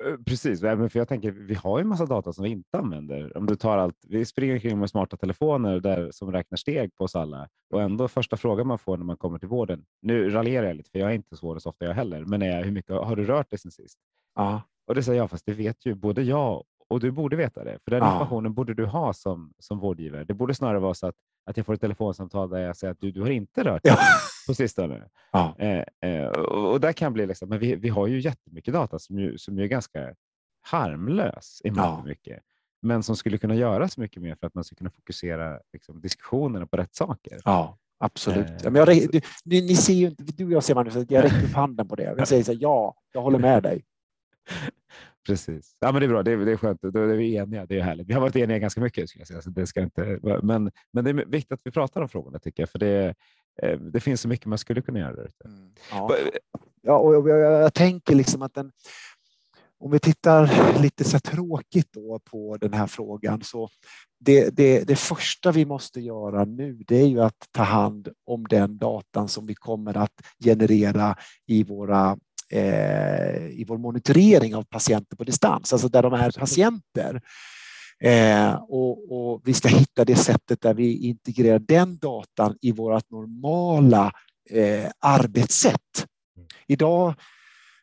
Eh, 0.06 0.16
precis, 0.26 0.62
för 0.62 0.98
jag 0.98 1.08
tänker 1.08 1.32
vi 1.32 1.54
har 1.56 1.78
ju 1.80 1.82
en 1.82 1.88
massa 1.88 2.06
data 2.06 2.34
som 2.34 2.44
vi 2.44 2.50
inte 2.50 2.78
använder. 2.78 3.38
Om 3.38 3.46
du 3.46 3.56
tar 3.56 3.78
allt, 3.78 3.96
vi 4.08 4.26
springer 4.26 4.54
omkring 4.54 4.80
med 4.80 4.90
smarta 4.90 5.18
telefoner 5.18 5.80
där, 5.80 6.12
som 6.12 6.32
räknar 6.32 6.56
steg 6.56 6.96
på 6.96 7.04
oss 7.04 7.16
alla 7.16 7.48
och 7.74 7.82
ändå 7.82 8.08
första 8.08 8.38
frågan 8.38 8.68
man 8.68 8.80
får 8.80 8.98
när 8.98 9.06
man 9.06 9.18
kommer 9.18 9.40
till 9.40 9.48
vården. 9.48 9.86
Nu 10.02 10.30
raljerar 10.30 10.68
jag 10.68 10.76
lite 10.76 10.90
för 10.92 11.00
jag 11.00 11.10
är 11.10 11.16
inte 11.16 11.36
så 11.36 11.60
så 11.60 11.70
ofta 11.70 11.86
jag 11.86 11.94
heller, 11.94 12.26
men 12.26 12.42
är 12.42 12.64
hur 12.64 12.72
mycket 12.72 12.92
har 12.96 13.16
du 13.16 13.26
rört 13.26 13.50
dig 13.50 13.60
sen 13.60 13.72
sist? 13.72 14.00
Ja. 14.36 14.62
Och 14.88 14.96
det 14.96 15.04
säger 15.04 15.20
jag, 15.20 15.30
fast 15.30 15.46
det 15.46 15.54
vet 15.54 15.86
ju 15.86 15.96
både 15.96 16.22
jag 16.24 16.64
och 16.90 17.00
du 17.00 17.12
borde 17.12 17.36
veta 17.36 17.64
det, 17.64 17.78
för 17.84 17.92
den 17.92 18.00
Ja. 18.04 18.12
informationen 18.14 18.54
borde 18.54 18.74
du 18.74 18.86
ha 18.86 19.14
som, 19.14 19.54
som 19.60 19.80
vårdgivare. 19.80 20.24
Det 20.24 20.34
borde 20.34 20.54
snarare 20.56 20.80
vara 20.80 20.94
så 20.94 21.08
att, 21.08 21.16
att 21.50 21.58
jag 21.58 21.66
får 21.66 21.74
ett 21.74 21.82
telefonsamtal 21.82 22.50
där 22.50 22.60
jag 22.60 22.78
säger 22.78 22.92
att 22.92 23.00
du, 23.02 23.12
du 23.12 23.22
har 23.22 23.30
inte 23.30 23.64
rört 23.64 23.84
dig 23.84 23.92
Ja. 23.96 24.00
på 24.48 24.54
sistone. 24.54 25.04
Ja. 25.32 25.56
Eh, 25.60 25.84
eh, 26.12 26.28
och, 26.28 26.72
och 26.72 26.80
där 26.80 26.94
kan 26.94 27.14
bli 27.14 27.26
liksom, 27.26 27.50
men 27.50 27.60
vi, 27.60 27.76
vi 27.76 27.90
har 27.90 28.08
ju 28.08 28.20
jättemycket 28.20 28.74
data 28.74 29.00
som 29.00 29.20
ju, 29.20 29.38
som 29.38 29.58
ju 29.58 29.64
är 29.64 29.68
ganska 29.68 30.16
harmlös 30.62 31.62
i 31.64 31.72
Ja. 31.76 32.04
mycket, 32.06 32.40
men 32.82 33.04
som 33.04 33.16
skulle 33.16 33.38
kunna 33.38 33.56
göras 33.56 33.98
mycket 33.98 34.22
mer 34.22 34.36
för 34.36 34.48
att 34.48 34.54
man 34.56 34.64
ska 34.64 34.76
kunna 34.76 34.90
fokusera 34.90 35.60
liksom, 35.74 36.02
diskussionerna 36.02 36.66
på 36.68 36.78
rätt 36.78 36.96
saker. 36.96 37.40
Ja, 37.46 37.78
absolut. 38.00 38.48
Ja, 38.64 38.70
men 38.70 38.76
jag, 38.76 38.88
du, 39.12 39.22
ni, 39.46 39.62
ni 39.62 39.76
ser 39.76 39.94
ju 39.94 40.08
inte, 40.08 40.24
du 40.24 40.46
och 40.46 40.52
jag 40.52 40.64
ser 40.64 40.76
att 40.80 41.12
jag 41.12 41.24
räcker 41.24 41.44
upp 41.44 41.54
handen 41.54 41.88
på 41.88 41.96
det. 41.96 42.04
Jag 42.04 42.28
säger 42.28 42.44
så 42.44 42.52
här, 42.52 42.60
ja, 42.62 42.96
jag 43.14 43.22
håller 43.22 43.40
med 43.40 43.64
dig. 43.64 43.86
Precis. 45.30 45.76
Ja, 45.80 45.92
men 45.92 46.00
det 46.02 46.06
är 46.06 46.08
bra. 46.08 46.24
Det 46.24 46.32
är, 46.32 46.38
det 46.38 46.52
är 46.52 46.58
skönt. 46.58 46.82
Då 46.82 47.00
är 47.00 47.08
vi 47.08 47.36
eniga. 47.36 47.66
Det 47.66 47.80
är 47.80 47.84
härligt. 47.84 48.08
Vi 48.08 48.14
har 48.14 48.22
varit 48.22 48.36
eniga 48.36 48.60
ganska 48.60 48.82
mycket. 48.82 49.10
Skulle 49.10 49.22
jag 49.22 49.28
säga. 49.28 49.42
Så 49.42 49.50
det 49.50 49.68
ska 49.68 49.82
inte, 49.82 50.20
men, 50.44 50.72
men 50.94 51.04
det 51.04 51.10
är 51.10 51.14
viktigt 51.14 51.52
att 51.52 51.62
vi 51.64 51.72
pratar 51.72 52.02
om 52.02 52.10
frågorna 52.10 52.40
tycker 52.40 52.64
jag, 52.64 52.70
för 52.70 52.80
det, 52.80 53.16
eh, 53.62 53.80
det 53.80 54.00
finns 54.00 54.22
så 54.22 54.28
mycket 54.28 54.46
man 54.46 54.58
skulle 54.58 54.82
kunna 54.82 55.00
göra 55.00 55.16
där 55.16 55.26
ute. 55.26 55.50
Ja. 55.92 56.16
Ja, 56.82 56.98
och 56.98 57.14
jag, 57.14 57.30
jag, 57.30 57.62
jag 57.62 57.74
tänker 57.74 58.16
liksom 58.16 58.42
att 58.42 58.54
den, 58.54 58.72
om 59.80 59.92
vi 59.92 60.00
tittar 60.00 60.82
lite 60.82 61.04
så 61.04 61.20
tråkigt 61.20 61.88
då 61.92 62.20
på 62.20 62.58
den 62.58 62.74
här 62.74 62.88
frågan 62.88 63.42
så 63.44 63.70
det, 64.20 64.50
det, 64.50 64.88
det 64.88 64.96
första 64.96 65.52
vi 65.52 65.66
måste 65.66 66.02
göra 66.02 66.46
nu 66.46 66.74
det 66.88 66.96
är 66.96 67.08
ju 67.08 67.22
att 67.22 67.48
ta 67.52 67.64
hand 67.64 68.10
om 68.26 68.48
den 68.48 68.78
datan 68.78 69.28
som 69.28 69.46
vi 69.46 69.56
kommer 69.56 69.98
att 69.98 70.14
generera 70.44 71.16
i 71.48 71.64
våra 71.64 72.18
i 72.52 73.66
vår 73.68 73.78
monitorering 73.78 74.56
av 74.56 74.64
patienter 74.64 75.16
på 75.16 75.24
distans, 75.24 75.74
alltså 75.74 75.88
där 75.88 76.04
de 76.04 76.14
är 76.14 76.32
patienter. 76.32 77.22
Eh, 78.04 78.54
och, 78.54 79.12
och 79.12 79.42
vi 79.46 79.54
ska 79.54 79.68
hitta 79.68 80.06
det 80.06 80.16
sättet 80.16 80.62
där 80.62 80.74
vi 80.74 81.08
integrerar 81.08 81.60
den 81.60 81.98
datan 81.98 82.58
i 82.62 82.72
vårt 82.72 83.10
normala 83.10 84.12
eh, 84.50 84.92
arbetssätt. 85.00 86.06
Idag 86.68 87.14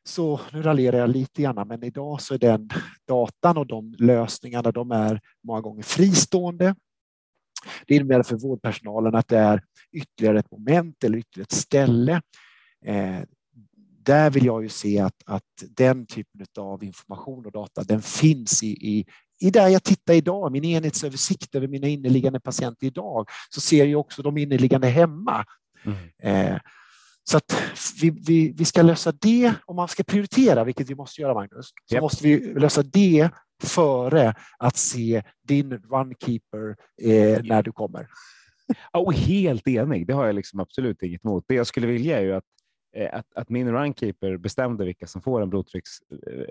så, 0.05 0.41
nu 0.53 0.63
raljerar 0.63 0.99
jag 0.99 1.11
lite 1.11 1.43
grann, 1.43 1.69
men 1.69 1.85
idag 1.85 2.21
så 2.21 2.35
är 2.35 2.39
den 2.39 2.71
datan 3.09 3.57
och 3.57 3.67
de 3.67 3.95
lösningarna, 3.99 4.73
de 4.73 4.91
är 4.91 5.21
många 5.45 5.61
gånger 5.61 5.83
fristående. 5.83 6.75
Det 7.87 7.95
innebär 7.95 8.23
för 8.23 8.37
vårdpersonalen 8.37 9.15
att 9.15 9.29
det 9.29 9.39
är 9.39 9.63
ytterligare 9.93 10.39
ett 10.39 10.51
moment 10.51 11.05
eller 11.05 11.19
ytterligare 11.19 11.45
ett 11.45 11.53
ställe. 11.53 12.23
Eh, 12.85 13.21
där 14.07 14.31
vill 14.31 14.47
jag 14.47 14.63
ju 14.63 14.69
se 14.69 14.99
att, 14.99 15.23
att 15.27 15.43
den 15.77 16.07
typen 16.07 16.47
av 16.59 16.85
information 16.85 17.47
och 17.47 17.53
data, 17.53 17.83
den 17.83 18.03
finns 18.03 18.63
i, 18.63 18.67
i, 18.67 19.05
i 19.41 19.51
där 19.51 19.69
jag 19.69 19.85
tittar 19.85 20.15
idag, 20.15 20.53
min 20.53 20.65
enhetsöversikt 20.65 21.55
över 21.55 21.69
mina 21.69 21.87
inneliggande 21.87 22.41
patienter 22.41 22.87
idag, 22.87 23.29
så 23.51 23.61
ser 23.61 23.87
jag 23.87 24.01
också 24.01 24.23
de 24.23 24.39
inneliggande 24.39 24.89
hemma. 24.89 25.45
Eh, 26.23 26.57
så 27.25 27.37
att 27.37 27.63
vi, 28.01 28.11
vi, 28.11 28.53
vi 28.57 28.65
ska 28.65 28.83
lösa 28.83 29.13
det, 29.13 29.55
om 29.65 29.77
man 29.77 29.89
ska 29.89 30.03
prioritera, 30.03 30.65
vilket 30.65 30.91
vi 30.91 30.95
måste 30.95 31.21
göra 31.21 31.35
Magnus, 31.35 31.67
så 31.85 31.95
Japp. 31.95 32.03
måste 32.03 32.25
vi 32.25 32.55
lösa 32.55 32.83
det 32.83 33.31
före 33.63 34.35
att 34.59 34.77
se 34.77 35.23
din 35.49 35.73
runkeeper 35.73 36.77
eh, 37.03 37.43
när 37.43 37.63
du 37.63 37.73
kommer. 37.73 38.09
Ja, 38.93 39.01
och 39.01 39.15
helt 39.15 39.69
enig. 39.69 40.07
Det 40.07 40.13
har 40.13 40.27
jag 40.27 40.35
liksom 40.35 40.61
absolut 40.61 41.03
inget 41.03 41.25
emot. 41.25 41.45
Det 41.49 41.55
jag 41.55 41.67
skulle 41.67 41.87
vilja 41.87 42.19
är 42.19 42.23
ju 42.23 42.35
att, 42.35 42.45
att, 43.13 43.27
att 43.35 43.49
min 43.49 43.73
runkeeper 43.73 44.37
bestämde 44.37 44.85
vilka 44.85 45.07
som 45.07 45.23
får 45.23 45.43
en 45.43 45.51
blodtrycks 45.51 45.91
eh, 46.27 46.45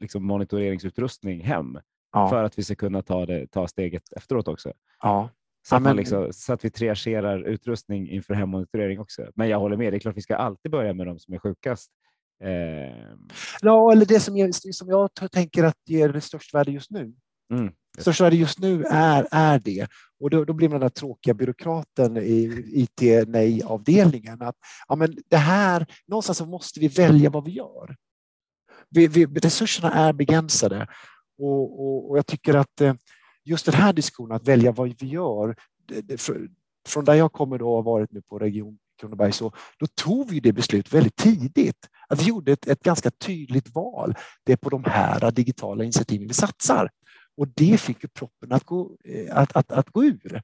liksom 0.00 0.24
monitoreringsutrustning 0.24 1.40
hem 1.40 1.78
Ja, 2.12 2.28
för 2.28 2.44
att 2.44 2.58
vi 2.58 2.62
ska 2.64 2.74
kunna 2.74 3.02
ta, 3.02 3.26
det, 3.26 3.46
ta 3.46 3.68
steget 3.68 4.12
efteråt 4.12 4.48
också. 4.48 4.72
ja. 5.02 5.28
Så, 5.64 5.76
att 5.76 5.82
men- 5.82 5.96
liksom, 5.96 6.32
så 6.32 6.52
att 6.52 6.64
vi 6.64 6.70
triagerar 6.70 7.42
utrustning 7.42 8.08
inför 8.10 8.34
hemmonitorering 8.34 9.00
också. 9.00 9.30
Men 9.34 9.48
jag 9.48 9.58
håller 9.58 9.76
med, 9.76 9.92
det 9.92 9.96
är 9.96 10.00
klart 10.00 10.16
vi 10.16 10.22
ska 10.22 10.36
alltid 10.36 10.72
börja 10.72 10.94
med 10.94 11.06
de 11.06 11.18
som 11.18 11.34
är 11.34 11.38
sjukast. 11.38 11.90
Eh, 12.44 13.06
ja 13.62 13.92
eller 13.92 14.06
det 14.06 14.20
som 14.20 14.36
jag, 14.36 14.54
som 14.54 14.88
jag 14.88 15.10
tänker 15.32 15.64
att 15.64 15.78
ger 15.86 16.08
det 16.08 16.20
störst 16.20 16.54
värde 16.54 16.70
just 16.70 16.90
nu 16.90 17.14
mm, 17.52 17.72
Största 17.98 18.24
värde 18.24 18.36
just 18.36 18.58
nu 18.58 18.84
är, 18.84 19.28
är 19.30 19.58
det. 19.58 19.88
Och 20.20 20.30
då, 20.30 20.44
då 20.44 20.52
blir 20.52 20.68
man 20.68 20.80
den 20.80 20.88
där 20.88 20.88
tråkiga 20.88 21.34
byråkraten 21.34 22.16
i 22.16 22.64
IT-nej-avdelningen. 22.72 24.42
Att, 24.42 24.56
ja, 24.88 24.96
men 24.96 25.16
det 25.28 25.36
här, 25.36 25.86
någonstans 26.06 26.38
så 26.38 26.46
måste 26.46 26.80
vi 26.80 26.88
välja 26.88 27.30
vad 27.30 27.44
vi 27.44 27.50
gör. 27.50 27.96
Vi, 28.90 29.06
vi, 29.06 29.26
resurserna 29.26 29.92
är 29.92 30.12
begränsade 30.12 30.86
och, 31.38 31.80
och, 31.80 32.10
och 32.10 32.18
jag 32.18 32.26
tycker 32.26 32.54
att 32.54 32.80
eh, 32.80 32.94
just 33.44 33.66
den 33.66 33.74
här 33.74 33.92
diskussionen 33.92 34.36
att 34.36 34.48
välja 34.48 34.72
vad 34.72 35.00
vi 35.00 35.06
gör, 35.06 35.56
det, 35.88 36.00
det, 36.00 36.30
från 36.88 37.04
där 37.04 37.14
jag 37.14 37.32
kommer 37.32 37.58
då 37.58 37.68
och 37.68 37.76
har 37.76 37.82
varit 37.82 38.12
nu 38.12 38.22
på 38.22 38.38
Region 38.38 38.78
Kronoberg, 39.00 39.32
så 39.32 39.52
då 39.78 39.86
tog 39.86 40.30
vi 40.30 40.40
det 40.40 40.52
beslutet 40.52 40.94
väldigt 40.94 41.16
tidigt. 41.16 41.88
Att 42.08 42.22
vi 42.22 42.24
gjorde 42.24 42.52
ett, 42.52 42.66
ett 42.66 42.82
ganska 42.82 43.10
tydligt 43.10 43.74
val. 43.74 44.14
Det 44.44 44.52
är 44.52 44.56
på 44.56 44.70
de 44.70 44.84
här 44.84 45.30
digitala 45.30 45.84
initiativen 45.84 46.28
vi 46.28 46.34
satsar. 46.34 46.90
Och 47.36 47.48
det 47.48 47.80
fick 47.80 48.02
ju 48.02 48.08
proppen 48.08 48.52
att 48.52 48.64
gå, 48.64 48.96
eh, 49.04 49.36
att, 49.36 49.56
att, 49.56 49.72
att 49.72 49.90
gå 49.90 50.04
ur. 50.04 50.42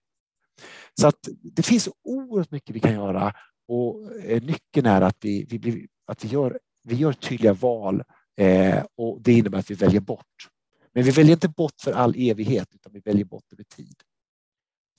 Så 1.01 1.09
att 1.09 1.28
det 1.43 1.62
finns 1.62 1.89
oerhört 2.05 2.51
mycket 2.51 2.76
vi 2.76 2.80
kan 2.80 2.93
göra 2.93 3.34
och 3.68 4.12
eh, 4.24 4.43
nyckeln 4.43 4.86
är 4.86 5.01
att 5.01 5.16
vi, 5.20 5.47
vi, 5.49 5.59
blir, 5.59 5.86
att 6.07 6.24
vi, 6.24 6.28
gör, 6.28 6.59
vi 6.82 6.95
gör 6.95 7.12
tydliga 7.12 7.53
val 7.53 8.03
eh, 8.36 8.84
och 8.97 9.20
det 9.20 9.32
innebär 9.32 9.59
att 9.59 9.70
vi 9.70 9.74
väljer 9.74 10.01
bort. 10.01 10.49
Men 10.95 11.05
vi 11.05 11.11
väljer 11.11 11.32
inte 11.32 11.49
bort 11.49 11.80
för 11.82 11.93
all 11.93 12.14
evighet 12.16 12.74
utan 12.74 12.93
vi 12.93 13.01
väljer 13.01 13.24
bort 13.24 13.53
över 13.53 13.64
tid. 13.64 13.97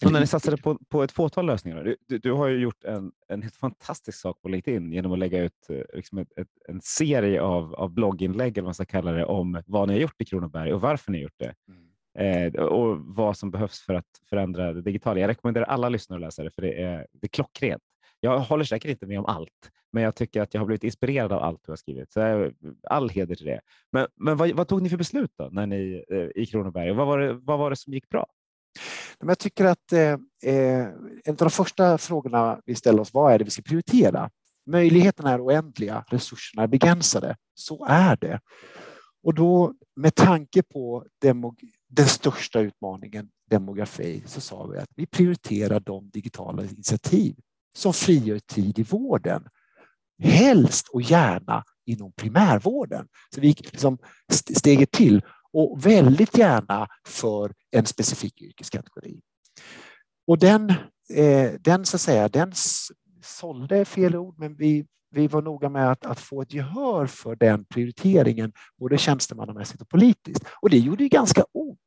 Så 0.01 0.09
när 0.09 0.19
ni 0.19 0.27
satsade 0.27 0.57
på, 0.57 0.79
på 0.89 1.03
ett 1.03 1.11
fåtal 1.11 1.45
lösningar, 1.45 1.95
du, 2.07 2.17
du, 2.17 2.31
har 2.31 2.47
ju 2.47 2.59
gjort 2.59 2.83
en, 2.83 3.11
en 3.27 3.41
helt 3.41 3.55
fantastisk 3.55 4.19
sak 4.19 4.41
på 4.41 4.49
LinkedIn 4.49 4.93
genom 4.93 5.11
att 5.11 5.19
lägga 5.19 5.43
ut 5.43 5.69
eh, 5.69 5.81
liksom 5.93 6.17
ett, 6.17 6.37
ett, 6.37 6.47
en 6.67 6.81
serie 6.81 7.41
av, 7.41 7.75
av 7.75 7.89
blogginlägg, 7.89 8.57
eller 8.57 8.61
vad 8.61 8.67
man 8.67 8.73
ska 8.73 8.85
kalla 8.85 9.11
det, 9.11 9.25
om 9.25 9.63
vad 9.65 9.87
ni 9.87 9.93
har 9.93 10.01
gjort 10.01 10.21
i 10.21 10.25
Kronoberg 10.25 10.73
och 10.73 10.81
varför 10.81 11.11
ni 11.11 11.17
har 11.17 11.23
gjort 11.23 11.39
det. 11.39 11.53
Eh, 12.19 12.53
och 12.63 12.97
vad 12.99 13.37
som 13.37 13.51
behövs 13.51 13.79
för 13.81 13.93
att 13.93 14.21
förändra 14.29 14.73
det 14.73 14.81
digitala. 14.81 15.19
Jag 15.19 15.27
rekommenderar 15.27 15.65
alla 15.65 15.89
lyssnare 15.89 16.17
att 16.17 16.21
läsa 16.21 16.43
det, 16.43 16.51
för 16.51 16.61
det 16.61 16.81
är, 16.81 17.07
det 17.11 17.25
är 17.25 17.29
klockrent. 17.29 17.83
Jag 18.19 18.39
håller 18.39 18.63
säkert 18.63 18.91
inte 18.91 19.05
med 19.05 19.19
om 19.19 19.25
allt, 19.25 19.71
men 19.91 20.03
jag 20.03 20.15
tycker 20.15 20.41
att 20.41 20.53
jag 20.53 20.61
har 20.61 20.65
blivit 20.65 20.83
inspirerad 20.83 21.31
av 21.31 21.43
allt 21.43 21.63
du 21.65 21.71
har 21.71 21.77
skrivit. 21.77 22.11
Så 22.11 22.51
all 22.83 23.09
heder 23.09 23.35
till 23.35 23.45
det. 23.45 23.61
Men, 23.91 24.07
men 24.15 24.37
vad, 24.37 24.51
vad 24.51 24.67
tog 24.67 24.81
ni 24.81 24.89
för 24.89 24.97
beslut 24.97 25.31
då 25.37 25.49
när 25.51 25.65
ni, 25.65 26.03
eh, 26.11 26.41
i 26.43 26.45
Kronoberg? 26.45 26.91
Och 26.91 26.97
vad, 26.97 27.07
var 27.07 27.19
det, 27.19 27.33
vad 27.33 27.59
var 27.59 27.69
det 27.69 27.75
som 27.75 27.93
gick 27.93 28.09
bra? 28.09 28.25
Men 29.19 29.27
jag 29.27 29.39
tycker 29.39 29.65
att 29.65 29.93
eh, 29.93 30.17
eh, 30.43 30.87
en 31.23 31.31
av 31.31 31.35
de 31.35 31.49
första 31.49 31.97
frågorna 31.97 32.61
vi 32.65 32.75
ställer 32.75 33.01
oss, 33.01 33.13
vad 33.13 33.33
är 33.33 33.37
det 33.37 33.43
vi 33.43 33.51
ska 33.51 33.61
prioritera? 33.61 34.29
Möjligheterna 34.65 35.31
är 35.31 35.45
oändliga, 35.45 36.03
resurserna 36.07 36.63
är 36.63 36.67
begränsade. 36.67 37.35
Så 37.55 37.85
är 37.85 38.15
det. 38.15 38.39
Och 39.23 39.33
då 39.33 39.73
med 39.95 40.15
tanke 40.15 40.63
på 40.63 41.05
den 41.89 42.07
största 42.07 42.59
utmaningen, 42.59 43.29
demografi, 43.49 44.23
så 44.25 44.41
sa 44.41 44.65
vi 44.65 44.77
att 44.77 44.89
vi 44.95 45.05
prioriterar 45.05 45.79
de 45.79 46.09
digitala 46.09 46.63
initiativ 46.63 47.35
som 47.77 47.93
frigör 47.93 48.39
tid 48.39 48.79
i 48.79 48.83
vården. 48.83 49.47
Helst 50.23 50.87
och 50.87 51.01
gärna 51.01 51.63
inom 51.85 52.11
primärvården. 52.11 53.07
Så 53.35 53.41
vi 53.41 53.47
gick 53.47 53.71
liksom 53.71 53.97
steget 54.31 54.91
till 54.91 55.21
och 55.53 55.85
väldigt 55.85 56.37
gärna 56.37 56.87
för 57.07 57.53
en 57.71 57.85
specifik 57.85 58.41
yrkeskategori. 58.41 59.21
Och 60.27 60.39
den, 60.39 60.69
eh, 61.13 61.51
den 61.59 61.85
så 61.85 61.97
att 61.97 62.01
säga, 62.01 62.29
den 62.29 62.53
sålde 63.23 63.77
är 63.77 63.85
fel 63.85 64.15
ord, 64.15 64.39
men 64.39 64.55
vi, 64.55 64.85
vi 65.11 65.27
var 65.27 65.41
noga 65.41 65.69
med 65.69 65.91
att, 65.91 66.05
att 66.05 66.19
få 66.19 66.41
ett 66.41 66.53
gehör 66.53 67.05
för 67.05 67.35
den 67.35 67.65
prioriteringen, 67.65 68.51
både 68.77 68.97
tjänstemannamässigt 68.97 69.81
och 69.81 69.89
politiskt. 69.89 70.43
Och 70.61 70.69
det 70.69 70.77
gjorde 70.77 71.03
ju 71.03 71.09
ganska 71.09 71.43
ont 71.51 71.79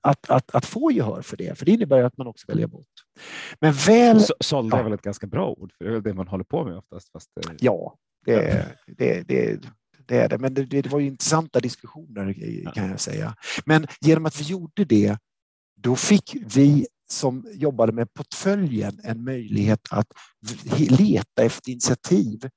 att, 0.00 0.30
att, 0.30 0.54
att 0.54 0.66
få 0.66 0.92
gehör 0.92 1.22
för 1.22 1.36
det, 1.36 1.58
för 1.58 1.66
det 1.66 1.72
innebär 1.72 2.02
att 2.02 2.16
man 2.16 2.26
också 2.26 2.44
väljer 2.48 2.66
bort. 2.66 2.86
Men 3.60 3.72
väl, 3.72 4.20
Så, 4.20 4.34
sålde 4.40 4.76
är 4.76 4.82
väl 4.82 4.92
ett 4.92 5.02
ganska 5.02 5.26
bra 5.26 5.48
ord, 5.48 5.72
för 5.78 5.84
det 5.84 5.90
är 5.90 5.94
väl 5.94 6.02
det 6.02 6.14
man 6.14 6.28
håller 6.28 6.44
på 6.44 6.64
med 6.64 6.76
oftast. 6.76 7.12
Fast, 7.12 7.30
eh, 7.46 7.52
ja, 7.60 7.96
det, 8.26 8.66
det, 8.86 9.28
det, 9.28 9.60
det 10.10 10.20
är 10.20 10.28
det. 10.28 10.38
Men 10.38 10.54
det, 10.54 10.64
det 10.64 10.86
var 10.86 11.00
intressanta 11.00 11.60
diskussioner 11.60 12.34
kan 12.74 12.90
jag 12.90 13.00
säga. 13.00 13.34
Men 13.64 13.86
genom 14.00 14.26
att 14.26 14.40
vi 14.40 14.44
gjorde 14.44 14.84
det, 14.84 15.16
då 15.76 15.96
fick 15.96 16.36
vi 16.54 16.86
som 17.10 17.46
jobbade 17.54 17.92
med 17.92 18.14
portföljen 18.14 19.00
en 19.04 19.24
möjlighet 19.24 19.80
att 19.90 20.06
leta 20.88 21.42
efter 21.42 21.70
initiativ. 21.70 22.48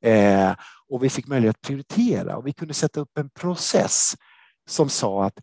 Eh, 0.00 0.54
och 0.88 1.04
vi 1.04 1.10
fick 1.10 1.26
möjlighet 1.26 1.56
att 1.56 1.66
prioritera 1.66 2.36
och 2.36 2.46
vi 2.46 2.52
kunde 2.52 2.74
sätta 2.74 3.00
upp 3.00 3.18
en 3.18 3.30
process 3.30 4.16
som 4.68 4.88
sa 4.88 5.24
att 5.24 5.38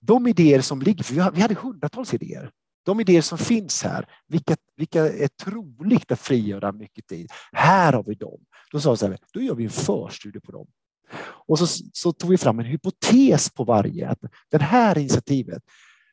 de 0.00 0.26
idéer 0.26 0.60
som 0.60 0.82
ligger, 0.82 1.04
för 1.04 1.14
vi 1.14 1.40
hade 1.40 1.54
hundratals 1.54 2.14
idéer, 2.14 2.50
de 2.82 3.00
idéer 3.00 3.22
som 3.22 3.38
finns 3.38 3.82
här, 3.82 4.06
vilka, 4.26 4.56
vilka 4.76 5.08
är 5.08 5.28
troligt 5.28 6.12
att 6.12 6.20
frigöra 6.20 6.72
mycket 6.72 7.06
tid? 7.06 7.30
Här 7.52 7.92
har 7.92 8.02
vi 8.02 8.14
dem. 8.14 8.40
Då 8.72 8.80
sa 8.80 8.90
vi 8.90 8.96
så 8.96 9.06
här, 9.06 9.18
då 9.32 9.40
gör 9.40 9.54
vi 9.54 9.64
en 9.64 9.70
förstudie 9.70 10.40
på 10.40 10.52
dem. 10.52 10.66
Och 11.22 11.58
så, 11.58 11.66
så 11.92 12.12
tog 12.12 12.30
vi 12.30 12.38
fram 12.38 12.58
en 12.58 12.64
hypotes 12.64 13.50
på 13.50 13.64
varje. 13.64 14.08
Att 14.08 14.18
det 14.50 14.62
här 14.62 14.98
initiativet, 14.98 15.62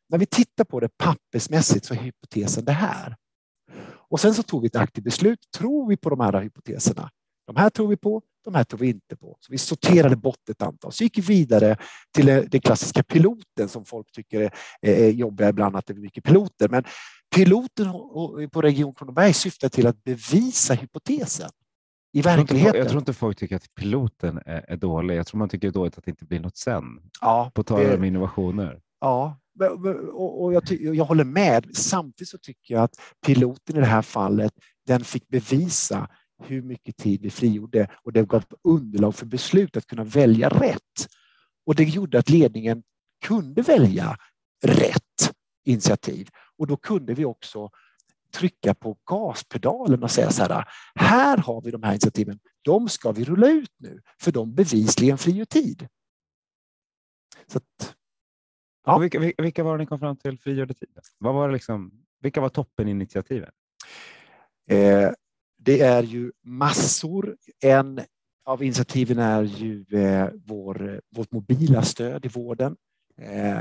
när 0.09 0.17
vi 0.17 0.25
tittar 0.25 0.63
på 0.63 0.79
det 0.79 0.89
pappersmässigt 0.97 1.85
så 1.85 1.93
är 1.93 1.97
hypotesen 1.97 2.65
det 2.65 2.71
här. 2.71 3.15
Och 4.09 4.19
sen 4.19 4.33
så 4.33 4.43
tog 4.43 4.61
vi 4.61 4.67
ett 4.67 4.75
aktivt 4.75 5.03
beslut. 5.03 5.39
Tror 5.57 5.87
vi 5.87 5.97
på 5.97 6.09
de 6.09 6.19
här 6.19 6.41
hypoteserna? 6.41 7.09
De 7.47 7.55
här 7.55 7.69
tror 7.69 7.87
vi 7.87 7.97
på, 7.97 8.21
de 8.51 8.55
här 8.55 8.63
tror 8.63 8.79
vi 8.79 8.87
inte 8.87 9.15
på. 9.15 9.37
Så 9.39 9.51
vi 9.51 9.57
sorterade 9.57 10.15
bort 10.15 10.49
ett 10.49 10.61
antal. 10.61 10.91
Så 10.91 11.03
gick 11.03 11.17
vi 11.17 11.21
vidare 11.21 11.77
till 12.13 12.25
den 12.25 12.61
klassiska 12.61 13.03
piloten 13.03 13.69
som 13.69 13.85
folk 13.85 14.11
tycker 14.11 14.51
är 14.81 15.09
jobbiga 15.09 15.49
ibland, 15.49 15.75
att 15.75 15.85
det 15.85 15.93
är 15.93 15.97
mycket 15.97 16.23
piloter. 16.23 16.69
Men 16.69 16.83
piloten 17.35 17.91
på 18.51 18.61
Region 18.61 18.93
Kronoberg 18.93 19.33
syftar 19.33 19.69
till 19.69 19.87
att 19.87 20.03
bevisa 20.03 20.73
hypotesen 20.73 21.49
i 22.13 22.21
verkligheten. 22.21 22.79
Jag 22.79 22.89
tror 22.89 22.99
inte 23.01 23.13
folk 23.13 23.37
tycker 23.37 23.55
att 23.55 23.75
piloten 23.75 24.39
är, 24.45 24.77
dålig. 24.77 25.15
Jag 25.15 25.27
tror 25.27 25.39
man 25.39 25.49
tycker 25.49 25.67
det 25.67 25.71
är 25.71 25.79
dåligt 25.79 25.97
att 25.97 26.05
det 26.05 26.11
inte 26.11 26.25
blir 26.25 26.39
något 26.39 26.57
sen. 26.57 26.83
Ja, 27.21 27.51
på 27.55 27.63
tal 27.63 27.95
om 27.95 28.03
innovationer. 28.03 28.79
Ja, 28.99 29.39
och 30.13 30.53
jag, 30.53 30.63
jag 30.71 31.05
håller 31.05 31.23
med. 31.23 31.75
Samtidigt 31.75 32.29
så 32.29 32.37
tycker 32.37 32.73
jag 32.73 32.83
att 32.83 32.95
piloten 33.25 33.75
i 33.75 33.79
det 33.79 33.85
här 33.85 34.01
fallet, 34.01 34.53
den 34.87 35.03
fick 35.03 35.27
bevisa 35.27 36.09
hur 36.43 36.61
mycket 36.61 36.97
tid 36.97 37.21
vi 37.21 37.29
frigjorde 37.29 37.87
och 38.03 38.13
det 38.13 38.27
gav 38.27 38.43
underlag 38.63 39.15
för 39.15 39.25
beslut 39.25 39.77
att 39.77 39.87
kunna 39.87 40.03
välja 40.03 40.49
rätt. 40.49 41.07
Och 41.65 41.75
det 41.75 41.83
gjorde 41.83 42.19
att 42.19 42.29
ledningen 42.29 42.83
kunde 43.25 43.61
välja 43.61 44.17
rätt 44.63 45.33
initiativ 45.65 46.29
och 46.57 46.67
då 46.67 46.77
kunde 46.77 47.13
vi 47.13 47.25
också 47.25 47.69
trycka 48.33 48.73
på 48.73 48.97
gaspedalen 49.05 50.03
och 50.03 50.11
säga 50.11 50.31
så 50.31 50.43
här, 50.43 50.65
här 50.95 51.37
har 51.37 51.61
vi 51.61 51.71
de 51.71 51.83
här 51.83 51.91
initiativen, 51.91 52.39
de 52.61 52.89
ska 52.89 53.11
vi 53.11 53.23
rulla 53.23 53.49
ut 53.49 53.71
nu, 53.77 54.01
för 54.21 54.31
de 54.31 54.55
bevisligen 54.55 55.17
frigör 55.17 55.45
tid. 55.45 55.87
Så 57.47 57.57
att, 57.57 57.95
ja. 58.85 58.97
vilka, 58.97 59.19
vilka 59.19 59.63
var 59.63 59.77
det 59.77 59.83
ni 59.83 59.87
kom 59.87 59.99
fram 59.99 60.17
till 60.17 60.39
frigjorde 60.39 60.73
tid? 60.73 60.89
Vad 61.17 61.33
var 61.33 61.47
det 61.47 61.53
liksom, 61.53 61.91
vilka 62.21 62.41
var 62.41 62.49
toppeninitiativen? 62.49 63.51
Eh, 64.69 65.11
det 65.67 65.81
är 65.81 66.03
ju 66.03 66.31
massor. 66.43 67.37
En 67.63 68.01
av 68.45 68.63
initiativen 68.63 69.19
är 69.19 69.43
ju 69.43 69.85
eh, 69.91 70.29
vår, 70.45 71.01
vårt 71.15 71.31
mobila 71.31 71.81
stöd 71.81 72.25
i 72.25 72.27
vården. 72.27 72.75
Eh, 73.21 73.59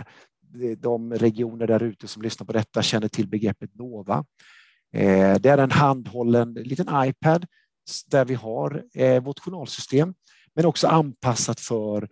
de 0.79 1.15
regioner 1.15 1.67
där 1.67 1.83
ute 1.83 2.09
som 2.09 2.23
lyssnar 2.23 2.45
på 2.45 2.53
detta 2.53 2.83
känner 2.83 3.09
till 3.09 3.29
begreppet 3.29 3.75
NOVA. 3.75 4.25
Eh, 4.95 5.35
det 5.35 5.49
är 5.49 5.59
en 5.59 5.71
handhållen 5.71 6.55
liten 6.55 6.89
iPad 6.95 7.47
där 8.07 8.25
vi 8.25 8.35
har 8.35 8.85
vårt 9.21 9.41
journalsystem 9.41 10.15
men 10.55 10.67
också 10.67 10.87
anpassat 10.87 11.61
för 11.61 12.09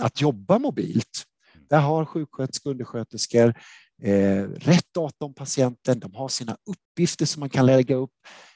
att 0.00 0.20
jobba 0.20 0.58
mobilt. 0.58 1.24
Där 1.70 1.80
har 1.80 2.04
sjuksköterskor 2.04 2.70
och 2.70 2.74
undersköterskor 2.74 3.54
rätt 4.58 4.94
data 4.94 5.24
om 5.24 5.34
patienten. 5.34 6.00
De 6.00 6.14
har 6.14 6.28
sina 6.28 6.56
uppgifter 6.66 7.26
som 7.26 7.40
man 7.40 7.50
kan 7.50 7.66
lägga 7.66 7.94
upp. 7.94 8.12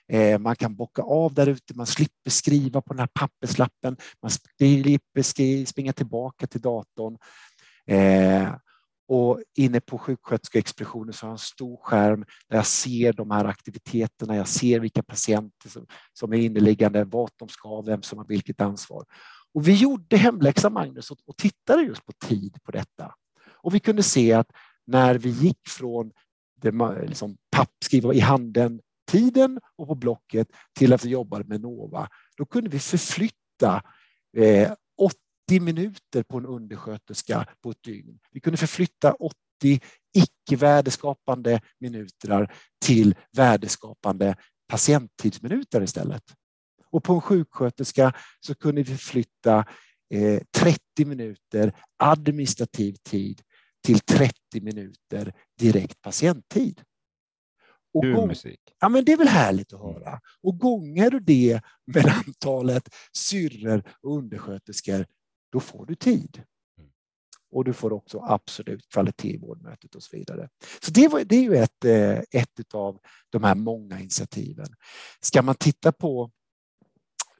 Eh, 0.08 0.38
man 0.38 0.56
kan 0.56 0.74
bocka 0.74 1.02
av 1.02 1.34
där 1.34 1.46
ute, 1.46 1.74
man 1.74 1.86
slipper 1.86 2.30
skriva 2.30 2.80
på 2.80 2.92
den 2.92 3.00
här 3.00 3.08
papperslappen, 3.14 3.96
man 4.22 4.30
slipper 4.30 5.64
springa 5.64 5.92
tillbaka 5.92 6.46
till 6.46 6.60
datorn. 6.60 7.18
Eh, 7.86 8.54
och 9.08 9.42
inne 9.56 9.80
på 9.80 9.98
sjuksköterskeexpeditionen 9.98 11.12
så 11.12 11.26
har 11.26 11.30
jag 11.30 11.34
en 11.34 11.38
stor 11.38 11.76
skärm 11.82 12.24
där 12.48 12.56
jag 12.56 12.66
ser 12.66 13.12
de 13.12 13.30
här 13.30 13.44
aktiviteterna, 13.44 14.36
jag 14.36 14.48
ser 14.48 14.80
vilka 14.80 15.02
patienter 15.02 15.68
som, 15.68 15.86
som 16.12 16.32
är 16.32 16.36
inneliggande, 16.36 17.04
vart 17.04 17.38
de 17.38 17.48
ska, 17.48 17.80
vem 17.80 18.02
som 18.02 18.18
har 18.18 18.26
vilket 18.26 18.60
ansvar. 18.60 19.04
Och 19.54 19.68
vi 19.68 19.74
gjorde 19.74 20.16
hemläxan, 20.16 20.72
Magnus, 20.72 21.10
och, 21.10 21.18
och 21.26 21.36
tittade 21.36 21.82
just 21.82 22.06
på 22.06 22.12
tid 22.12 22.56
på 22.62 22.72
detta. 22.72 23.14
Och 23.50 23.74
vi 23.74 23.80
kunde 23.80 24.02
se 24.02 24.32
att 24.32 24.50
när 24.86 25.14
vi 25.14 25.30
gick 25.30 25.68
från 25.68 26.12
det, 26.60 26.72
liksom, 27.06 27.36
papp, 27.50 27.70
skriva 27.84 28.14
i 28.14 28.20
handen 28.20 28.80
tiden 29.12 29.60
och 29.76 29.88
på 29.88 29.94
blocket 29.94 30.48
till 30.78 30.92
att 30.92 31.04
vi 31.04 31.08
jobbade 31.08 31.44
med 31.44 31.60
Nova, 31.60 32.08
då 32.36 32.44
kunde 32.44 32.70
vi 32.70 32.78
förflytta 32.78 33.82
eh, 34.36 34.72
80 35.48 35.60
minuter 35.60 36.22
på 36.22 36.38
en 36.38 36.46
undersköterska 36.46 37.46
på 37.62 37.70
ett 37.70 37.82
dygn. 37.82 38.18
Vi 38.30 38.40
kunde 38.40 38.56
förflytta 38.56 39.12
80 39.12 39.34
icke 40.14 40.56
värdeskapande 40.56 41.60
minuter 41.80 42.54
till 42.84 43.14
värdeskapande 43.36 44.36
patienttidsminuter 44.68 45.82
istället. 45.82 46.22
Och 46.90 47.04
på 47.04 47.12
en 47.12 47.20
sjuksköterska 47.20 48.12
så 48.40 48.54
kunde 48.54 48.82
vi 48.82 48.96
flytta 48.96 49.64
30 50.56 51.02
eh, 51.02 51.06
minuter 51.06 51.72
administrativ 51.96 52.96
tid 53.02 53.42
till 53.84 54.00
30 54.00 54.34
minuter 54.60 55.32
direkt 55.58 56.00
patienttid. 56.00 56.82
Och 57.92 58.02
gång... 58.02 58.28
musik. 58.28 58.60
Ja, 58.80 58.88
men 58.88 59.04
det 59.04 59.12
är 59.12 59.16
väl 59.16 59.28
härligt 59.28 59.72
att 59.72 59.80
höra. 59.80 60.20
Och 60.42 60.58
gånger 60.58 61.10
du 61.10 61.20
det 61.20 61.60
med 61.86 62.06
antalet 62.26 62.88
syrror 63.12 63.82
och 64.02 64.16
undersköterskor 64.16 65.06
då 65.52 65.60
får 65.60 65.86
du 65.86 65.94
tid. 65.94 66.42
Mm. 66.78 66.90
Och 67.50 67.64
du 67.64 67.72
får 67.72 67.92
också 67.92 68.20
absolut 68.20 68.88
kvalitet 68.88 69.34
i 69.34 69.38
vårdmötet 69.38 69.94
och 69.94 70.02
så 70.02 70.16
vidare. 70.16 70.48
Så 70.80 70.90
det, 70.90 71.08
var, 71.08 71.24
det 71.24 71.36
är 71.36 71.42
ju 71.42 71.56
ett, 71.56 71.84
eh, 71.84 72.18
ett 72.40 72.74
av 72.74 72.98
de 73.30 73.44
här 73.44 73.54
många 73.54 74.00
initiativen. 74.00 74.66
Ska 75.20 75.42
man 75.42 75.54
titta 75.54 75.92
på 75.92 76.30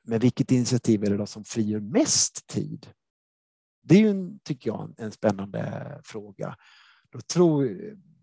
med 0.02 0.20
vilket 0.20 0.50
initiativ 0.50 1.04
är 1.04 1.10
det 1.10 1.16
då 1.16 1.26
som 1.26 1.44
frigör 1.44 1.80
mest 1.80 2.46
tid? 2.46 2.88
Det 3.82 3.94
är 3.94 4.00
ju, 4.00 4.38
tycker 4.44 4.70
jag, 4.70 4.94
en 4.98 5.12
spännande 5.12 6.00
fråga. 6.04 6.56
Då 7.12 7.20
tror, 7.20 7.78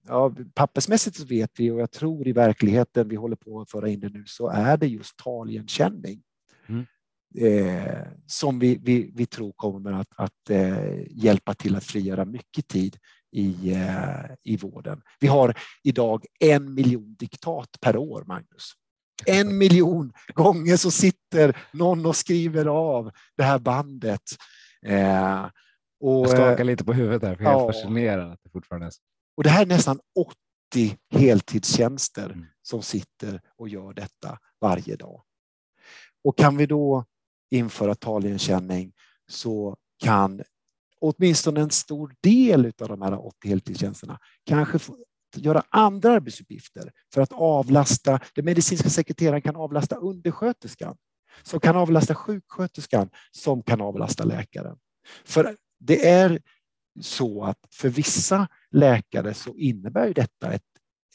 ja, 0.10 0.34
pappersmässigt 0.53 1.20
vet 1.20 1.51
vi 1.57 1.72
och 1.72 1.80
jag 1.80 1.91
tror 1.91 2.28
i 2.28 2.32
verkligheten, 2.32 3.10
vi 3.10 3.16
håller 3.16 3.36
på 3.36 3.62
att 3.62 3.72
föra 3.72 3.89
in 3.89 3.99
det 3.99 4.10
nu, 4.10 4.24
så 4.26 4.49
är 4.49 4.78
det 4.78 4.88
just 4.88 5.18
taligenkänning. 5.18 6.22
Mm 6.70 6.86
eh, 7.36 8.07
som 8.28 8.60
vi, 8.60 8.80
vi, 8.84 9.12
vi 9.16 9.26
tror 9.26 9.51
kommer 9.55 9.91
att, 9.91 10.07
att 10.16 10.49
eh, 10.49 11.01
hjälpa 11.10 11.53
till 11.53 11.76
att 11.76 11.84
frigöra 11.84 12.26
mycket 12.26 12.68
tid 12.68 12.97
i, 13.32 13.72
eh, 13.72 14.36
i 14.43 14.57
vården. 14.57 15.01
Vi 15.20 15.28
har 15.28 15.53
idag 15.84 16.26
en 16.39 16.74
miljon 16.74 17.16
diktat 17.20 17.70
per 17.82 17.97
år, 17.97 18.24
Magnus. 18.28 18.72
En 19.26 19.57
miljon 19.57 20.14
gånger 20.34 20.78
så 20.78 20.91
sitter 20.91 21.57
någon 21.72 22.05
och 22.05 22.16
skriver 22.16 22.66
av 22.66 23.12
det 23.38 23.43
här 23.43 23.60
bandet. 23.60 24.22
Eh, 24.86 25.45
och, 25.99 26.26
Jag 26.26 26.30
skakar 26.30 26.64
lite 26.64 26.84
på 26.84 26.93
huvudet 26.93 27.22
där, 27.22 27.36
för 27.36 27.43
jag 27.43 27.53
är 27.53 27.57
ja, 27.57 27.68
fascinerad 27.68 28.32
att 28.32 28.39
det 28.43 28.49
fortfarande 28.49 28.88
är 28.88 28.91
så. 28.91 29.01
Och 29.40 29.44
det 29.44 29.50
här 29.50 29.62
är 29.62 29.66
nästan 29.66 30.00
80 30.74 30.98
heltidstjänster 31.10 32.26
mm. 32.26 32.46
som 32.62 32.84
sitter 32.84 33.42
och 33.58 33.70
gör 33.70 33.94
detta 33.94 34.40
varje 34.62 34.96
dag. 34.96 35.24
Och 36.24 36.38
kan 36.38 36.58
vi 36.58 36.66
då 36.66 37.06
införa 37.52 37.96
taligenkänning 37.96 38.94
så 39.28 39.78
kan 40.04 40.42
åtminstone 41.02 41.62
en 41.62 41.70
stor 41.70 42.16
del 42.22 42.66
av 42.82 42.88
de 42.88 43.02
här 43.02 43.26
80 43.26 43.48
heltidstjänsterna 43.48 44.20
kanske 44.46 44.80
få 44.80 44.98
göra 45.36 45.64
andra 45.70 46.12
arbetsuppgifter 46.12 46.92
för 47.14 47.22
att 47.22 47.32
avlasta. 47.32 48.20
Den 48.36 48.46
medicinska 48.46 48.90
sekreteraren 48.90 49.42
kan 49.42 49.56
avlasta 49.56 49.96
undersköterskan 49.96 50.98
som 51.44 51.60
kan 51.60 51.76
avlasta 51.76 52.16
sjuksköterskan 52.16 53.10
som 53.32 53.64
kan 53.64 53.82
avlasta 53.82 54.24
läkaren. 54.24 54.78
För 55.26 55.56
det 55.80 56.10
är 56.10 56.42
så 57.02 57.44
att 57.44 57.58
för 57.72 57.90
vissa 57.90 58.48
läkare 58.72 59.34
så 59.34 59.55
innebär 59.55 60.07
ju 60.07 60.13
detta 60.13 60.53
ett 60.53 60.63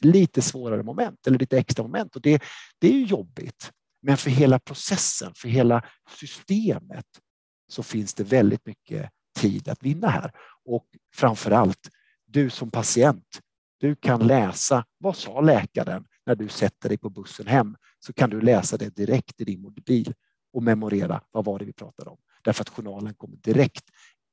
lite 0.00 0.42
svårare 0.42 0.82
moment 0.82 1.26
eller 1.26 1.38
lite 1.38 1.59
extra 1.59 1.82
moment 1.82 2.16
och 2.16 2.22
det, 2.22 2.42
det 2.78 2.88
är 2.88 2.92
ju 2.92 3.05
jobbigt. 3.05 3.70
Men 4.02 4.16
för 4.16 4.30
hela 4.30 4.59
processen, 4.59 5.32
för 5.36 5.48
hela 5.48 5.84
systemet 6.20 7.07
så 7.68 7.82
finns 7.82 8.14
det 8.14 8.24
väldigt 8.24 8.66
mycket 8.66 9.11
tid 9.38 9.68
att 9.68 9.82
vinna 9.82 10.09
här. 10.09 10.32
Och 10.64 10.86
framför 11.14 11.50
allt, 11.50 11.88
du 12.26 12.50
som 12.50 12.70
patient, 12.70 13.40
du 13.80 13.96
kan 13.96 14.26
läsa 14.26 14.84
vad 14.98 15.16
sa 15.16 15.40
läkaren 15.40 16.05
när 16.26 16.34
du 16.34 16.48
sätter 16.48 16.88
dig 16.88 16.98
på 16.98 17.11
bussen 17.11 17.46
hem. 17.46 17.76
Så 17.98 18.12
kan 18.12 18.30
du 18.30 18.40
läsa 18.40 18.76
det 18.76 18.96
direkt 18.96 19.40
i 19.40 19.44
din 19.44 19.61
mobil 19.61 20.14
och 20.52 20.62
memorera 20.62 21.22
vad 21.30 21.44
var 21.44 21.59
det 21.59 21.64
vi 21.64 21.72
pratade 21.72 22.11
om. 22.11 22.18
därför 22.44 22.62
att 22.62 22.68
journalen 22.68 23.14
kommer 23.14 23.36
direkt 23.36 23.84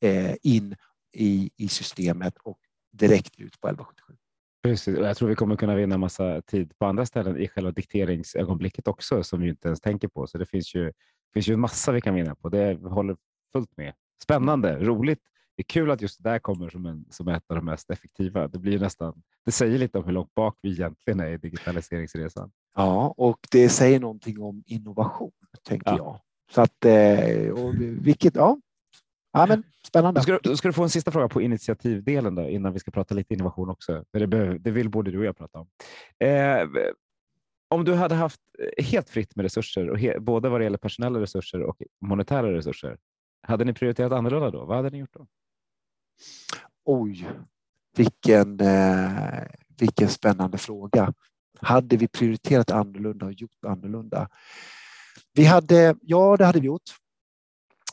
eh, 0.01 0.35
in 0.43 0.75
i, 1.13 1.51
i 1.57 1.67
systemet 1.67 2.37
och 2.43 2.59
direkt 2.91 3.39
ut 3.39 3.61
på 3.61 3.67
1177. 3.67 4.13
Precis. 4.63 4.97
Jag 4.97 5.17
tror 5.17 5.29
vi 5.29 5.35
kommer 5.35 5.55
kunna 5.55 5.75
vinna 5.75 5.97
massa 5.97 6.41
tid 6.41 6.77
på 6.79 6.85
andra 6.85 7.05
ställen 7.05 7.37
i 7.37 7.47
själva 7.47 7.71
dikteringsögonblicket 7.71 8.87
också 8.87 9.23
som 9.23 9.41
vi 9.41 9.49
inte 9.49 9.67
ens 9.67 9.81
tänker 9.81 10.07
på. 10.07 10.27
Så 10.27 10.37
det 10.37 10.45
finns 10.45 10.75
ju, 10.75 10.91
finns 11.33 11.47
ju 11.47 11.57
massa 11.57 11.91
vi 11.91 12.01
kan 12.01 12.15
vinna 12.15 12.35
på. 12.35 12.49
Det 12.49 12.73
håller 12.73 13.17
fullt 13.53 13.77
med. 13.77 13.93
Spännande, 14.23 14.79
roligt. 14.79 15.19
Det 15.55 15.61
är 15.61 15.65
kul 15.65 15.91
att 15.91 16.01
just 16.01 16.23
det 16.23 16.29
där 16.29 16.39
kommer 16.39 16.69
som, 16.69 16.85
en, 16.85 17.05
som 17.09 17.27
ett 17.27 17.43
av 17.47 17.55
de 17.55 17.65
mest 17.65 17.89
effektiva. 17.89 18.47
Det 18.47 18.59
blir 18.59 18.79
nästan. 18.79 19.21
Det 19.45 19.51
säger 19.51 19.79
lite 19.79 19.97
om 19.97 20.03
hur 20.03 20.11
långt 20.11 20.33
bak 20.35 20.57
vi 20.61 20.71
egentligen 20.71 21.19
är 21.19 21.27
i 21.27 21.37
digitaliseringsresan. 21.37 22.51
Ja, 22.75 23.13
och 23.17 23.39
det 23.51 23.69
säger 23.69 23.99
någonting 23.99 24.41
om 24.41 24.63
innovation, 24.65 25.31
tänker 25.63 25.91
ja. 25.91 25.97
jag. 25.97 26.19
Så 26.51 26.61
att, 26.61 26.85
eh, 26.85 27.51
och 27.51 27.73
vilket, 27.79 28.35
ja, 28.35 28.57
Ja, 29.33 29.45
men 29.45 29.63
spännande. 29.87 30.19
Då 30.19 30.23
ska, 30.23 30.39
då 30.43 30.57
ska, 30.57 30.67
du 30.67 30.73
få 30.73 30.83
en 30.83 30.89
sista 30.89 31.11
fråga 31.11 31.29
på 31.29 31.41
initiativdelen 31.41 32.35
då, 32.35 32.49
innan 32.49 32.73
vi 32.73 32.79
ska 32.79 32.91
prata 32.91 33.15
lite 33.15 33.33
innovation 33.33 33.69
också. 33.69 34.03
det, 34.11 34.27
behöver, 34.27 34.59
det 34.59 34.71
vill 34.71 34.89
både 34.89 35.11
du 35.11 35.17
och 35.17 35.25
jag 35.25 35.37
prata 35.37 35.59
om. 35.59 35.67
Eh, 36.27 36.67
om 37.69 37.85
du 37.85 37.93
hade 37.93 38.15
haft 38.15 38.41
helt 38.77 39.09
fritt 39.09 39.35
med 39.35 39.43
resurser, 39.43 39.89
och 39.89 39.99
he, 39.99 40.19
både 40.19 40.49
vad 40.49 40.59
det 40.59 40.63
gäller 40.63 40.77
personella 40.77 41.19
resurser 41.19 41.61
och 41.61 41.81
monetära 42.01 42.53
resurser, 42.53 42.97
hade 43.41 43.65
ni 43.65 43.73
prioriterat 43.73 44.11
annorlunda 44.11 44.51
då? 44.51 44.65
Vad 44.65 44.77
hade 44.77 44.89
ni 44.89 44.97
gjort 44.97 45.13
då? 45.13 45.27
Oj, 46.85 47.29
vilken, 47.97 48.59
eh, 48.59 49.43
vilken 49.79 50.09
spännande 50.09 50.57
fråga. 50.57 51.13
Hade 51.59 51.97
vi 51.97 52.07
prioriterat 52.07 52.71
annorlunda 52.71 53.25
och 53.25 53.33
gjort 53.33 53.65
annorlunda? 53.67 54.29
Vi 55.33 55.45
hade, 55.45 55.95
ja, 56.01 56.37
det 56.37 56.45
hade 56.45 56.59
vi 56.59 56.67
gjort. 56.67 56.89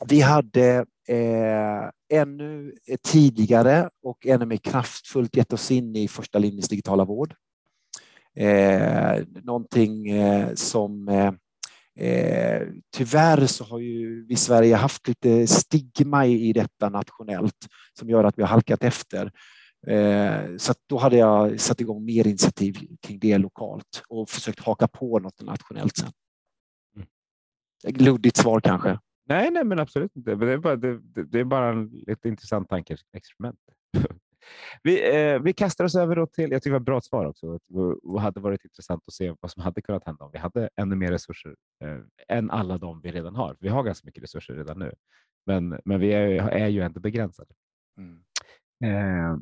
Vi 0.05 0.21
hade 0.21 0.85
eh, 1.09 1.89
ännu 2.19 2.73
tidigare 3.03 3.89
och 4.03 4.25
ännu 4.25 4.45
mer 4.45 4.57
kraftfullt 4.57 5.35
gett 5.35 5.53
oss 5.53 5.71
in 5.71 5.95
i 5.95 6.07
första 6.07 6.39
linjens 6.39 6.69
digitala 6.69 7.05
vård. 7.05 7.35
Eh, 8.35 9.23
någonting 9.43 10.09
eh, 10.09 10.53
som 10.53 11.07
eh, 11.07 11.33
eh, 12.07 12.67
tyvärr 12.97 13.45
så 13.45 13.63
har 13.63 13.79
ju 13.79 14.25
vi 14.25 14.33
i 14.33 14.37
Sverige 14.37 14.75
haft 14.75 15.07
lite 15.07 15.47
stigma 15.47 16.25
i, 16.25 16.49
i 16.49 16.53
detta 16.53 16.89
nationellt 16.89 17.67
som 17.99 18.09
gör 18.09 18.23
att 18.23 18.37
vi 18.37 18.41
har 18.41 18.49
halkat 18.49 18.83
efter. 18.83 19.31
Eh, 19.87 20.57
så 20.57 20.73
då 20.87 20.97
hade 20.97 21.17
jag 21.17 21.59
satt 21.59 21.81
igång 21.81 22.05
mer 22.05 22.27
initiativ 22.27 22.77
kring 23.01 23.19
det 23.19 23.37
lokalt 23.37 24.03
och 24.07 24.29
försökt 24.29 24.59
haka 24.59 24.87
på 24.87 25.19
något 25.19 25.41
nationellt 25.41 25.97
sen. 25.97 26.11
Mm. 26.95 27.95
Luddigt 27.97 28.37
svar 28.37 28.59
kanske. 28.59 28.99
Nej, 29.29 29.51
nej, 29.51 29.63
men 29.63 29.79
absolut 29.79 30.15
inte. 30.15 30.35
Det 30.35 30.51
är 30.53 30.57
bara, 30.57 30.75
det, 30.75 30.99
det 31.23 31.39
är 31.39 31.43
bara 31.43 31.89
ett 32.07 32.25
intressant 32.25 32.69
tankeexperiment. 32.69 33.59
vi, 34.83 35.15
eh, 35.15 35.39
vi 35.39 35.53
kastar 35.53 35.85
oss 35.85 35.95
över 35.95 36.25
till, 36.25 36.51
jag 36.51 36.63
tycker 36.63 36.69
det 36.69 36.73
var 36.73 36.79
ett 36.79 36.85
bra 36.85 37.01
svar 37.01 37.25
också, 37.25 37.59
det 37.67 38.19
hade 38.19 38.39
varit 38.39 38.65
intressant 38.65 39.03
att 39.07 39.13
se 39.13 39.33
vad 39.39 39.51
som 39.51 39.63
hade 39.63 39.81
kunnat 39.81 40.05
hända 40.05 40.25
om 40.25 40.31
vi 40.33 40.39
hade 40.39 40.69
ännu 40.75 40.95
mer 40.95 41.11
resurser 41.11 41.55
eh, 41.83 42.37
än 42.37 42.51
alla 42.51 42.77
de 42.77 43.01
vi 43.01 43.11
redan 43.11 43.35
har. 43.35 43.57
Vi 43.59 43.69
har 43.69 43.83
ganska 43.83 44.05
mycket 44.05 44.23
resurser 44.23 44.53
redan 44.53 44.79
nu, 44.79 44.93
men, 45.45 45.79
men 45.85 45.99
vi 45.99 46.11
är, 46.11 46.49
är 46.49 46.67
ju 46.67 46.81
ändå 46.81 46.99
begränsade. 46.99 47.53
Mm. 47.97 48.23
Eh, 48.83 49.37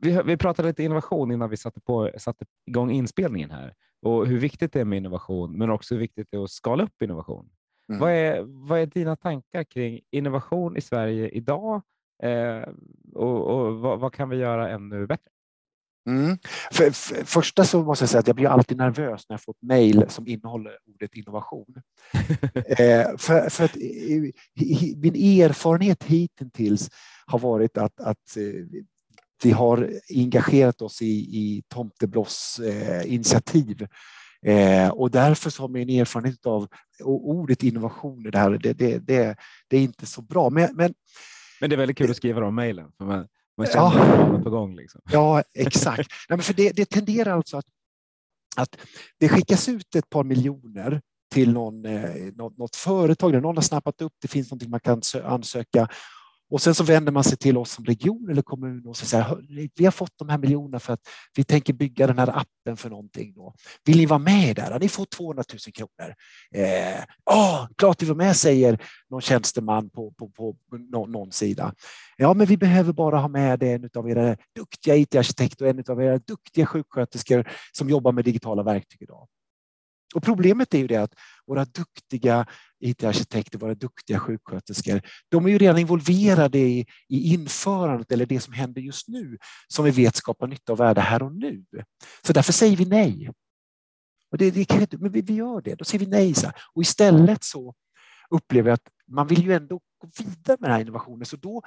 vi, 0.00 0.22
vi 0.24 0.36
pratade 0.36 0.68
lite 0.68 0.82
innovation 0.82 1.32
innan 1.32 1.50
vi 1.50 1.56
satte, 1.56 1.80
på, 1.80 2.10
satte 2.18 2.44
igång 2.66 2.90
inspelningen 2.90 3.50
här 3.50 3.74
och 4.02 4.26
hur 4.26 4.38
viktigt 4.38 4.72
det 4.72 4.80
är 4.80 4.84
med 4.84 4.96
innovation, 4.96 5.58
men 5.58 5.70
också 5.70 5.94
hur 5.94 6.00
viktigt 6.00 6.28
det 6.30 6.36
är 6.36 6.44
att 6.44 6.50
skala 6.50 6.84
upp 6.84 7.02
innovation. 7.02 7.50
Mm. 7.88 8.00
Vad, 8.00 8.10
är, 8.10 8.42
vad 8.46 8.80
är 8.80 8.86
dina 8.86 9.16
tankar 9.16 9.64
kring 9.64 10.00
innovation 10.10 10.76
i 10.76 10.80
Sverige 10.80 11.28
idag 11.28 11.82
eh, 12.22 12.68
och, 13.14 13.46
och 13.46 13.78
vad, 13.78 14.00
vad, 14.00 14.14
kan 14.14 14.28
vi 14.28 14.36
göra 14.36 14.70
ännu 14.70 15.06
bättre? 15.06 15.30
Mm. 16.08 16.38
För, 16.72 16.90
för, 16.90 17.24
första 17.24 17.64
så 17.64 17.82
måste 17.82 18.02
jag 18.02 18.10
säga 18.10 18.20
att 18.20 18.26
jag 18.26 18.36
blir 18.36 18.48
alltid 18.48 18.76
nervös 18.76 19.28
när 19.28 19.34
jag 19.34 19.42
får 19.42 19.52
ett 19.52 19.62
mejl 19.62 20.04
som 20.08 20.28
innehåller 20.28 20.78
ordet 20.86 21.14
innovation. 21.14 21.74
eh, 22.54 23.16
för, 23.16 23.50
för 23.50 23.64
att, 23.64 23.76
i, 23.76 24.32
i, 24.54 24.94
min 24.96 25.42
erfarenhet 25.42 26.04
hittills 26.04 26.90
har 27.26 27.38
varit 27.38 27.78
att, 27.78 28.00
att 28.00 28.36
eh, 28.36 28.80
vi 29.42 29.50
har 29.50 29.90
engagerat 30.14 30.82
oss 30.82 31.02
i, 31.02 31.14
i 31.16 31.62
Tomtebloss 31.68 32.60
eh, 32.60 33.14
initiativ 33.14 33.86
Eh, 34.46 34.88
och 34.88 35.10
därför 35.10 35.50
så 35.50 35.62
har 35.62 35.68
min 35.68 35.90
erfarenhet 35.90 36.46
av 36.46 36.68
ordet 37.04 37.62
innovation 37.62 38.26
i 38.26 38.30
det 38.30 38.38
här, 38.38 38.50
det, 38.50 38.72
det, 38.72 38.98
det, 38.98 39.36
det 39.68 39.76
är 39.76 39.80
inte 39.80 40.06
så 40.06 40.22
bra. 40.22 40.50
Men, 40.50 40.76
men, 40.76 40.94
men 41.60 41.70
det 41.70 41.76
är 41.76 41.78
väldigt 41.78 41.98
kul 41.98 42.10
att 42.10 42.16
skriva 42.16 42.40
de 42.40 42.54
mejlen. 42.54 42.90
Man, 42.98 43.26
man 43.56 43.66
känner 43.66 43.76
ja, 43.76 44.00
att 44.00 44.28
man 44.28 44.40
är 44.40 44.42
på 44.42 44.50
gång. 44.50 44.76
Liksom. 44.76 45.00
Ja, 45.12 45.42
exakt. 45.54 46.10
Nej, 46.28 46.36
men 46.36 46.42
för 46.42 46.54
det, 46.54 46.70
det 46.70 46.84
tenderar 46.84 47.36
alltså 47.36 47.56
att, 47.56 47.66
att 48.56 48.76
det 49.20 49.28
skickas 49.28 49.68
ut 49.68 49.94
ett 49.94 50.10
par 50.10 50.24
miljoner 50.24 51.00
till 51.30 51.52
någon, 51.52 51.84
eh, 51.84 52.10
något, 52.34 52.58
något 52.58 52.76
företag 52.76 53.32
där 53.32 53.40
någon 53.40 53.56
har 53.56 53.62
snappat 53.62 54.02
upp, 54.02 54.12
det 54.22 54.28
finns 54.28 54.50
någonting 54.50 54.70
man 54.70 54.80
kan 54.80 55.02
ansöka 55.24 55.88
och 56.50 56.62
sen 56.62 56.74
så 56.74 56.84
vänder 56.84 57.12
man 57.12 57.24
sig 57.24 57.38
till 57.38 57.56
oss 57.56 57.70
som 57.70 57.84
region 57.84 58.28
eller 58.30 58.42
kommun 58.42 58.86
och 58.86 58.96
säger 58.96 59.42
vi 59.76 59.84
har 59.84 59.92
fått 59.92 60.18
de 60.18 60.28
här 60.28 60.38
miljonerna 60.38 60.80
för 60.80 60.92
att 60.92 61.00
vi 61.36 61.44
tänker 61.44 61.72
bygga 61.72 62.06
den 62.06 62.18
här 62.18 62.38
appen 62.38 62.76
för 62.76 62.90
någonting. 62.90 63.32
Då. 63.34 63.54
Vill 63.84 63.96
ni 63.96 64.06
vara 64.06 64.18
med 64.18 64.56
där? 64.56 64.78
Ni 64.80 64.88
får 64.88 65.04
200 65.04 65.44
000 65.52 65.72
kronor. 65.72 66.14
Eh, 66.54 67.04
oh, 67.36 67.68
klart 67.76 68.02
vi 68.02 68.06
var 68.06 68.14
med, 68.14 68.36
säger 68.36 68.78
någon 69.10 69.20
tjänsteman 69.20 69.90
på, 69.90 70.12
på, 70.12 70.28
på 70.28 70.56
någon, 70.90 71.12
någon 71.12 71.32
sida. 71.32 71.74
Ja, 72.16 72.34
men 72.34 72.46
vi 72.46 72.56
behöver 72.56 72.92
bara 72.92 73.18
ha 73.18 73.28
med 73.28 73.62
en 73.62 73.90
av 73.94 74.10
era 74.10 74.36
duktiga 74.54 74.96
IT-arkitekter 74.96 75.64
och 75.64 75.70
en 75.70 75.84
av 75.88 76.02
era 76.02 76.18
duktiga 76.18 76.66
sjuksköterskor 76.66 77.50
som 77.72 77.90
jobbar 77.90 78.12
med 78.12 78.24
digitala 78.24 78.62
verktyg 78.62 79.02
idag. 79.02 79.28
Och 80.14 80.22
problemet 80.22 80.74
är 80.74 80.78
ju 80.78 80.86
det 80.86 80.96
att 80.96 81.14
våra 81.46 81.64
duktiga 81.64 82.46
IT-arkitekter, 82.80 83.58
våra 83.58 83.74
duktiga 83.74 84.18
sjuksköterskor, 84.18 85.00
de 85.28 85.46
är 85.46 85.50
ju 85.50 85.58
redan 85.58 85.78
involverade 85.78 86.58
i, 86.58 86.86
i 87.08 87.34
införandet 87.34 88.12
eller 88.12 88.26
det 88.26 88.40
som 88.40 88.52
händer 88.52 88.80
just 88.80 89.08
nu 89.08 89.38
som 89.68 89.84
vi 89.84 89.90
vet 89.90 90.16
skapar 90.16 90.46
nytta 90.46 90.72
och 90.72 90.80
värde 90.80 91.00
här 91.00 91.22
och 91.22 91.34
nu. 91.34 91.64
Så 92.26 92.32
därför 92.32 92.52
säger 92.52 92.76
vi 92.76 92.84
nej. 92.84 93.30
Och 94.30 94.38
det, 94.38 94.50
det, 94.50 95.00
men 95.00 95.12
vi, 95.12 95.20
vi 95.20 95.34
gör 95.34 95.60
det, 95.60 95.74
då 95.74 95.84
säger 95.84 96.04
vi 96.04 96.10
nej. 96.10 96.34
Så 96.34 96.50
Och 96.74 96.82
istället 96.82 97.44
så 97.44 97.74
upplever 98.30 98.68
jag 98.68 98.74
att 98.74 98.88
man 99.08 99.26
vill 99.26 99.44
ju 99.44 99.52
ändå 99.52 99.80
gå 99.98 100.10
vidare 100.18 100.56
med 100.60 100.70
den 100.70 100.72
här 100.72 100.80
innovationen, 100.80 101.26
så 101.26 101.36
då 101.36 101.62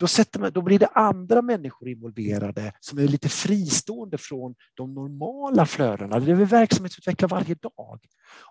då, 0.00 0.06
sätter 0.06 0.40
man, 0.40 0.52
då 0.52 0.62
blir 0.62 0.78
det 0.78 0.86
andra 0.86 1.42
människor 1.42 1.88
involverade 1.88 2.72
som 2.80 2.98
är 2.98 3.08
lite 3.08 3.28
fristående 3.28 4.18
från 4.18 4.54
de 4.74 4.94
normala 4.94 5.66
flödena. 5.66 6.20
Det 6.20 6.30
är 6.30 6.34
vi 6.34 6.44
verksamhetsutvecklar 6.44 7.28
varje 7.28 7.54
dag. 7.54 8.00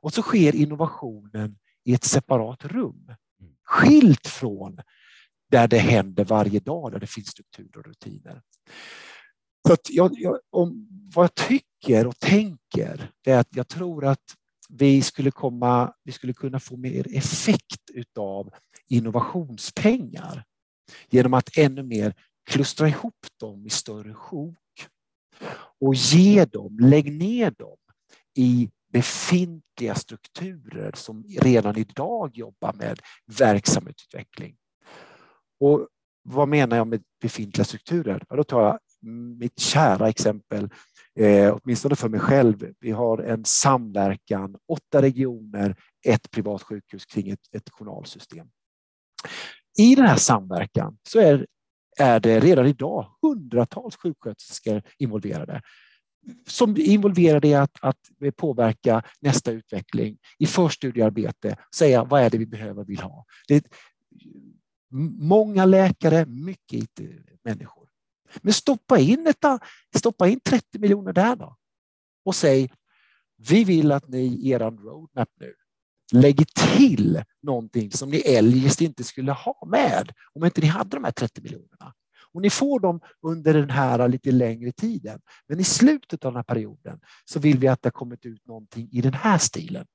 Och 0.02 0.14
så 0.14 0.22
sker 0.22 0.56
innovationen 0.56 1.58
i 1.84 1.94
ett 1.94 2.04
separat 2.04 2.66
rum. 2.66 3.16
Skilt 3.64 4.28
från 4.28 4.80
där 5.52 5.68
det 5.68 5.78
händer 5.78 6.26
varje 6.26 6.60
dag, 6.60 6.92
där 6.92 7.00
det 7.00 7.08
finns 7.08 7.28
strukturer 7.28 7.78
och 7.78 7.86
rutiner. 7.86 8.42
Så 9.68 9.76
jag, 9.90 10.12
jag, 10.14 10.40
om, 10.50 10.88
vad 11.16 11.24
jag 11.24 11.36
tycker 11.36 12.08
och 12.08 12.20
tänker 12.20 13.12
är 13.26 13.38
att 13.38 13.56
jag 13.56 13.68
tror 13.68 14.06
att 14.06 14.24
vi 14.70 15.02
skulle, 15.02 15.32
komma, 15.32 15.94
vi 16.04 16.12
skulle 16.12 16.34
kunna 16.34 16.60
få 16.60 16.78
mer 16.78 17.18
effekt 17.18 17.90
av 18.18 18.50
innovationspengar 18.88 20.44
genom 21.10 21.34
att 21.34 21.58
ännu 21.58 21.84
mer 21.84 22.14
klustra 22.50 22.88
ihop 22.88 23.28
dem 23.40 23.66
i 23.66 23.70
större 23.70 24.14
sjok 24.14 24.58
och 25.80 25.96
ge 25.96 26.46
dem, 26.46 26.80
lägg 26.80 27.12
ner 27.12 27.52
dem 27.52 27.78
i 28.36 28.70
befintliga 28.92 29.96
strukturer 29.96 30.92
som 30.96 31.26
redan 31.42 31.78
idag 31.78 32.32
jobbar 32.34 32.74
med 32.74 33.00
verksamhetsutveckling. 33.40 34.56
Och 35.60 35.88
vad 36.24 36.48
menar 36.48 36.78
jag 36.78 36.88
med 36.88 37.04
befintliga 37.22 37.66
strukturer? 37.66 38.24
Ja, 38.30 38.36
då 38.36 38.44
tar 38.44 38.62
jag 38.62 38.80
mitt 39.38 39.60
kära 39.60 40.10
exempel, 40.10 40.70
eh, 41.16 41.58
åtminstone 41.58 41.96
för 41.96 42.10
mig 42.10 42.20
själv. 42.20 42.74
Vi 42.80 42.92
har 42.92 43.18
en 43.18 43.46
samverkan, 43.46 44.56
åtta 44.68 45.02
regioner, 45.02 45.76
ett 46.08 46.32
privat 46.32 46.64
sjukhus 46.64 47.06
kring 47.06 47.30
ett, 47.30 47.56
ett 47.56 47.70
journalsystem. 47.70 48.48
I 49.78 49.96
den 49.96 50.06
här 50.06 50.16
samverkan 50.16 50.98
så 51.04 51.20
är, 51.20 51.48
är 51.98 52.20
det 52.20 52.40
redan 52.40 52.66
idag 52.66 53.06
hundratals 53.22 53.98
sjuksköterskor 53.98 54.82
involverade 54.98 55.62
som 56.48 56.78
involverar 56.78 57.40
det 57.40 57.54
att, 57.54 57.78
att 57.82 58.10
påverka 58.36 59.04
nästa 59.20 59.52
utveckling 59.52 60.18
i 60.38 60.46
förstudiearbete, 60.46 61.58
säga 61.76 62.04
vad 62.04 62.22
är 62.22 62.30
det 62.30 62.38
vi 62.38 62.46
behöver 62.46 62.82
och 62.82 62.90
vill 62.90 63.00
ha. 63.00 63.26
Det 63.48 63.56
är 63.56 63.64
många 65.20 65.66
läkare, 65.66 66.26
mycket 66.26 66.84
IT-människor. 66.84 67.90
Men 68.42 68.54
stoppa 68.54 69.00
in, 69.00 69.28
ett, 69.28 69.46
stoppa 69.98 70.28
in 70.28 70.40
30 70.40 70.80
miljoner 70.80 71.14
där 71.14 71.36
då 71.36 71.56
och 72.26 72.36
säg 72.36 72.72
vi 73.38 73.64
vill 73.64 73.92
att 73.92 74.08
ni 74.08 74.26
i 74.26 74.50
er 74.50 74.60
roadmap 74.60 75.30
nu 75.40 75.54
lägger 76.12 76.46
till 76.78 77.24
någonting 77.42 77.92
som 77.92 78.10
ni 78.10 78.18
eljest 78.18 78.82
inte 78.82 79.04
skulle 79.04 79.32
ha 79.32 79.68
med 79.68 80.12
om 80.34 80.46
inte 80.46 80.62
ni 80.62 80.68
hade 80.68 80.90
de 80.90 81.04
här 81.04 81.12
30 81.12 81.42
miljonerna. 81.42 81.94
Och 82.34 82.42
ni 82.42 82.50
får 82.50 82.80
dem 82.80 83.00
under 83.22 83.54
den 83.54 83.70
här 83.70 84.08
lite 84.08 84.32
längre 84.32 84.72
tiden. 84.72 85.22
Men 85.48 85.60
i 85.60 85.64
slutet 85.64 86.26
av 86.26 86.32
den 86.32 86.38
här 86.38 86.44
perioden 86.44 87.00
så 87.26 87.40
vill 87.40 87.58
vi 87.58 87.68
att 87.68 87.82
det 87.82 87.88
har 87.88 87.92
kommit 87.92 88.26
ut 88.26 88.48
någonting 88.48 88.90
i 88.92 89.02
den 89.02 89.14
här 89.14 89.38
stilen. 89.38 89.86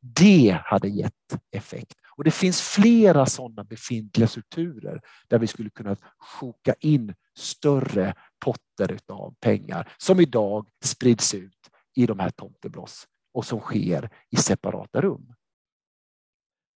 Det 0.00 0.60
hade 0.64 0.88
gett 0.88 1.14
effekt. 1.50 1.94
Och 2.16 2.24
det 2.24 2.30
finns 2.30 2.60
flera 2.60 3.26
sådana 3.26 3.64
befintliga 3.64 4.28
strukturer 4.28 5.00
där 5.28 5.38
vi 5.38 5.46
skulle 5.46 5.70
kunna 5.70 5.96
sjoka 6.18 6.74
in 6.80 7.14
större 7.38 8.14
potter 8.44 8.98
av 9.08 9.34
pengar 9.40 9.92
som 9.98 10.20
idag 10.20 10.68
sprids 10.84 11.34
ut 11.34 11.70
i 11.94 12.06
de 12.06 12.18
här 12.18 12.30
tomtebloss 12.30 13.06
och 13.32 13.44
som 13.44 13.60
sker 13.60 14.10
i 14.30 14.36
separata 14.36 15.00
rum. 15.00 15.34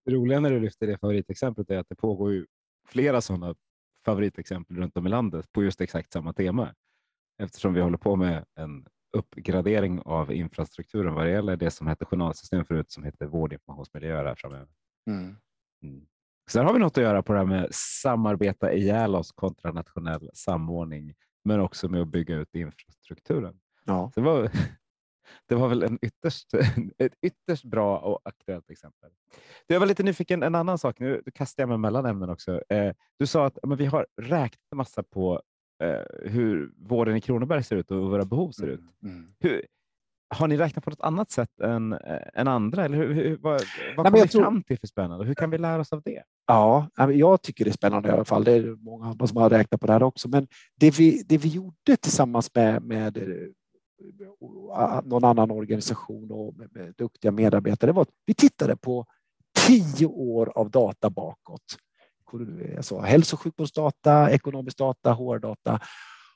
Det 0.05 0.13
roliga 0.13 0.41
när 0.41 0.51
du 0.51 0.61
lyfter 0.61 0.87
det 0.87 0.99
favoritexemplet 0.99 1.71
är 1.71 1.79
att 1.79 1.89
det 1.89 1.95
pågår 1.95 2.33
ju 2.33 2.47
flera 2.89 3.21
sådana 3.21 3.55
favoritexempel 4.05 4.77
runt 4.77 4.97
om 4.97 5.07
i 5.07 5.11
landet 5.11 5.53
på 5.53 5.63
just 5.63 5.81
exakt 5.81 6.13
samma 6.13 6.33
tema. 6.33 6.75
Eftersom 7.43 7.75
vi 7.75 7.81
håller 7.81 7.99
på 7.99 8.17
med 8.17 8.45
en 8.55 8.87
uppgradering 9.17 10.01
av 10.05 10.33
infrastrukturen 10.33 11.15
vad 11.15 11.27
det 11.27 11.31
gäller 11.31 11.57
det 11.57 11.71
som 11.71 11.87
hette 11.87 12.05
journalsystem 12.05 12.65
förut 12.65 12.91
som 12.91 13.05
heter 13.05 13.27
vårdinformationsmiljöer 13.27 14.25
här 14.25 14.35
framöver. 14.35 14.69
Mm. 15.11 15.37
Mm. 15.83 16.07
Sen 16.51 16.67
har 16.67 16.73
vi 16.73 16.79
något 16.79 16.99
att 16.99 17.05
göra 17.05 17.23
på 17.23 17.33
det 17.33 17.39
här 17.39 17.47
med 17.47 17.69
samarbeta 17.73 18.73
ihjäl 18.73 19.15
oss 19.15 19.33
kontra 19.33 19.73
nationell 19.73 20.31
samordning, 20.35 21.15
men 21.45 21.61
också 21.61 21.89
med 21.89 22.03
att 22.03 22.09
bygga 22.09 22.37
ut 22.37 22.55
infrastrukturen. 22.55 23.61
Ja. 23.85 24.13
Det, 24.15 24.21
var, 24.21 24.51
det 25.49 25.55
var 25.55 25.69
väl 25.69 25.83
en 25.83 25.99
ytterst, 26.03 26.55
ett 26.99 27.15
ytterst 27.23 27.65
bra 27.65 27.99
och 27.99 28.21
aktuellt 28.25 28.71
exempel. 28.71 29.11
Jag 29.67 29.81
var 29.81 29.87
lite 29.87 30.03
nyfiken, 30.03 30.43
en 30.43 30.55
annan 30.55 30.79
sak, 30.79 31.01
nu 31.01 31.23
kastar 31.35 31.63
jag 31.63 31.69
mig 31.69 31.79
mellan 31.79 32.07
ämnen 32.07 32.31
också. 32.31 32.63
Eh, 32.69 32.95
du 33.19 33.27
sa 33.27 33.47
att 33.47 33.59
men 33.63 33.77
vi 33.77 33.87
har 33.87 34.07
räknat 34.23 34.73
massa 34.75 35.03
på 35.03 35.43
eh, 35.83 36.31
hur 36.31 36.73
vården 36.77 37.17
i 37.17 37.21
Kronoberg 37.21 37.63
ser 37.63 37.77
ut 37.77 37.91
och 37.91 37.97
hur 37.97 38.09
våra 38.09 38.25
behov 38.25 38.51
ser 38.51 38.67
ut. 38.67 38.81
Mm. 38.81 39.15
mm. 39.15 39.35
Hur, 39.41 39.67
har 40.35 40.49
ni 40.49 40.57
räknat 40.57 40.85
på 40.85 40.91
något 40.91 41.01
annat 41.01 41.31
sätt 41.31 41.61
än, 41.61 41.93
äh, 41.93 42.19
än 42.35 42.49
andra? 42.49 42.85
Eller 42.85 42.97
hur, 42.97 43.15
hur, 43.15 43.37
vad 43.37 43.63
vad 43.97 44.07
kommer 44.07 44.23
vi 44.23 44.29
tror... 44.29 44.43
fram 44.43 44.63
till 44.63 44.79
för 44.79 44.87
spännande? 44.87 45.25
Hur 45.25 45.35
kan 45.35 45.51
vi 45.51 45.59
lära 45.59 45.81
oss 45.81 45.93
av 45.93 46.03
det? 46.03 46.23
Ja, 46.47 46.89
jag 47.13 47.43
tycker 47.43 47.65
det 47.65 47.71
är 47.71 47.73
spännande 47.73 48.09
i 48.09 48.13
alla 48.13 48.25
fall. 48.25 48.45
Det 48.45 48.53
är 48.53 48.77
många 48.85 49.07
andra 49.07 49.27
som 49.27 49.37
har 49.37 49.51
räknat 49.51 49.81
på 49.81 49.87
det 49.87 49.93
här 49.93 50.03
också. 50.03 50.29
Men 50.29 50.47
det 50.81 50.99
vi, 50.99 51.23
det 51.29 51.39
vi 51.39 51.49
gjorde 51.49 51.97
tillsammans 52.01 52.51
med, 52.55 52.83
med 52.83 53.17
eh, 53.17 53.25
någon 55.05 55.25
annan 55.25 55.51
organisation 55.51 56.31
och 56.31 56.57
med, 56.57 56.69
med 56.73 56.95
duktiga 56.99 57.31
medarbetare 57.31 57.93
var 57.93 58.07
vi 58.27 58.35
tittade 58.35 58.77
på 58.77 59.07
tio 59.67 60.07
år 60.07 60.53
av 60.59 60.71
data 60.71 61.11
bakåt. 61.11 61.79
Alltså 62.77 63.01
hälso 63.01 63.37
och 63.37 63.41
sjukvårdsdata, 63.41 64.31
ekonomisk 64.31 64.79
data, 64.79 65.13
HR-data. 65.13 65.81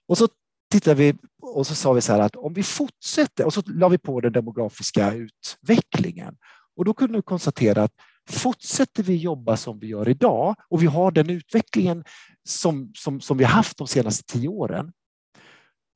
Och 0.06 0.18
så 0.18 0.28
tittade 0.70 0.94
vi 0.94 1.14
och 1.42 1.66
så 1.66 1.74
sa 1.74 1.92
vi 1.92 2.00
så 2.00 2.12
här 2.12 2.20
att 2.20 2.36
om 2.36 2.52
vi 2.52 2.62
fortsätter 2.62 3.46
och 3.46 3.54
så 3.54 3.62
la 3.66 3.88
vi 3.88 3.98
på 3.98 4.20
den 4.20 4.32
demografiska 4.32 5.14
utvecklingen 5.14 6.36
och 6.76 6.84
då 6.84 6.94
kunde 6.94 7.18
vi 7.18 7.22
konstatera 7.22 7.82
att 7.82 7.92
fortsätter 8.28 9.02
vi 9.02 9.16
jobba 9.16 9.56
som 9.56 9.78
vi 9.78 9.86
gör 9.86 10.08
idag 10.08 10.54
och 10.68 10.82
vi 10.82 10.86
har 10.86 11.10
den 11.10 11.30
utvecklingen 11.30 12.04
som, 12.48 12.92
som, 12.94 13.20
som 13.20 13.38
vi 13.38 13.44
haft 13.44 13.78
de 13.78 13.86
senaste 13.86 14.32
tio 14.32 14.48
åren, 14.48 14.92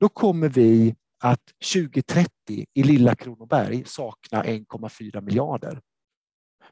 då 0.00 0.08
kommer 0.08 0.48
vi 0.48 0.94
att 1.22 1.52
2030 1.74 2.28
i 2.74 2.82
lilla 2.82 3.14
Kronoberg 3.14 3.84
sakna 3.86 4.42
1,4 4.42 5.20
miljarder. 5.20 5.80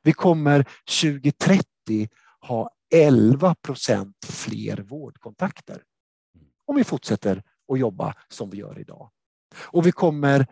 Vi 0.02 0.12
kommer 0.12 0.64
2030 1.02 1.64
ha 2.40 2.70
11 2.94 3.54
procent 3.54 4.16
fler 4.26 4.76
vårdkontakter 4.76 5.82
om 6.66 6.76
vi 6.76 6.84
fortsätter 6.84 7.42
att 7.72 7.78
jobba 7.78 8.14
som 8.28 8.50
vi 8.50 8.58
gör 8.58 8.78
idag. 8.78 9.10
Och 9.66 9.86
vi 9.86 9.92
kommer 9.92 10.46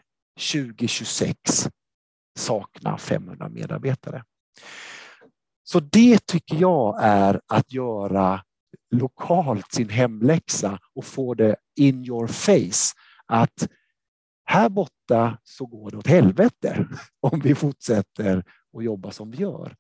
2026 0.52 1.36
sakna 2.38 2.98
500 2.98 3.48
medarbetare. 3.48 4.24
Så 5.64 5.80
det 5.80 6.26
tycker 6.26 6.56
jag 6.56 6.98
är 7.02 7.40
att 7.46 7.72
göra 7.72 8.44
lokalt 8.90 9.72
sin 9.72 9.88
hemläxa 9.88 10.78
och 10.94 11.04
få 11.04 11.34
det 11.34 11.56
in 11.76 12.04
your 12.04 12.26
face 12.26 12.94
att 13.26 13.68
här 14.48 14.68
borta 14.68 15.38
så 15.44 15.66
går 15.66 15.90
det 15.90 15.96
åt 15.96 16.06
helvete 16.06 16.88
om 17.20 17.40
vi 17.40 17.54
fortsätter 17.54 18.44
att 18.76 18.84
jobba 18.84 19.10
som 19.10 19.30
vi 19.30 19.36
gör. 19.36 19.76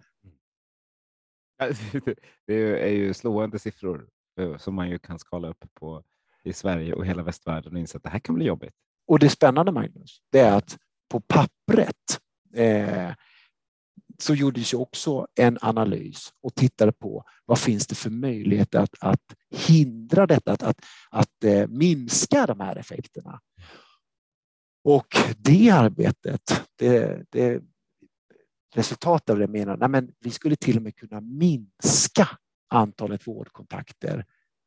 Det 2.46 2.82
är 2.84 2.92
ju 2.92 3.14
slående 3.14 3.58
siffror 3.58 4.08
eh, 4.40 4.56
som 4.56 4.74
man 4.74 4.90
ju 4.90 4.98
kan 4.98 5.18
skala 5.18 5.48
upp 5.48 5.64
på 5.74 6.04
i 6.44 6.52
Sverige 6.52 6.94
och 6.94 7.06
hela 7.06 7.22
västvärlden 7.22 7.72
och 7.72 7.78
inse 7.78 7.96
att 7.96 8.02
det 8.02 8.08
här 8.08 8.18
kan 8.18 8.34
bli 8.34 8.44
jobbigt. 8.44 8.74
Och 9.06 9.18
det 9.18 9.30
spännande 9.30 9.72
Magnus, 9.72 10.22
det 10.32 10.40
är 10.40 10.56
att 10.56 10.78
på 11.08 11.20
pappret 11.20 12.20
eh, 12.54 13.12
så 14.18 14.34
gjordes 14.34 14.74
ju 14.74 14.78
också 14.78 15.26
en 15.34 15.58
analys 15.60 16.32
och 16.42 16.54
tittade 16.54 16.92
på 16.92 17.24
vad 17.44 17.58
finns 17.58 17.86
det 17.86 17.94
för 17.94 18.10
möjlighet 18.10 18.74
att, 18.74 18.94
att 19.00 19.34
hindra 19.50 20.26
detta, 20.26 20.52
att, 20.52 20.62
att, 20.62 20.84
att 21.10 21.44
eh, 21.44 21.68
minska 21.68 22.46
de 22.46 22.60
här 22.60 22.76
effekterna. 22.76 23.40
Och 24.84 25.16
det 25.38 25.70
arbetet, 25.70 26.68
det, 26.76 27.24
det 27.30 27.62
resultatet 28.74 29.30
av 29.30 29.38
det 29.38 29.48
menar, 29.48 29.76
nej 29.76 29.88
men 29.88 30.12
vi 30.20 30.30
skulle 30.30 30.56
till 30.56 30.76
och 30.76 30.82
med 30.82 30.96
kunna 30.96 31.20
minska 31.20 32.28
antalet 32.68 33.26
vårdkontakter 33.26 34.24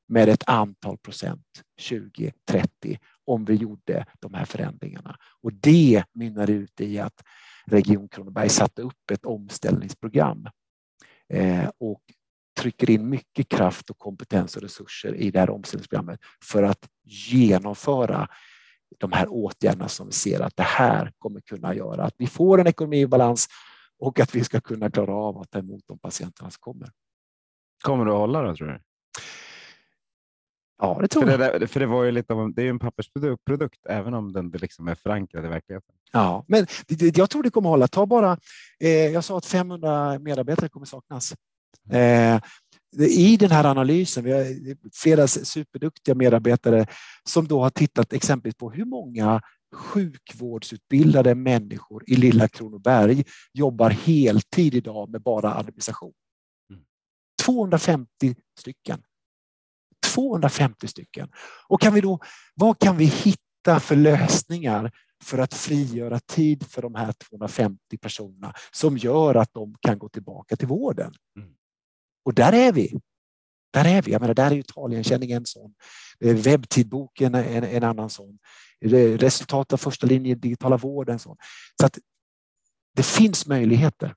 med 0.08 0.30
ett 0.30 0.44
antal 0.48 0.98
procent 0.98 1.64
2030 1.90 3.00
om 3.26 3.46
vi 3.46 3.56
gjorde 3.56 4.06
de 4.20 4.34
här 4.34 4.46
förändringarna. 4.46 5.18
Och 5.42 5.54
det 5.54 6.04
mynnar 6.14 6.50
ut 6.50 6.82
i 6.82 7.00
att 7.00 7.24
Region 7.66 8.10
Kronoberg 8.10 8.50
satte 8.50 8.82
upp 8.82 9.12
ett 9.12 9.26
omställningsprogram 9.26 10.50
eh, 11.30 11.70
och 11.78 12.02
trycker 12.60 12.90
in 12.90 13.10
mycket 13.10 13.50
kraft 13.50 13.90
och 13.90 13.98
kompetens 13.98 14.56
och 14.56 14.62
resurser 14.62 15.16
i 15.16 15.32
det 15.32 15.40
här 15.40 15.50
omställningsprogrammet 15.50 16.20
för 16.44 16.64
att 16.64 16.90
genomföra 17.04 18.28
de 18.98 19.12
här 19.12 19.28
åtgärderna 19.30 19.88
som 19.88 20.08
vi 20.08 20.14
ser 20.14 20.40
att 20.40 20.56
det 20.56 20.64
här 20.64 21.12
kommer 21.20 21.40
kunna 21.40 21.76
göra 21.76 22.04
att 22.04 22.16
vi 22.18 22.28
får 22.28 22.60
en 22.60 22.68
ekonomi 22.68 23.02
i 23.02 23.08
balans 23.08 23.48
och 24.00 24.20
att 24.20 24.36
vi 24.36 24.44
ska 24.44 24.62
kunna 24.62 24.92
klara 24.92 25.16
av 25.16 25.38
att 25.38 25.52
ta 25.52 25.60
emot 25.60 25.84
de 25.88 26.00
patienterna 26.00 26.50
som 26.50 26.60
kommer. 26.60 26.90
Kommer 27.84 28.06
du 28.06 28.12
att 28.12 28.18
hålla 28.18 28.42
då 28.42 28.56
tror 28.56 28.68
du? 28.68 28.80
Ja, 30.82 30.98
det 31.02 31.08
tror 31.08 31.24
för 31.24 31.40
jag. 31.40 31.62
Det, 31.62 31.68
för 31.68 31.80
det, 31.80 31.86
var 31.86 32.04
ju 32.04 32.12
lite 32.12 32.34
av, 32.34 32.54
det 32.54 32.64
är 32.64 32.70
en 32.70 32.80
pappersprodukt, 32.80 33.46
produkt, 33.46 33.86
även 33.90 34.14
om 34.14 34.34
den 34.34 34.50
liksom 34.50 34.88
är 34.88 34.96
förankrad 34.96 35.46
i 35.46 35.48
verkligheten. 35.48 35.96
Ja, 36.12 36.46
men 36.48 36.66
det, 36.88 37.18
jag 37.18 37.30
tror 37.30 37.44
det 37.44 37.50
kommer 37.50 37.70
hålla. 37.70 37.88
Ta 37.88 38.06
bara, 38.06 38.38
eh, 38.80 38.90
jag 38.90 39.24
sa 39.24 39.38
att 39.38 39.46
500 39.46 40.20
medarbetare 40.20 40.70
kommer 40.70 40.86
saknas. 40.86 41.34
Mm. 41.90 42.36
Eh, 42.36 42.42
I 42.98 43.38
den 43.38 43.52
här 43.52 43.66
analysen, 43.66 44.24
vi 44.24 44.32
har 44.32 44.46
flera 44.94 45.28
superduktiga 45.28 46.16
medarbetare 46.16 46.86
som 47.24 47.48
då 47.48 47.62
har 47.62 47.70
tittat 47.70 48.14
exempelvis 48.14 48.56
på 48.56 48.72
hur 48.72 48.86
många 48.86 49.42
sjukvårdsutbildade 49.76 51.36
människor 51.36 52.04
i 52.08 52.16
lilla 52.16 52.48
Kronoberg 52.48 53.24
jobbar 53.54 53.90
heltid 53.90 54.76
idag 54.76 55.10
med 55.10 55.22
bara 55.22 55.54
administration. 55.54 56.14
250 57.46 58.08
mm. 58.24 58.36
stycken. 58.60 59.04
250 60.14 60.88
stycken. 60.88 61.30
Och 61.68 61.82
kan 61.82 61.94
vi 61.94 62.02
då, 62.02 62.20
vad 62.56 62.80
kan 62.80 62.98
vi 62.98 63.06
hitta 63.06 63.80
för 63.80 63.96
lösningar 63.96 64.92
för 65.24 65.38
att 65.38 65.54
frigöra 65.54 66.20
tid 66.20 66.68
för 66.68 66.82
de 66.82 66.96
här 66.96 67.12
250 67.12 67.98
personerna 67.98 68.54
som 68.72 68.98
gör 68.98 69.36
att 69.36 69.54
de 69.54 69.76
kan 69.82 70.00
gå 70.00 70.10
tillbaka 70.10 70.56
till 70.56 70.68
vården? 70.68 71.14
Mm. 71.38 71.54
Och 72.24 72.34
där 72.34 72.54
är 72.54 72.72
vi. 72.72 73.00
Där 73.74 73.86
är 73.86 74.02
vi. 74.02 74.12
Jag 74.12 74.22
menar, 74.22 74.34
där 74.34 74.52
är 74.52 74.56
Italienkännning 74.56 75.32
en 75.32 75.46
sån. 75.46 75.74
Webbtidboken 76.20 77.36
en, 77.36 77.64
en 77.64 77.84
annan 77.84 78.10
sån. 78.10 78.40
Resultat 79.18 79.74
av 79.74 79.78
första 79.78 80.08
linjen 80.08 80.40
digitala 80.40 80.78
vård 80.78 81.10
en 81.10 81.20
sån. 81.20 81.38
Så 81.80 81.86
att 81.86 82.00
det 82.96 83.06
finns 83.06 83.48
möjligheter. 83.48 84.16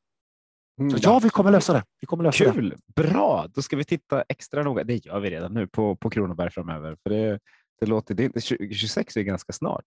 Mm, 0.81 0.97
ja, 1.03 1.19
vi 1.19 1.31
kommer 1.31 1.51
lösa 1.51 1.73
det. 1.73 1.85
Vi 2.01 2.07
kommer 2.07 2.25
lösa 2.25 2.53
Kul! 2.53 2.69
Det. 2.69 3.03
Bra! 3.03 3.47
Då 3.55 3.63
ska 3.63 3.77
vi 3.77 3.85
titta 3.85 4.25
extra 4.29 4.63
noga. 4.63 4.85
Det 4.85 5.07
gör 5.07 5.21
vi 5.21 5.31
redan 5.31 5.55
nu 5.55 5.67
på, 5.67 5.97
på 5.97 6.11
Kronoberg 6.11 6.51
framöver. 6.51 6.97
För 7.03 7.11
det, 7.11 7.41
det 7.81 7.87
låter, 7.87 8.15
det, 8.15 8.29
2026 8.29 9.17
är 9.17 9.23
ganska 9.23 9.53
snart. 9.53 9.85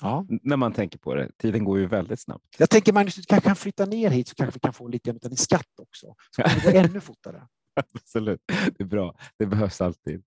Ja. 0.00 0.26
När 0.42 0.56
man 0.56 0.72
tänker 0.72 0.98
på 0.98 1.14
det. 1.14 1.30
Tiden 1.36 1.64
går 1.64 1.78
ju 1.78 1.86
väldigt 1.86 2.20
snabbt. 2.20 2.44
Jag 2.58 2.70
tänker 2.70 2.92
Magnus, 2.92 3.14
du 3.14 3.22
kanske 3.22 3.48
kan 3.48 3.56
flytta 3.56 3.86
ner 3.86 4.10
hit 4.10 4.28
så 4.28 4.34
kanske 4.34 4.56
vi 4.56 4.60
kan 4.60 4.72
få 4.72 4.88
lite 4.88 5.10
av 5.10 5.18
din 5.18 5.36
skatt 5.36 5.80
också. 5.82 6.14
Så 6.30 6.42
kan 6.42 6.58
det 6.64 6.72
gå 6.72 6.78
ännu 6.88 7.00
fortare. 7.00 7.46
Absolut, 7.94 8.40
det 8.46 8.80
är 8.82 8.84
bra. 8.84 9.14
Det 9.38 9.46
behövs 9.46 9.80
alltid. 9.80 10.22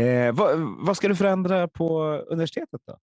Eh, 0.00 0.32
vad, 0.34 0.58
vad, 0.58 0.96
ska 0.96 1.08
du 1.08 1.16
förändra 1.16 1.68
på 1.68 2.02
universitetet 2.28 2.80
då? 2.86 2.98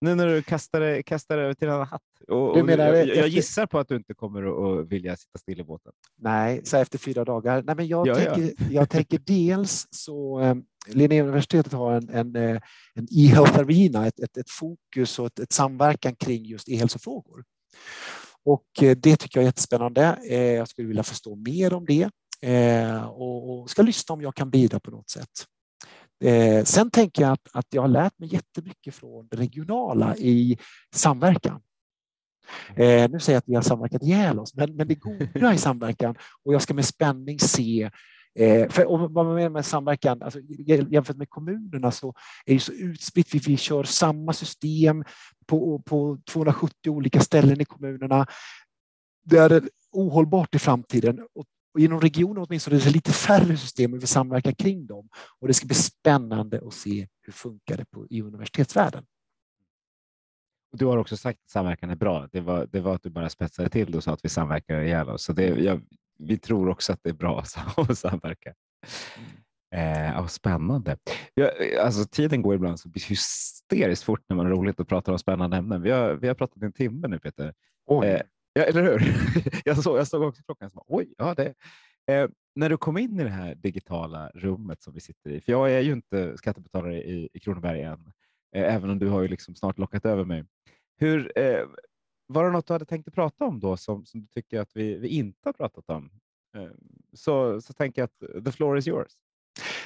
Nu 0.00 0.14
när 0.14 0.26
du 0.26 0.42
kastar, 0.42 1.02
kastar 1.02 1.38
över 1.38 1.54
till 1.54 1.68
en 1.68 1.74
annan 1.74 1.86
hatt. 1.86 2.02
Och, 2.28 2.54
Du 2.54 2.60
och 2.60 2.66
menar 2.66 2.84
jag, 2.86 3.00
efter- 3.00 3.16
jag 3.16 3.28
gissar 3.28 3.66
på 3.66 3.78
att 3.78 3.88
du 3.88 3.96
inte 3.96 4.14
kommer 4.14 4.42
att 4.80 4.88
vilja 4.88 5.16
sitta 5.16 5.38
still 5.38 5.60
i 5.60 5.64
båten. 5.64 5.92
Nej, 6.18 6.60
så 6.64 6.76
efter 6.76 6.98
fyra 6.98 7.24
dagar. 7.24 7.62
Nej, 7.62 7.76
men 7.76 7.86
jag, 7.88 8.06
Ja, 8.06 8.20
ja. 8.20 8.34
tänker, 8.34 8.54
jag 8.70 8.90
tänker 8.90 9.18
dels 9.18 9.86
så 9.90 10.40
eh, 10.40 10.54
Linnéuniversitetet 10.86 11.72
har 11.72 11.92
en, 11.92 12.08
en, 12.08 12.36
eh, 12.36 12.60
en 12.94 13.06
e-health 13.10 13.58
arena, 13.58 14.06
ett, 14.06 14.20
ett, 14.20 14.36
ett 14.36 14.50
fokus 14.50 15.18
och 15.18 15.26
ett, 15.26 15.38
ett 15.38 15.52
samverkan 15.52 16.16
kring 16.16 16.44
just 16.44 16.68
e-hälsofrågor. 16.68 17.44
Och 18.44 18.82
eh, 18.82 18.96
det 18.96 19.16
tycker 19.16 19.38
jag 19.38 19.42
är 19.42 19.48
jättespännande. 19.48 20.18
Jag 20.56 20.68
skulle 20.68 20.88
vilja 20.88 21.02
förstå 21.02 21.36
mer 21.36 21.74
om 21.74 21.84
det 21.86 22.10
eh, 22.44 23.04
och, 23.04 23.60
och 23.60 23.70
ska 23.70 23.82
lyssna 23.82 24.12
om 24.12 24.22
jag 24.22 24.34
kan 24.34 24.50
bidra 24.50 24.80
på 24.80 24.90
något 24.90 25.10
sätt. 25.10 25.46
Eh, 26.24 26.64
Sen 26.64 26.90
tänker 26.90 27.22
jag 27.22 27.32
att, 27.32 27.48
att 27.52 27.66
jag 27.70 27.82
har 27.82 27.88
lärt 27.88 28.18
mig 28.18 28.34
jättemycket 28.34 28.94
från 28.94 29.28
det 29.30 29.36
regionala 29.36 30.16
i 30.16 30.58
samverkan. 30.94 31.60
Eh, 32.76 33.10
nu 33.10 33.20
säger 33.20 33.36
jag 33.36 33.38
att 33.38 33.48
vi 33.48 33.54
har 33.54 33.62
samverkat 33.62 34.02
ihjäl 34.02 34.38
oss, 34.38 34.54
men, 34.54 34.76
men 34.76 34.88
det 34.88 34.94
goda 34.94 35.54
i 35.54 35.58
samverkan 35.58 36.16
och 36.42 36.54
jag 36.54 36.62
ska 36.62 36.74
med 36.74 36.84
spänning 36.84 37.38
se 37.38 37.90
Eh, 38.38 38.68
för, 38.68 38.84
och 38.84 39.00
vad 39.00 39.26
man 39.26 39.34
menar 39.34 39.48
med 39.50 39.66
samverkan, 39.66 40.22
alltså, 40.22 40.40
jämfört 40.88 41.16
med 41.16 41.30
kommunerna 41.30 41.90
så 41.90 42.14
är 42.46 42.54
det 42.54 42.60
så 42.60 42.72
utspritt. 42.72 43.34
Vi, 43.34 43.38
vi 43.38 43.56
kör 43.56 43.84
samma 43.84 44.32
system 44.32 45.04
på, 45.46 45.78
på 45.78 46.18
270 46.30 46.90
olika 46.90 47.20
ställen 47.20 47.60
i 47.60 47.64
kommunerna. 47.64 48.26
Det 49.24 49.36
är 49.38 49.68
ohållbart 49.92 50.54
i 50.54 50.58
framtiden. 50.58 51.20
Och, 51.34 51.46
och 51.74 51.80
inom 51.80 52.00
regionen 52.00 52.44
åtminstone 52.48 52.76
är 52.76 52.80
det 52.80 52.90
lite 52.90 53.12
färre 53.12 53.56
system 53.56 53.92
och 53.92 54.02
vi 54.02 54.06
samverkar 54.06 54.52
kring 54.52 54.86
dem. 54.86 55.08
Och 55.40 55.48
det 55.48 55.54
ska 55.54 55.66
bli 55.66 55.74
spännande 55.74 56.60
att 56.66 56.74
se 56.74 57.08
hur 57.22 57.32
funkar 57.32 57.76
det 57.76 57.84
på, 57.84 58.06
i 58.10 58.22
universitetsvärlden. 58.22 59.04
Du 60.72 60.86
har 60.86 60.96
också 60.96 61.16
sagt 61.16 61.40
att 61.44 61.50
samverkan 61.50 61.90
är 61.90 61.96
bra. 61.96 62.28
Det 62.32 62.40
var, 62.40 62.68
det 62.72 62.80
var 62.80 62.94
att 62.94 63.02
du 63.02 63.10
bara 63.10 63.28
spetsade 63.28 63.68
till 63.68 63.92
det 63.92 63.96
och 63.96 64.04
sa 64.04 64.12
att 64.12 64.24
vi 64.24 64.28
samverkar 64.28 64.80
ihjäl 64.80 65.08
oss. 65.08 65.24
Så 65.24 65.32
det, 65.32 65.46
jag, 65.46 65.80
vi 66.18 66.38
tror 66.38 66.68
också 66.68 66.92
att 66.92 67.00
det 67.02 67.08
är 67.08 67.14
bra 67.14 67.40
att 67.40 67.98
samverka. 67.98 68.54
Eh, 69.74 70.12
ja, 70.12 70.28
spännande. 70.28 70.96
Jag, 71.34 71.74
alltså, 71.74 72.04
tiden 72.04 72.42
går 72.42 72.54
ibland 72.54 72.80
så 72.80 72.88
hysteriskt 73.08 74.02
fort 74.02 74.24
när 74.28 74.36
man 74.36 74.46
har 74.46 74.52
roligt 74.52 74.80
och 74.80 74.88
pratar 74.88 75.12
om 75.12 75.18
spännande 75.18 75.56
ämnen. 75.56 75.82
Vi 75.82 75.90
har, 75.90 76.14
vi 76.14 76.28
har 76.28 76.34
pratat 76.34 76.62
i 76.62 76.66
en 76.66 76.72
timme 76.72 77.08
nu 77.08 77.18
Peter. 77.18 77.54
Eh, 78.04 78.20
ja, 78.54 78.62
eller 78.62 78.82
hur? 78.82 79.02
jag, 79.64 79.82
såg, 79.82 79.98
jag 79.98 80.06
såg 80.06 80.22
också 80.22 80.42
klockan. 80.42 80.70
Bara, 80.74 80.84
Oj, 80.88 81.14
ja, 81.18 81.34
det. 81.34 81.54
Eh, 82.06 82.28
när 82.54 82.68
du 82.68 82.76
kom 82.76 82.98
in 82.98 83.20
i 83.20 83.24
det 83.24 83.30
här 83.30 83.54
digitala 83.54 84.30
rummet 84.34 84.82
som 84.82 84.94
vi 84.94 85.00
sitter 85.00 85.30
i, 85.30 85.40
för 85.40 85.52
jag 85.52 85.72
är 85.72 85.80
ju 85.80 85.92
inte 85.92 86.38
skattebetalare 86.38 87.02
i, 87.02 87.28
i 87.32 87.40
Kronoberg 87.40 87.82
än, 87.82 88.12
eh, 88.56 88.74
även 88.74 88.90
om 88.90 88.98
du 88.98 89.08
har 89.08 89.22
ju 89.22 89.28
liksom 89.28 89.54
snart 89.54 89.78
lockat 89.78 90.04
över 90.04 90.24
mig. 90.24 90.44
Hur, 90.96 91.38
eh, 91.38 91.66
var 92.26 92.44
det 92.44 92.50
något 92.50 92.66
du 92.66 92.72
hade 92.72 92.84
tänkt 92.84 93.08
att 93.08 93.14
prata 93.14 93.44
om 93.44 93.60
då 93.60 93.76
som, 93.76 94.06
som 94.06 94.20
du 94.20 94.26
tycker 94.26 94.60
att 94.60 94.70
vi, 94.74 94.98
vi 94.98 95.08
inte 95.08 95.48
har 95.48 95.52
pratat 95.52 95.90
om? 95.90 96.10
Eh, 96.56 96.70
så, 97.12 97.60
så 97.60 97.72
tänker 97.72 98.02
jag 98.02 98.06
att 98.06 98.44
the 98.44 98.52
floor 98.52 98.78
is 98.78 98.88
yours. 98.88 99.12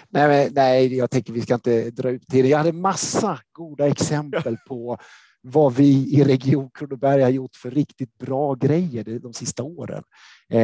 Nej, 0.08 0.50
nej, 0.52 0.96
jag 0.96 1.10
tänker 1.10 1.32
vi 1.32 1.40
ska 1.40 1.54
inte 1.54 1.90
dra 1.90 2.10
ut 2.10 2.28
till 2.28 2.42
det. 2.42 2.48
Jag 2.48 2.58
hade 2.58 2.72
massa 2.72 3.40
goda 3.52 3.88
exempel 3.88 4.56
på 4.68 4.98
vad 5.40 5.74
vi 5.74 6.16
i 6.20 6.24
Region 6.24 6.70
Kronoberg 6.74 7.22
har 7.22 7.30
gjort 7.30 7.56
för 7.56 7.70
riktigt 7.70 8.18
bra 8.18 8.54
grejer 8.54 9.18
de, 9.18 9.32
sista 9.32 9.62
åren. 9.62 10.02
Eh, 10.48 10.58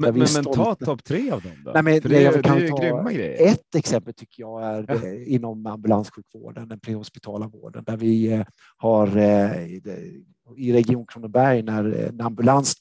Men, 0.00 0.18
men, 0.18 0.26
men 0.34 0.44
ta 0.44 0.74
topp 0.74 1.04
tre 1.04 1.30
av 1.30 1.42
dem 1.42 1.52
då. 1.64 1.70
Nej, 1.74 1.82
men 1.82 2.02
för 2.02 2.08
det, 2.08 2.22
jag 2.22 2.34
det 2.34 2.42
kan 2.42 2.58
ju 2.60 2.68
ta 2.68 2.76
grymma 2.76 3.12
grejer. 3.12 3.46
Ett 3.52 3.74
exempel 3.74 4.14
tycker 4.14 4.42
jag 4.42 4.64
är 4.64 4.84
Ja. 4.88 4.94
eh, 4.94 5.34
inom 5.34 5.66
ambulanssjukvården, 5.66 6.68
den 6.68 6.80
prehospitala 6.80 7.48
vården, 7.48 7.84
där 7.84 7.96
vi 7.96 8.32
eh, 8.32 8.44
har 8.76 9.16
eh, 9.16 9.66
i 9.72 9.80
det- 9.84 10.72
Region 10.72 11.06
Kronoberg 11.06 11.62
när 11.62 11.84
en 12.08 12.20
ambulans 12.20 12.74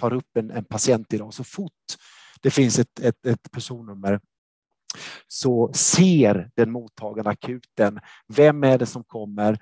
tar 0.00 0.12
upp 0.12 0.36
en, 0.36 0.50
en 0.50 0.64
patient 0.64 1.12
idag, 1.12 1.34
så 1.34 1.44
fort 1.44 1.72
det 2.40 2.50
finns 2.50 2.78
ett, 2.78 3.00
ett, 3.00 3.26
ett 3.26 3.50
personnummer 3.52 4.20
så 5.28 5.72
ser 5.74 6.50
den 6.56 6.70
mottagande 6.70 7.30
akuten 7.30 8.00
vem 8.28 8.64
är 8.64 8.78
det 8.78 8.86
som 8.86 9.04
kommer. 9.04 9.58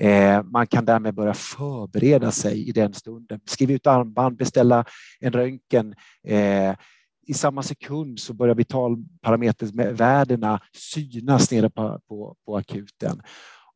Eh, 0.00 0.42
man 0.42 0.66
kan 0.66 0.84
därmed 0.84 1.14
börja 1.14 1.34
förbereda 1.34 2.30
sig 2.30 2.68
i 2.68 2.72
den 2.72 2.94
stunden. 2.94 3.40
Skriva 3.46 3.72
ut 3.72 3.86
armband, 3.86 4.36
beställa 4.36 4.84
en 5.20 5.32
röntgen. 5.32 5.94
Eh, 6.26 6.74
I 7.26 7.34
samma 7.34 7.62
sekund 7.62 8.20
så 8.20 8.34
börjar 8.34 8.54
vitalparametervärdena 8.54 10.60
synas 10.72 11.50
nere 11.50 11.70
på, 11.70 12.00
på, 12.08 12.36
på 12.46 12.56
akuten. 12.56 13.22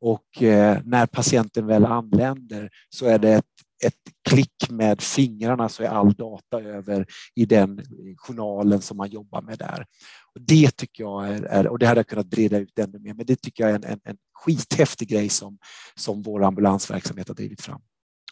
Och 0.00 0.42
eh, 0.42 0.78
när 0.84 1.06
patienten 1.06 1.66
väl 1.66 1.84
anländer 1.84 2.70
så 2.88 3.06
är 3.06 3.18
det 3.18 3.32
ett, 3.32 3.44
ett 3.84 3.94
klick 4.28 4.70
med 4.70 5.00
fingrarna 5.00 5.68
så 5.68 5.82
är 5.82 5.88
all 5.88 6.12
data 6.12 6.60
över 6.60 7.06
i 7.34 7.46
den 7.46 7.82
journalen 8.16 8.80
som 8.80 8.96
man 8.96 9.10
jobbar 9.10 9.42
med 9.42 9.58
där. 9.58 9.86
Och 10.34 10.40
det 10.40 10.76
tycker 10.76 11.04
jag 11.04 11.28
är, 11.28 11.42
är 11.42 11.66
och 11.66 11.78
det 11.78 11.86
hade 11.86 11.98
jag 11.98 12.06
kunnat 12.06 12.26
breda 12.26 12.58
ut 12.58 12.78
ännu 12.78 12.98
mer, 12.98 13.14
men 13.14 13.26
det 13.26 13.36
tycker 13.36 13.64
jag 13.64 13.70
är 13.70 13.74
en, 13.74 13.84
en, 13.84 14.00
en 14.04 14.16
skithäftig 14.44 15.08
grej 15.08 15.28
som, 15.28 15.58
som 15.94 16.22
vår 16.22 16.44
ambulansverksamhet 16.44 17.28
har 17.28 17.34
drivit 17.34 17.60
fram. 17.60 17.80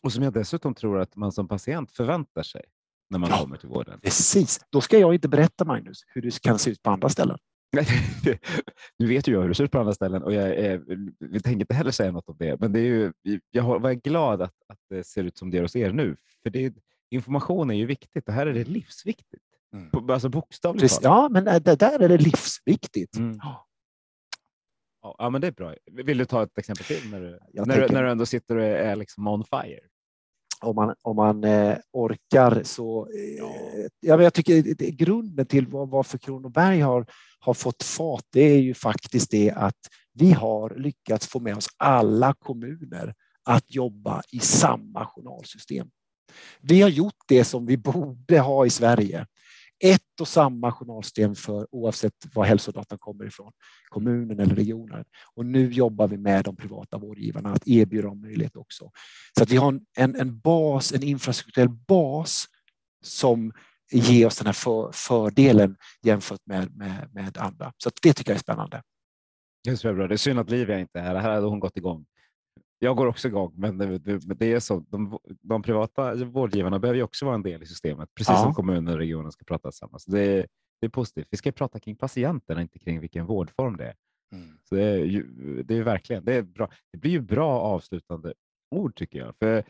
Och 0.02 0.12
som 0.12 0.22
jag 0.22 0.32
dessutom 0.32 0.74
tror 0.74 1.00
att 1.00 1.16
man 1.16 1.32
som 1.32 1.48
patient 1.48 1.92
förväntar 1.92 2.42
sig 2.42 2.62
när 3.10 3.18
man 3.18 3.30
Ja. 3.30 3.38
kommer 3.38 3.56
till 3.56 3.68
vården. 3.68 4.00
Precis, 4.00 4.60
då 4.70 4.80
ska 4.80 4.98
jag 4.98 5.14
inte 5.14 5.28
berätta 5.28 5.64
Magnus 5.64 5.98
hur 6.06 6.22
det 6.22 6.40
kan 6.42 6.58
se 6.58 6.70
ut 6.70 6.82
på 6.82 6.90
andra 6.90 7.08
ställen. 7.08 7.38
nu 8.98 9.06
vet 9.06 9.28
ju 9.28 9.32
jag 9.32 9.40
hur 9.42 9.48
det 9.48 9.54
ser 9.54 9.64
ut 9.64 9.70
på 9.70 9.78
andra 9.78 9.94
ställen 9.94 10.22
och 10.22 10.34
jag 10.34 10.48
är, 10.48 10.82
vi 11.18 11.40
tänker 11.40 11.60
inte 11.60 11.74
heller 11.74 11.90
säga 11.90 12.12
något 12.12 12.28
om 12.28 12.36
det. 12.38 12.60
Men 12.60 12.72
det 12.72 12.80
är 12.80 12.84
ju, 12.84 13.12
jag 13.50 13.62
har- 13.62 13.78
var 13.80 13.92
glad 13.92 14.42
att, 14.42 14.54
att 14.68 14.78
det 14.90 15.04
ser 15.04 15.24
ut 15.24 15.38
som 15.38 15.50
det 15.50 15.56
gör 15.56 15.64
hos 15.64 15.76
er 15.76 15.92
nu. 15.92 16.16
För 16.42 16.50
det, 16.50 16.74
information 17.10 17.70
är 17.70 17.74
ju 17.74 17.86
viktigt. 17.86 18.26
Det 18.26 18.32
här 18.32 18.46
är 18.46 18.54
det 18.54 18.64
livsviktigt. 18.64 19.42
Mm. 19.74 20.10
Alltså 20.10 20.28
bokstavligt 20.28 20.88
talat. 21.02 21.04
ja, 21.04 21.28
men 21.28 21.48
äh, 21.48 21.62
det 21.62 21.76
där 21.76 21.98
är 22.00 22.08
det 22.08 22.18
livsviktigt. 22.18 23.16
Mm. 23.16 23.40
Ja. 25.18 25.30
Men 25.30 25.40
det 25.40 25.46
är 25.46 25.52
bra. 25.52 25.74
Vill 25.92 26.18
du 26.18 26.24
ta 26.24 26.42
ett 26.42 26.58
exempel 26.58 26.84
till 26.84 27.10
när 27.10 27.20
du, 27.20 27.38
Jag 27.52 27.66
när, 27.66 27.74
du, 27.74 27.80
tänker- 27.80 27.94
när 27.94 28.02
du 28.02 28.10
ändå 28.10 28.26
sitter 28.26 28.56
och 28.56 28.64
är 28.64 28.96
liksom 28.96 29.26
on 29.28 29.44
fire? 29.44 29.80
om 30.60 30.74
man, 30.76 30.94
om 31.02 31.16
man 31.16 31.44
eh, 31.44 31.76
orkar 31.92 32.62
så... 32.64 33.06
Eh, 33.14 33.36
Ja. 33.38 33.54
ja. 34.00 34.16
men 34.16 34.24
jag 34.24 34.34
tycker 34.34 34.62
det- 34.62 34.90
grunden 34.90 35.46
till 35.46 35.66
vad, 35.66 35.88
varför 35.90 36.18
Kronoberg 36.18 36.80
har, 36.80 37.06
har 37.38 37.54
fått 37.54 37.82
fart, 37.82 38.24
det 38.32 38.40
är 38.40 38.58
ju 38.58 38.74
faktiskt 38.74 39.30
det 39.30 39.50
att 39.50 39.78
vi 40.12 40.32
har 40.32 40.74
lyckats 40.76 41.26
få 41.26 41.40
med 41.40 41.56
oss 41.56 41.66
alla 41.76 42.34
kommuner 42.38 43.14
att 43.44 43.74
jobba 43.74 44.22
i 44.32 44.38
samma 44.38 45.06
journalsystem. 45.06 45.90
Vi 46.60 46.82
har 46.82 46.88
gjort 46.88 47.24
det 47.28 47.44
som 47.44 47.66
vi 47.66 47.76
borde 47.76 48.38
ha 48.40 48.66
i 48.66 48.70
Sverige. 48.70 49.26
Ett 49.80 50.20
och 50.20 50.28
samma 50.28 50.72
journalsystem 50.72 51.34
för 51.34 51.66
oavsett 51.74 52.12
var 52.34 52.44
hälsodatan 52.44 52.98
kommer 52.98 53.24
ifrån, 53.26 53.52
kommunen 53.88 54.40
eller 54.40 54.54
regionen. 54.54 55.04
Och 55.34 55.46
nu 55.46 55.72
jobbar 55.72 56.08
vi 56.08 56.16
med 56.16 56.44
de 56.44 56.56
privata 56.56 56.98
vårdgivarna 56.98 57.52
att 57.52 57.68
erbjuda 57.68 58.08
dem 58.08 58.20
möjlighet 58.20 58.56
också. 58.56 58.90
Så 59.36 59.42
att 59.42 59.50
vi 59.50 59.56
har 59.56 59.80
en- 59.96 60.16
en, 60.16 60.38
bas, 60.38 60.92
en 60.92 61.02
infrastrukturell 61.02 61.68
bas 61.68 62.46
som 63.04 63.52
ger 63.92 64.26
oss 64.26 64.38
den 64.38 64.46
här 64.46 64.52
för, 64.52 64.90
fördelen 64.92 65.76
jämfört 66.02 66.40
med, 66.46 66.76
med, 66.76 67.08
med 67.14 67.38
andra. 67.38 67.72
Så 67.78 67.88
att 67.88 67.94
det 68.02 68.12
tycker 68.12 68.30
jag 68.30 68.36
är 68.36 68.40
spännande. 68.40 68.82
Det 69.64 69.84
är 69.84 69.94
bra. 69.94 70.08
Det 70.08 70.14
är 70.14 70.16
synd 70.16 70.38
att 70.38 70.50
Livia 70.50 70.78
inte 70.78 70.98
är 70.98 71.02
här. 71.02 71.14
Här 71.14 71.30
hade 71.34 71.46
hon 71.46 71.60
gått 71.60 71.76
igång. 71.76 72.06
Jag 72.78 72.96
går 72.96 73.06
också 73.06 73.28
igång, 73.28 73.52
men 73.56 73.78
det, 73.78 74.46
är 74.46 74.60
så. 74.60 74.80
De, 74.88 75.18
de 75.42 75.62
privata 75.62 76.14
vårdgivarna 76.14 76.78
behöver 76.78 76.96
ju 76.96 77.02
också 77.02 77.24
vara 77.24 77.34
en 77.34 77.42
del 77.42 77.62
i 77.62 77.66
systemet, 77.66 78.14
precis 78.14 78.30
Ja. 78.34 78.42
som 78.42 78.54
kommunen 78.54 78.88
och 78.94 78.98
regionen 78.98 79.32
ska 79.32 79.44
prata 79.44 79.70
tillsammans. 79.70 80.04
Det 80.04 80.20
är, 80.20 80.46
det 80.80 80.86
är 80.86 80.90
positivt. 80.90 81.26
Vi 81.30 81.36
ska 81.36 81.52
prata 81.52 81.80
kring 81.80 81.96
patienten, 81.96 82.58
inte 82.60 82.78
kring 82.78 83.00
vilken 83.00 83.26
vårdform 83.26 83.76
det 83.76 83.84
är. 83.84 83.94
Så 84.68 84.74
det 84.74 84.82
är, 84.84 84.96
ju, 85.04 85.22
det 85.62 85.76
är 85.76 85.82
verkligen 85.82 86.24
det 86.24 86.34
är 86.34 86.42
bra. 86.42 86.70
Det 86.92 86.98
blir 86.98 87.10
ju 87.10 87.20
bra 87.20 87.60
avslutande 87.60 88.34
ord 88.70 88.94
tycker 88.96 89.18
jag. 89.18 89.34
För 89.38 89.64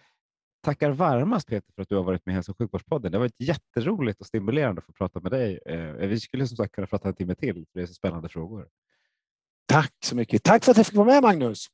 tackar 0.65 0.91
varmast 0.91 1.49
Peter 1.49 1.73
för 1.75 1.83
att 1.83 1.89
du 1.89 1.97
har 1.97 2.03
varit 2.03 2.27
med 2.27 2.33
i 2.33 2.35
Hälso 2.35 2.53
och 2.53 2.59
sjukvårdspodden. 2.59 3.13
Det 3.13 3.19
har 3.19 3.21
varit 3.25 3.41
jätteroligt 3.41 4.21
och 4.21 4.27
stimulerande 4.27 4.79
att 4.79 4.85
få 4.87 4.93
prata 4.93 5.21
med 5.21 5.33
dig. 5.33 5.59
Eh, 5.67 5.93
Vi 5.93 6.21
skulle 6.21 6.47
som 6.47 6.57
sagt 6.57 6.75
kunna 6.75 6.87
prata 6.87 7.09
en 7.09 7.15
timme 7.15 7.35
till, 7.35 7.55
för 7.55 7.79
det 7.79 7.83
är 7.83 7.87
så 7.87 7.95
spännande 7.95 8.29
frågor. 8.29 8.69
Tack 9.67 9.93
så 10.05 10.17
mycket. 10.17 10.43
Tack 10.43 10.65
för 10.65 10.71
att 10.71 10.77
jag 10.77 10.87
fick 10.87 10.95
vara 10.97 11.07
med 11.07 11.23
Magnus. 11.23 11.67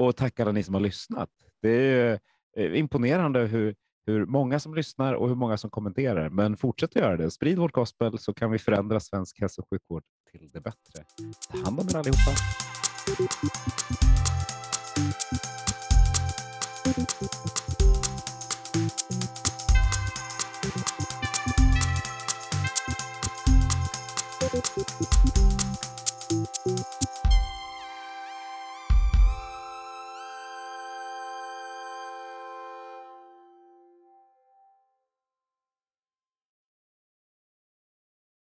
Och 0.00 0.16
tack 0.16 0.40
alla 0.40 0.52
ni 0.52 0.62
som 0.62 0.74
har 0.74 0.80
lyssnat. 0.80 1.28
Det 1.62 1.70
är 1.70 2.20
eh, 2.56 2.78
imponerande 2.78 3.40
hur, 3.40 3.74
hur 4.06 4.26
många 4.26 4.60
som 4.60 4.74
lyssnar 4.74 5.14
och 5.14 5.28
hur 5.28 5.34
många 5.34 5.56
som 5.56 5.70
kommenterar. 5.70 6.30
Men 6.30 6.56
fortsätt 6.56 6.90
att 6.90 7.02
göra 7.02 7.16
det. 7.16 7.30
Sprid 7.30 7.58
vårt 7.58 7.72
gospel 7.72 8.18
så 8.18 8.34
kan 8.34 8.50
vi 8.50 8.58
förändra 8.58 9.00
svensk 9.00 9.40
hälso 9.40 9.62
och 9.62 9.68
sjukvård 9.70 10.02
till 10.30 10.50
det 10.52 10.60
bättre. 10.60 11.04
Ta 11.52 11.58
hand 11.64 11.80
om 11.80 11.88
er 11.88 11.96
allihopa. 11.96 12.30